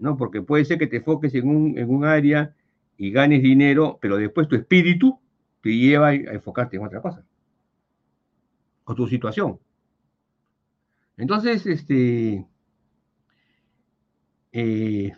[0.00, 0.16] ¿no?
[0.16, 2.54] Porque puede ser que te enfoques en un, en un área
[2.96, 5.20] y ganes dinero, pero después tu espíritu
[5.60, 7.22] te lleva a enfocarte en otra cosa.
[8.84, 9.60] O tu situación.
[11.16, 12.46] Entonces, este.
[14.52, 15.12] Eh,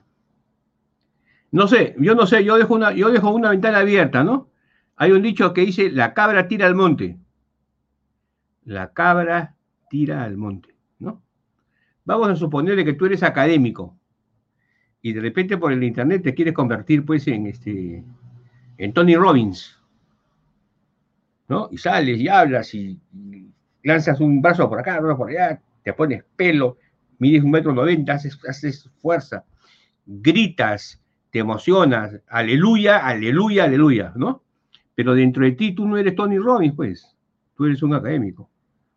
[1.53, 4.51] no sé, yo no sé, yo dejo, una, yo dejo una ventana abierta, ¿no?
[4.97, 7.19] Hay un dicho que dice, la cabra tira al monte.
[8.65, 9.57] La cabra
[9.89, 11.23] tira al monte, ¿no?
[12.05, 13.97] Vamos a suponer que tú eres académico,
[15.03, 18.05] y de repente por el internet te quieres convertir pues en este
[18.79, 19.79] en Tony Robbins,
[21.49, 21.69] ¿no?
[21.71, 22.99] Y sales y hablas y,
[23.83, 26.79] lanzas un brazo por acá, otro por allá, te pones pelo,
[27.19, 29.45] mides un metro noventa, haces, haces fuerza,
[30.07, 34.43] gritas, te emocionas, aleluya, aleluya, aleluya, ¿no?
[34.95, 37.17] Pero dentro de ti tú no eres Tony Robbins, pues,
[37.57, 38.49] tú eres un académico.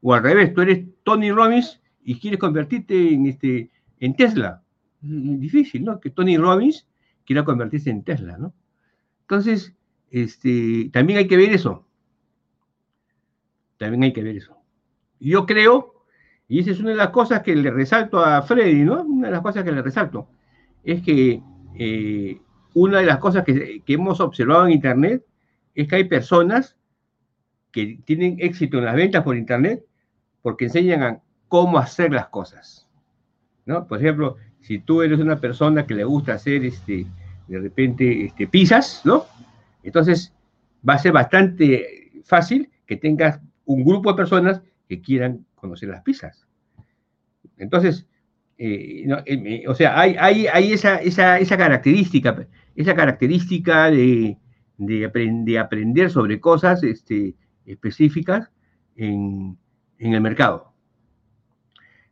[0.08, 4.62] O al revés, tú eres Tony Robbins y quieres convertirte en, este, en Tesla.
[5.02, 6.00] Es difícil, ¿no?
[6.00, 6.88] Que Tony Robbins
[7.26, 8.54] quiera convertirse en Tesla, ¿no?
[9.22, 9.74] Entonces,
[10.12, 11.88] este, también hay que ver eso.
[13.78, 14.56] También hay que ver eso.
[15.20, 16.06] Yo creo,
[16.48, 19.02] y esa es una de las cosas que le resalto a Freddy, ¿no?
[19.02, 20.30] Una de las cosas que le resalto,
[20.84, 21.42] es que
[21.80, 22.40] eh,
[22.76, 25.26] una de las cosas que, hemos observado en Internet
[25.74, 26.78] es que hay personas
[27.72, 29.84] que tienen éxito en las ventas por Internet
[30.46, 32.88] porque enseñan cómo hacer las cosas.
[33.66, 33.88] ¿no?
[33.88, 37.08] Por ejemplo, si tú eres una persona que le gusta hacer este,
[37.48, 39.26] de repente este, pizzas, ¿no?
[39.82, 40.36] Entonces
[40.88, 46.04] va a ser bastante fácil que tengas un grupo de personas que quieran conocer las
[46.04, 46.46] pizzas.
[47.58, 48.06] Entonces,
[48.60, 50.16] eh, eh, o sea, hay,
[50.46, 54.38] hay, esa, esa, característica, esa característica de,
[54.78, 57.34] de, aprender sobre cosas este,
[57.66, 58.52] específicas
[58.96, 59.58] en,
[60.00, 60.74] el mercado.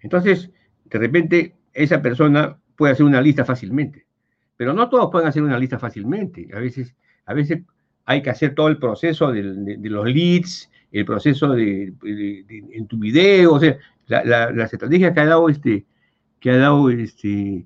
[0.01, 0.51] Entonces,
[0.85, 4.05] de repente, esa persona puede hacer una lista fácilmente,
[4.57, 6.47] pero no todos pueden hacer una lista fácilmente.
[6.53, 6.95] A veces,
[7.25, 7.61] a veces
[8.05, 13.53] hay que hacer todo el proceso de, los leads, el proceso de, en tu video,
[13.53, 13.77] o sea,
[14.07, 15.85] las estrategias que ha dado este,
[16.39, 17.65] que ha dado este,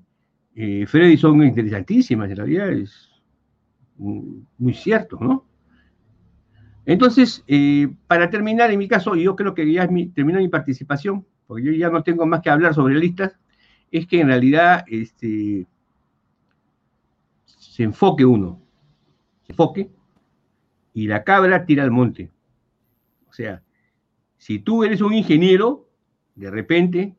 [0.54, 3.08] eh, Freddy son interesantísimas, en realidad es
[3.96, 5.44] muy cierto, ¿no?
[6.88, 11.64] Entonces, eh, para terminar, en mi caso, yo creo que ya termino mi participación, porque
[11.64, 13.38] yo ya no tengo más que hablar sobre listas,
[13.90, 15.66] es que en realidad este,
[17.44, 18.62] se enfoque uno,
[19.42, 19.90] se enfoque,
[20.94, 22.30] y la cabra tira al monte.
[23.28, 23.62] O sea,
[24.38, 25.90] si tú eres un ingeniero,
[26.36, 27.14] de repente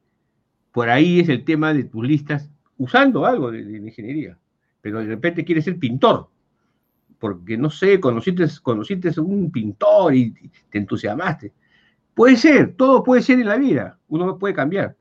[0.71, 4.39] por ahí es el tema de tus listas, usando algo de, ingeniería,
[4.81, 6.31] pero de repente quieres ser pintor,
[7.19, 10.31] porque no sé, conociste, conociste a un pintor y
[10.69, 11.53] te entusiasmaste.
[12.13, 14.95] Puede ser, todo puede ser en la vida, uno puede cambiar.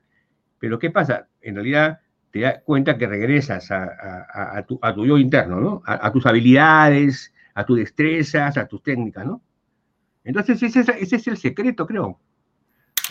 [0.59, 1.27] Pero ¿qué pasa?
[1.41, 1.99] En realidad
[2.31, 5.81] te das cuenta que regresas a, tu, yo interno, ¿no?
[5.85, 9.41] A, tus habilidades, a tus destrezas, a tus técnicas, ¿no?
[10.23, 12.19] Entonces ese es el secreto, creo.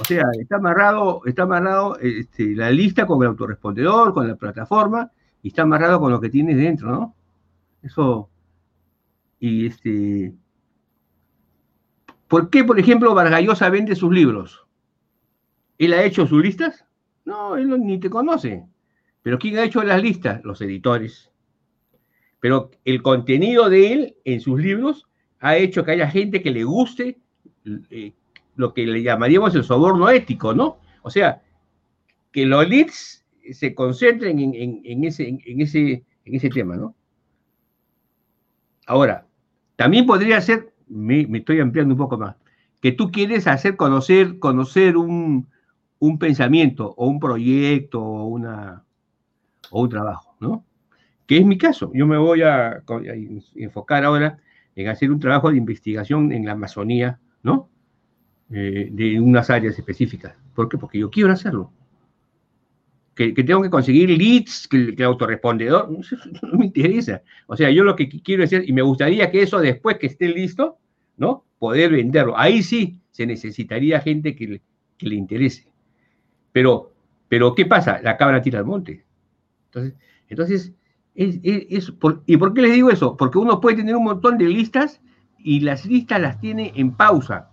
[0.01, 5.11] O sea, está amarrado, está amarrado este, la lista con el autorrespondedor, con la plataforma,
[5.43, 7.15] y está amarrado con lo que tienes dentro, ¿no?
[7.83, 8.31] Eso.
[9.41, 10.35] Y este.
[12.27, 14.67] ¿Por qué, por ejemplo, Vargallosa vende sus libros?
[15.79, 16.85] ¿Él ha hecho sus listas?
[17.25, 18.67] No, él ni te conoce.
[19.23, 20.43] Pero ¿quién ha hecho las listas?
[20.45, 21.31] Los editores.
[22.41, 25.07] Pero el contenido de él en sus libros
[25.41, 27.19] ha hecho que haya gente que le guste,
[27.91, 28.13] eh,
[28.57, 30.79] lo que le llamaríamos el soborno ético, ¿no?
[31.03, 31.43] O sea,
[32.33, 36.95] que los leads se concentren en, ese, en, ese, en ese tema, ¿no?
[38.87, 39.28] Ahora,
[39.79, 42.35] también podría ser, me, estoy ampliando un poco más,
[42.83, 45.47] que tú quieres hacer conocer, conocer un,
[46.19, 48.83] pensamiento o un proyecto o, una,
[49.71, 50.65] o un trabajo, ¿no?
[51.29, 51.93] Que es mi caso.
[51.95, 52.83] Yo me voy a
[53.55, 54.41] enfocar ahora
[54.75, 57.69] en hacer un trabajo de investigación en la Amazonía, ¿no?
[58.51, 60.35] Eh, de unas áreas específicas.
[60.57, 60.77] ¿Por qué?
[60.77, 61.71] Porque yo quiero hacerlo.
[63.19, 65.91] Que, tengo que conseguir leads, que, el autorrespondedor,
[66.43, 67.21] no, me interesa.
[67.49, 70.29] O sea, yo lo que quiero hacer, y me gustaría que eso después que esté
[70.29, 70.79] listo,
[71.17, 71.45] ¿no?
[71.59, 72.39] Poder venderlo.
[72.39, 74.63] Ahí sí se necesitaría gente que le,
[75.01, 75.67] le interese.
[76.53, 76.93] Pero,
[77.29, 78.01] pero, ¿qué pasa?
[78.05, 79.05] La cabra tira al monte.
[79.65, 79.95] Entonces,
[80.29, 80.73] entonces
[81.17, 81.41] es,
[82.27, 83.17] ¿y por qué les digo eso?
[83.17, 85.01] Porque uno puede tener un montón de listas
[85.41, 87.51] y las listas las tiene en pausa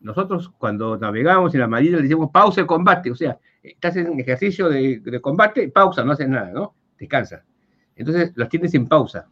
[0.00, 4.18] nosotros cuando navegamos en la marina le decimos pausa el combate, o sea, estás en
[4.18, 6.74] ejercicio de, combate, pausa, no haces nada, ¿no?
[6.98, 7.44] Descansa.
[7.96, 9.26] Entonces las tienes en pausa.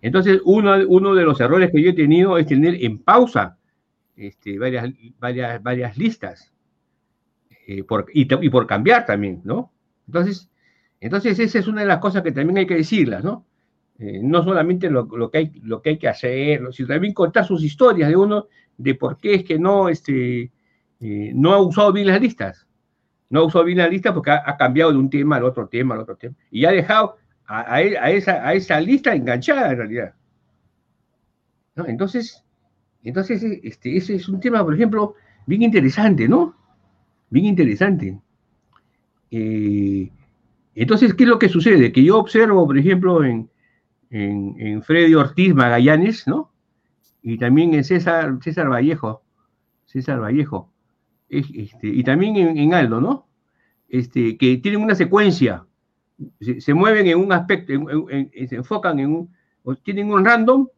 [0.00, 3.56] Entonces, uno, uno de los errores que yo he tenido es tener en pausa
[4.16, 4.88] este, varias,
[5.18, 6.52] varias, varias listas.
[7.66, 9.72] Eh, y, por cambiar también, ¿no?
[10.06, 10.50] Entonces,
[11.00, 13.46] entonces, esa es una de las cosas que también hay que decirlas, ¿no?
[14.04, 17.62] Eh, no solamente lo, que hay, lo que hay que hacer, sino también contar sus
[17.62, 20.50] historias de uno de por qué es que no, este,
[20.98, 22.66] eh, no ha usado bien las listas.
[23.30, 25.94] No ha usado bien las listas porque ha, cambiado de un tema al otro tema,
[25.94, 26.34] al otro tema.
[26.50, 27.16] Y ha dejado
[27.46, 30.14] a, esa, a esa, lista enganchada en realidad.
[31.86, 32.42] Entonces,
[33.04, 35.14] entonces este, ese es un tema, por ejemplo,
[35.46, 36.56] bien interesante, ¿no?
[37.30, 38.18] Bien interesante.
[39.30, 40.10] Eh,
[40.74, 41.92] entonces, ¿qué es lo que sucede?
[41.92, 43.48] Que yo observo, por ejemplo, en,
[44.12, 46.52] en, en Freddy Ortiz Magallanes, ¿no?
[47.22, 49.22] y también en César, César Vallejo,
[49.86, 50.72] César Vallejo,
[51.28, 53.28] este, y también en, Aldo, ¿no?
[53.88, 55.64] Este, que tienen una secuencia,
[56.40, 57.72] se, mueven en un aspecto,
[58.48, 60.68] se enfocan en un, o tienen un random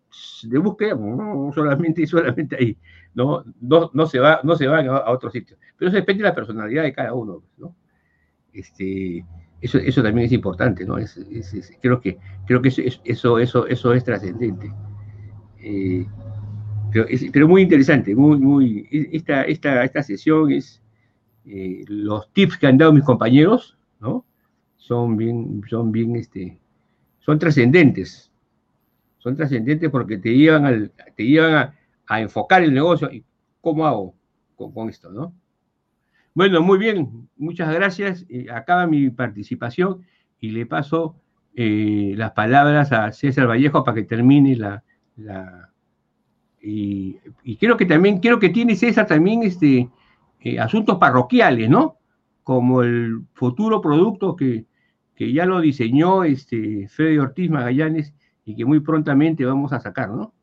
[0.42, 0.96] de búsqueda,
[1.54, 2.76] solamente y solamente ahí,
[3.14, 3.42] ¿no?
[3.60, 5.56] No, no, se, va, no se van a, otro sitio.
[5.76, 7.74] Pero eso depende de la personalidad de cada uno, ¿no?
[8.52, 9.24] Este,
[9.60, 10.98] eso, eso también es importante, ¿no?
[10.98, 11.18] Es,
[11.80, 14.72] creo que, creo que eso, eso, eso, es trascendente.
[15.58, 16.06] Eh,
[17.32, 20.82] pero, muy interesante, muy, muy, esta, esta, esta sesión es,
[21.46, 24.24] eh, los tips que han dado mis compañeros, ¿no?
[24.76, 26.58] Son bien, son bien, este,
[27.18, 28.30] son trascendentes,
[29.18, 31.74] son trascendentes porque te llevan, al, te llevan
[32.06, 33.24] a, enfocar el negocio y
[33.60, 34.14] cómo hago
[34.56, 35.34] con, esto, ¿no?
[36.34, 38.26] Bueno, muy bien, muchas gracias.
[38.28, 40.04] Eh, acaba mi participación
[40.40, 41.16] y le paso
[41.54, 44.82] eh, las palabras a César Vallejo para que termine la,
[46.60, 47.20] y,
[47.60, 49.88] creo que también, creo que tiene César también este,
[50.40, 51.98] eh, asuntos parroquiales, ¿no?
[52.42, 54.66] Como el futuro producto que,
[55.14, 58.12] que ya lo diseñó este Fede Ortiz Magallanes
[58.44, 60.34] y que muy prontamente vamos a sacar, ¿no?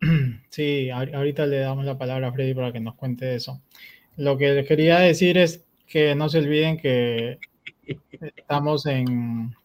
[0.52, 3.62] Sí, ahorita le damos la palabra a Freddy para que nos cuente eso.
[4.18, 7.38] Lo que les quería decir es que no se olviden que
[8.36, 9.56] estamos en,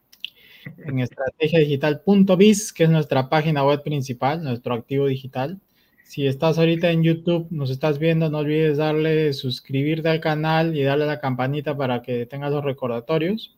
[0.78, 5.60] en estrategiadigital.biz, que es nuestra página web principal, nuestro activo digital.
[6.06, 10.84] Si estás ahorita en YouTube, nos estás viendo, no olvides darle suscribirte al canal y
[10.84, 13.58] darle a la campanita para que tengas los recordatorios.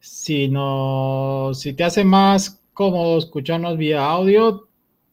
[0.00, 4.69] Si, no, si te hace más cómodo escucharnos vía audio,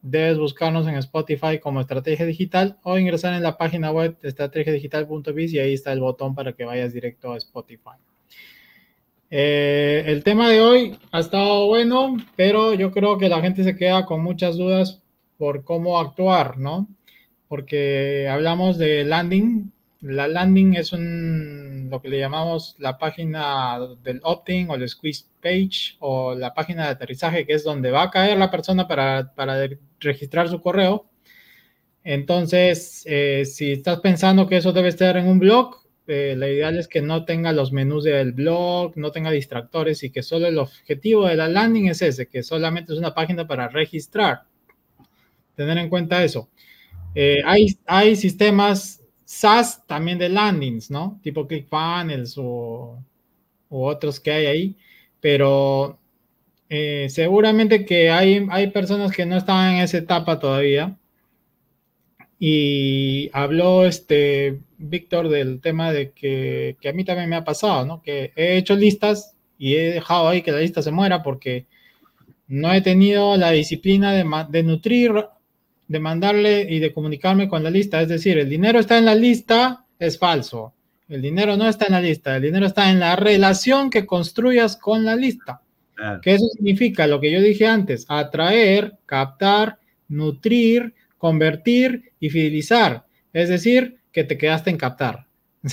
[0.10, 5.54] debes buscarnos en Spotify como Estrategia Digital o ingresar en la página web de estrategiadigital.biz
[5.54, 7.98] y ahí está el botón para que vayas directo a Spotify.
[9.30, 13.76] Eh, el tema de hoy ha estado bueno, pero yo creo que la gente se
[13.76, 15.02] queda con muchas dudas
[15.38, 16.88] por cómo actuar, ¿no?
[17.50, 19.72] Porque hablamos de landing,
[20.02, 25.96] la landing es lo que le llamamos la página del opt-in o el squeeze page
[26.00, 29.34] o la página de aterrizaje, que es donde va a caer la persona para,
[30.00, 31.08] registrar su correo.
[32.04, 35.76] Entonces, eh, si estás pensando que eso debe estar en un blog,
[36.08, 40.10] eh, la ideal es que no tenga los menús del blog, no tenga distractores y
[40.12, 43.68] que solo el objetivo de la landing es ese, que solamente es una página para
[43.68, 44.44] registrar.
[45.56, 46.50] Tener en cuenta eso.
[47.16, 47.42] Eh,
[47.88, 51.20] hay sistemas SaaS también de landings, ¿no?
[51.22, 53.04] Tipo ClickFunnels o,
[53.70, 54.76] o otros que hay ahí,
[55.20, 56.00] pero
[56.70, 60.98] eh, seguramente que hay, hay personas que no están en esa etapa todavía.
[62.40, 67.86] Y habló este Víctor del tema de que, que, a mí también me ha pasado,
[67.86, 68.02] ¿no?
[68.02, 71.66] Que he hecho listas y he dejado ahí que la lista se muera porque
[72.48, 75.12] no he tenido la disciplina de, de nutrir
[75.88, 78.02] de mandarle y de comunicarme con la lista.
[78.02, 80.74] Es decir, el dinero está en la lista, es falso.
[81.08, 84.76] El dinero no está en la lista, el dinero está en la relación que construyas
[84.76, 85.62] con la lista.
[85.98, 86.20] Ah.
[86.22, 87.08] ¿Qué eso significa?
[87.08, 93.06] Lo que yo dije antes, atraer, captar, nutrir, convertir y fidelizar.
[93.32, 95.28] Es decir, que te quedaste en captar.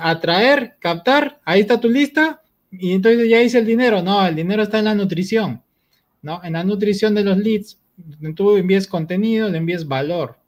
[0.00, 4.02] atraer, captar, ahí está tu lista y entonces ya hice el dinero.
[4.02, 5.62] No, el dinero está en la nutrición,
[6.20, 6.42] ¿no?
[6.44, 7.78] En la nutrición de los leads
[8.34, 10.38] tú envíes contenido, le envíes valor,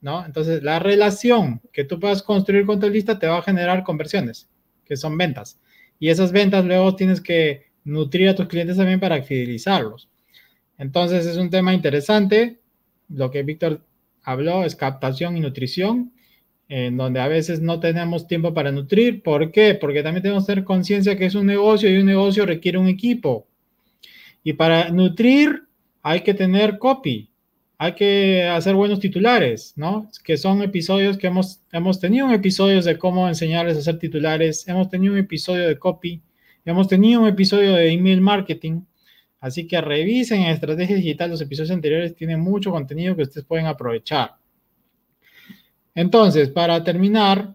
[0.00, 0.24] ¿no?
[0.24, 4.48] Entonces, la relación que tú puedas construir con tu lista te va a generar conversiones,
[4.84, 5.60] que son ventas.
[5.98, 10.08] Y esas ventas luego tienes que nutrir a tus clientes también para fidelizarlos.
[10.78, 12.58] Entonces, es un tema interesante.
[13.08, 13.84] Lo que Víctor
[14.22, 16.12] habló es captación y nutrición,
[16.68, 19.22] en donde a veces no tenemos tiempo para nutrir.
[19.22, 19.74] ¿Por qué?
[19.74, 22.88] Porque también tenemos que tener conciencia que es un negocio y un negocio requiere un
[22.88, 23.46] equipo.
[24.42, 25.64] Y para nutrir
[26.02, 27.30] hay que tener copy,
[27.78, 30.10] hay que hacer buenos titulares, ¿no?
[30.24, 34.88] Que son episodios que hemos, hemos tenido episodios de cómo enseñarles a hacer titulares, hemos
[34.88, 36.20] tenido un episodio de copy,
[36.64, 38.82] hemos tenido un episodio de email marketing,
[39.40, 43.66] así que revisen en Estrategia Digital, los episodios anteriores tienen mucho contenido que ustedes pueden
[43.66, 44.36] aprovechar.
[45.94, 47.54] Entonces, para terminar,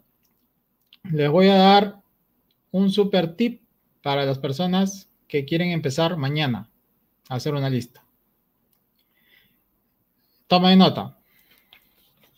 [1.12, 1.96] les voy a dar
[2.72, 3.62] un super tip
[4.02, 6.70] para las personas que quieren empezar mañana
[7.30, 8.07] a hacer una lista.
[10.48, 11.18] Toma nota.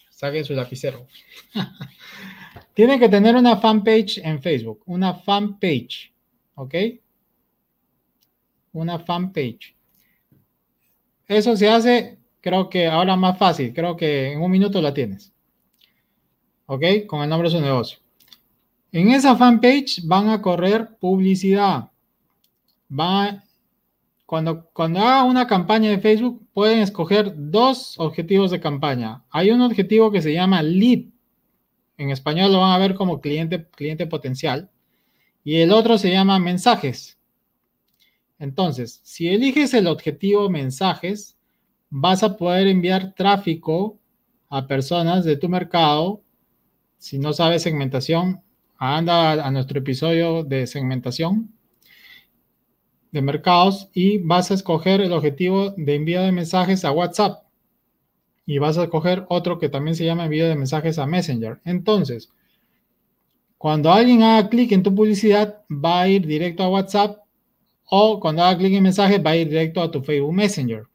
[0.10, 1.08] Saquen su lapicero.
[2.74, 4.82] Tienen que tener una fanpage en Facebook.
[4.86, 6.12] Una fanpage.
[6.56, 6.76] ¿Ok?
[8.74, 9.76] Una fanpage.
[11.28, 13.74] Eso se hace, creo que ahora más fácil.
[13.74, 15.32] Creo que en un minuto la tienes.
[16.66, 16.84] ¿Ok?
[17.08, 18.00] Con el nombre de su negocio.
[18.92, 21.92] En esa fanpage van a correr publicidad.
[22.92, 23.44] Va
[24.30, 29.24] cuando, cuando haga una campaña de Facebook, pueden escoger dos objetivos de campaña.
[29.32, 31.06] Hay un objetivo que se llama lead.
[31.98, 34.70] En español lo van a ver como cliente, cliente potencial.
[35.44, 37.18] y el otro se llama mensajes.
[38.38, 41.36] Entonces, si eliges el objetivo mensajes,
[41.90, 43.98] vas a poder enviar tráfico
[44.48, 46.22] a personas de tu mercado.
[47.00, 48.44] Si no sabes segmentación,
[48.78, 51.52] anda a nuestro episodio de segmentación
[53.12, 57.44] de mercados y vas a escoger el objetivo de envío de mensajes a WhatsApp
[58.46, 61.60] y vas a escoger otro que también se llama envío de mensajes a Messenger.
[61.66, 62.32] Entonces,
[63.60, 67.20] cuando alguien haga clic en tu publicidad, va a ir directo a WhatsApp
[67.86, 70.89] o cuando haga clic en mensajes, va a ir directo a tu Facebook Messenger.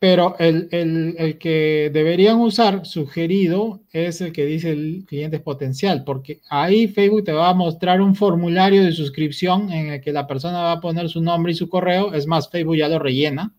[0.00, 6.40] Pero el, el, que deberían usar sugerido es el que dice el cliente potencial, porque
[6.48, 10.62] ahí Facebook te va a mostrar un formulario de suscripción en el que la persona
[10.62, 12.14] va a poner su nombre y su correo.
[12.14, 13.54] Es más, Facebook ya lo rellena.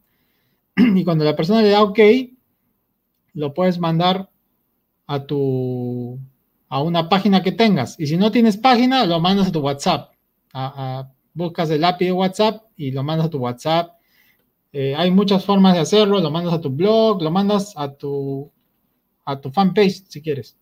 [0.76, 2.00] Y cuando la persona le da OK,
[3.34, 4.28] lo puedes mandar
[5.06, 6.20] a tu
[6.70, 8.00] a una página que tengas.
[8.00, 10.12] Y si no tienes página, lo mandas a tu WhatsApp.
[11.36, 14.01] buscas el API de WhatsApp y lo mandas a tu WhatsApp
[14.74, 18.50] eh, hay muchas formas de hacerlo, lo mandas a tu blog, lo mandas a tu,
[19.26, 20.58] a tu fanpage si quieres.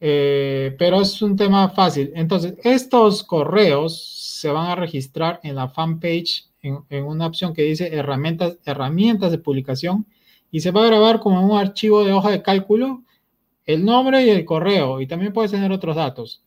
[0.00, 2.12] Eh, pero es un tema fácil.
[2.14, 7.62] Entonces, estos correos se van a registrar en la fanpage en, en, una opción que
[7.62, 10.06] dice herramientas, herramientas de publicación
[10.50, 13.02] y se va a grabar como un archivo de hoja de cálculo
[13.64, 16.42] el nombre y el correo y también puedes tener otros datos.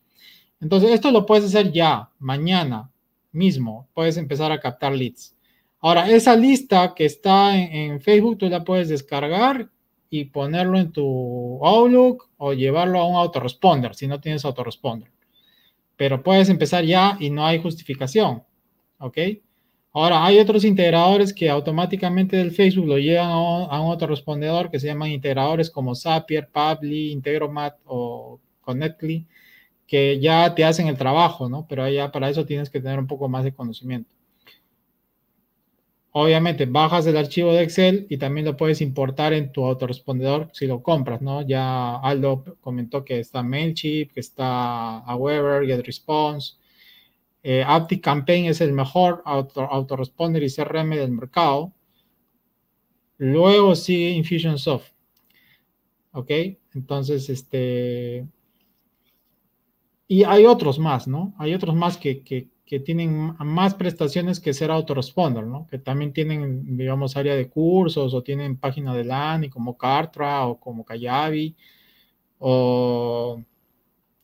[0.60, 2.90] Entonces, esto lo puedes hacer ya, mañana
[3.32, 3.88] mismo.
[3.94, 5.35] Puedes empezar a captar leads.
[5.80, 9.70] Ahora, esa lista que está en, Facebook, tú la puedes descargar
[10.10, 15.10] y ponerlo en tu Outlook o llevarlo a un autoresponder si no tienes autoresponder.
[15.96, 18.42] Pero puedes empezar ya y no hay justificación.
[18.98, 19.18] ¿Ok?
[19.92, 23.38] Ahora, hay otros integradores que automáticamente del Facebook lo llevan a
[23.80, 29.26] un, autorespondedor que se llaman integradores como Zapier, Pabli, Integromat o Connectly,
[29.86, 31.66] que ya te hacen el trabajo, ¿no?
[31.68, 34.15] Pero ya para eso tienes que tener un poco más de conocimiento.
[36.18, 40.66] Obviamente bajas el archivo de Excel y también lo puedes importar en tu autorespondedor si
[40.66, 41.42] lo compras, ¿no?
[41.42, 46.54] Ya Aldo comentó que está MailChimp, que está Aweber, GetResponse.
[47.42, 47.66] Eh,
[48.02, 51.74] Campaign es el mejor autoresponder y CRM del mercado.
[53.18, 54.92] Luego sigue Infusionsoft.
[56.12, 56.30] ¿Ok?
[56.72, 58.26] Entonces, este...
[60.08, 61.34] Y hay otros más, ¿no?
[61.36, 65.68] Hay otros más que, que tienen más prestaciones que ser autoresponder, ¿no?
[65.68, 70.58] Que también tienen, digamos, área de cursos o tienen página de LAN como Kartra o
[70.58, 71.54] como Kayabi.
[72.40, 73.40] O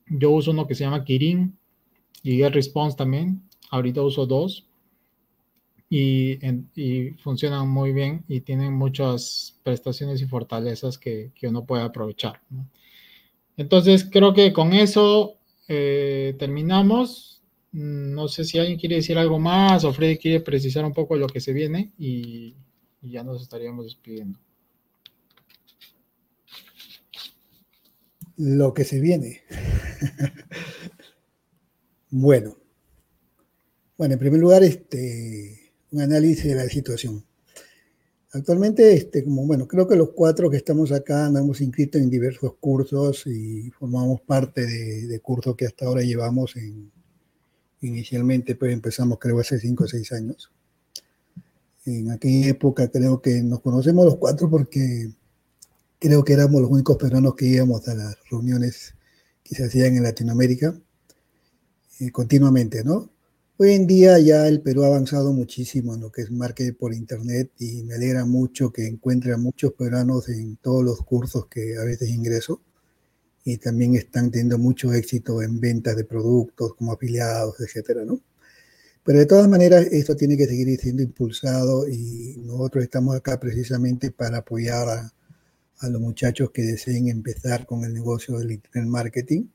[0.08, 1.56] yo uso uno que se llama Kirin
[2.24, 3.42] y GetResponse también.
[3.70, 4.66] Ahorita uso dos.
[5.88, 6.38] Y,
[6.74, 12.40] y, funcionan muy bien y tienen muchas prestaciones y fortalezas que, que uno puede aprovechar.
[12.48, 12.66] ¿no?
[13.56, 15.36] Entonces, creo que con eso
[15.68, 17.31] eh, terminamos.
[17.72, 21.16] Mm, no sé si alguien quiere decir algo más o Freddy quiere precisar un poco
[21.16, 22.54] lo que se viene y,
[23.00, 24.38] ya nos estaríamos despidiendo.
[28.36, 29.42] Lo que se viene.
[32.10, 32.56] bueno.
[33.98, 37.24] Bueno, en primer lugar, este, un análisis de la situación.
[38.32, 42.08] Actualmente, este, como bueno, creo que los cuatro que estamos acá nos hemos inscrito en
[42.08, 46.90] diversos cursos y formamos parte de, de cursos que hasta ahora llevamos en,
[47.82, 50.50] Inicialmente pues empezamos creo hace 5 o 6 años.
[51.84, 55.10] En aquella época creo que nos conocemos los cuatro porque
[55.98, 58.94] creo que éramos los únicos peruanos que íbamos a las reuniones
[59.42, 60.74] que se hacían en Latinoamérica
[61.98, 63.10] eh, continuamente, ¿no?
[63.56, 66.94] Hoy en día ya el Perú ha avanzado muchísimo en lo que es marketing por
[66.94, 71.76] internet y me alegra mucho que encuentre a muchos peruanos en todos los cursos que
[71.76, 72.60] a veces ingreso
[73.44, 78.20] y también están teniendo mucho éxito en ventas de productos como afiliados, etcétera, ¿no?
[79.04, 84.12] Pero de todas maneras, esto tiene que seguir siendo impulsado y nosotros estamos acá precisamente
[84.12, 85.12] para apoyar a,
[85.88, 89.46] los muchachos que deseen empezar con el negocio del Internet Marketing,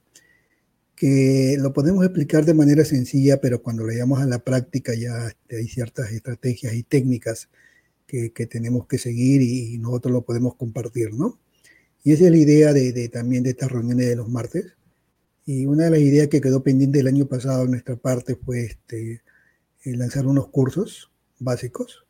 [0.96, 5.28] que lo podemos explicar de manera sencilla, pero cuando lo llevamos a la práctica ya
[5.28, 7.50] este, hay ciertas estrategias y técnicas
[8.08, 11.40] que, que tenemos que seguir y nosotros lo podemos compartir, ¿no?
[12.08, 14.78] Y esa es la idea de, también de estas reuniones de los martes.
[15.46, 18.62] Y una de las ideas que quedó pendiente el año pasado en nuestra parte fue
[18.64, 19.24] este,
[19.84, 22.06] eh, lanzar unos cursos básicos.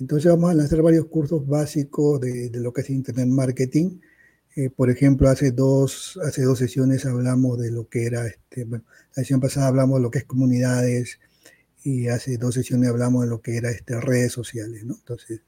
[0.00, 4.00] Entonces vamos a lanzar varios cursos básicos de, lo que es Internet Marketing.
[4.56, 8.84] Eh, por ejemplo, hace dos, hace dos sesiones hablamos de lo que era, este, bueno,
[9.10, 11.20] la sesión pasada hablamos de lo que es comunidades
[11.84, 14.96] y hace dos sesiones hablamos de lo que era este, redes sociales, ¿no?
[14.96, 15.42] Entonces,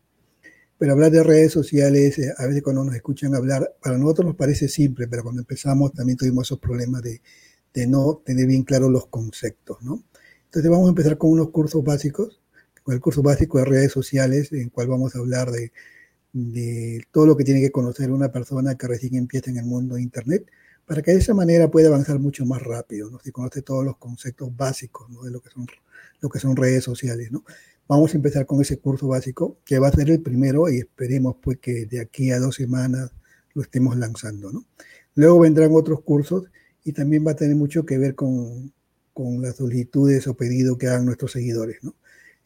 [0.82, 4.34] pero hablar de redes sociales, eh, a veces cuando nos escuchan hablar, para nosotros nos
[4.34, 7.22] parece simple, pero cuando empezamos también tuvimos esos problemas de,
[7.72, 10.02] de no tener bien claros los conceptos, ¿no?
[10.46, 12.40] Entonces vamos a empezar con unos cursos básicos,
[12.82, 15.70] con el curso básico de redes sociales, en el cual vamos a hablar de,
[16.32, 19.94] de todo lo que tiene que conocer una persona que recién empieza en el mundo
[19.94, 20.50] de Internet,
[20.84, 23.20] para que de esa manera pueda avanzar mucho más rápido, ¿no?
[23.20, 25.22] Si conoce todos los conceptos básicos, ¿no?
[25.22, 25.64] De lo que son,
[26.20, 27.44] lo que son redes sociales, ¿no?
[27.88, 31.36] Vamos a empezar con ese curso básico, que va a ser el primero y esperemos
[31.42, 33.10] pues que de aquí a dos semanas
[33.54, 34.64] lo estemos lanzando, ¿no?
[35.14, 36.44] Luego vendrán otros cursos
[36.84, 38.72] y también va a tener mucho que ver con,
[39.12, 41.94] con las solicitudes o pedidos que hagan nuestros seguidores, ¿no?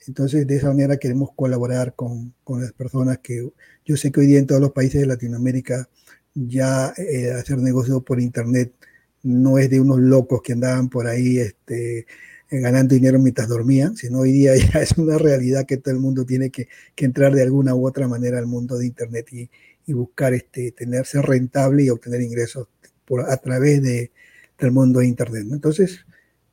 [0.06, 3.48] Entonces, de esa manera queremos colaborar con, con, las personas que
[3.84, 5.88] yo sé que hoy día en todos los países de Latinoamérica
[6.34, 8.74] ya eh, hacer negocio por internet
[9.22, 12.06] no es de unos locos que andaban por ahí este,
[12.50, 16.24] ganando dinero mientras dormían, sino hoy día ya es una realidad que todo el mundo
[16.24, 19.50] tiene que, que entrar de alguna u otra manera al mundo de internet y,
[19.86, 22.68] y buscar este, tenerse rentable y obtener ingresos
[23.04, 24.12] por, a través de,
[24.58, 25.46] del mundo de internet.
[25.50, 26.04] Entonces,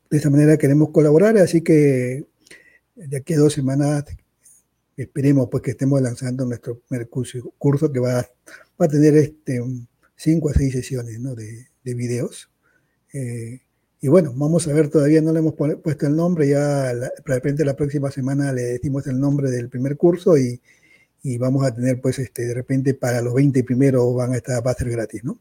[0.09, 2.25] de esa manera queremos colaborar, así que
[2.95, 4.05] de aquí a dos semanas
[4.95, 8.21] esperemos pues que estemos lanzando nuestro curso, curso que va,
[8.79, 9.59] va, a tener este,
[10.15, 11.33] cinco a seis sesiones ¿no?
[11.33, 12.51] de, de, videos.
[13.11, 13.61] Eh,
[14.03, 17.23] y bueno, vamos a ver, todavía no le hemos puesto el nombre, ya la, de
[17.23, 20.59] repente la próxima semana le decimos el nombre del primer curso y,
[21.23, 24.67] y vamos a tener pues este, de repente para los 20 primeros van a estar,
[24.67, 25.39] va a ser gratis, ¿no?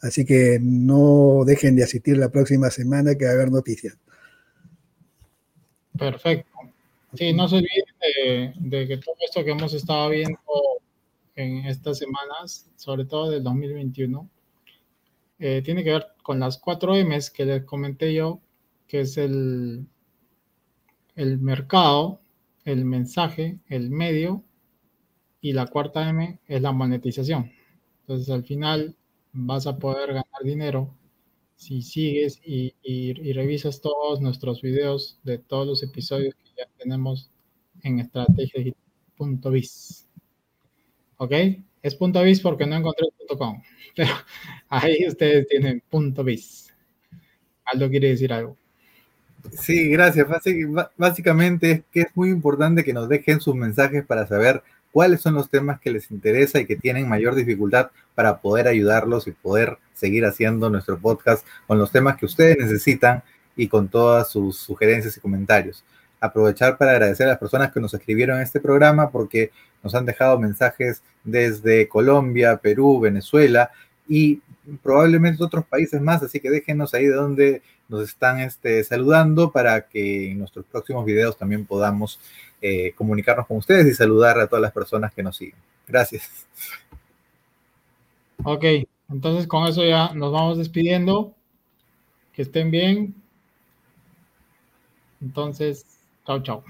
[0.00, 3.98] Así que no dejen de asistir la próxima semana que va a haber noticias.
[5.98, 6.52] Perfecto.
[7.14, 10.38] Sí, no se olviden de, de, que todo esto que hemos estado viendo
[11.34, 14.30] en estas semanas, sobre todo del 2021,
[15.38, 18.40] eh, tiene que ver con las cuatro M's que les comenté yo,
[18.86, 19.86] que es el,
[21.16, 22.20] el mercado,
[22.64, 24.42] el mensaje, el medio
[25.40, 27.50] y la cuarta M es la monetización.
[28.00, 28.96] Entonces al final
[29.32, 30.94] vas a poder ganar dinero
[31.56, 36.66] si sigues y, y, y, revisas todos nuestros videos de todos los episodios que ya
[36.78, 37.30] tenemos
[37.82, 40.08] en estrategiadigital.biz.
[41.18, 41.32] ¿Ok?
[41.84, 43.06] Es punto .biz porque no encontré
[43.36, 43.62] .com,
[43.94, 44.10] pero
[44.70, 46.72] ahí ustedes tienen punto .biz.
[47.66, 48.56] Aldo quiere decir algo.
[49.52, 50.26] Sí, gracias.
[50.96, 54.62] Básicamente es que es muy importante que nos dejen sus mensajes para saber
[54.92, 59.26] cuáles son los temas que les interesa y que tienen mayor dificultad para poder ayudarlos
[59.26, 63.22] y poder seguir haciendo nuestro podcast con los temas que ustedes necesitan
[63.56, 65.84] y con todas sus sugerencias y comentarios.
[66.24, 69.50] Aprovechar para agradecer a las personas que nos escribieron en este programa porque
[69.82, 73.70] nos han dejado mensajes desde Colombia, Perú, Venezuela
[74.08, 74.40] y
[74.82, 79.86] probablemente otros países más, así que déjenos ahí de donde nos están este, saludando para
[79.86, 82.18] que en nuestros próximos videos también podamos
[82.62, 85.58] eh, comunicarnos con ustedes y saludar a todas las personas que nos siguen.
[85.86, 86.46] Gracias.
[88.42, 88.64] Ok,
[89.10, 91.34] entonces con eso ya nos vamos despidiendo.
[92.32, 93.14] Que estén bien.
[95.20, 95.86] Entonces,
[96.24, 96.62] 高脚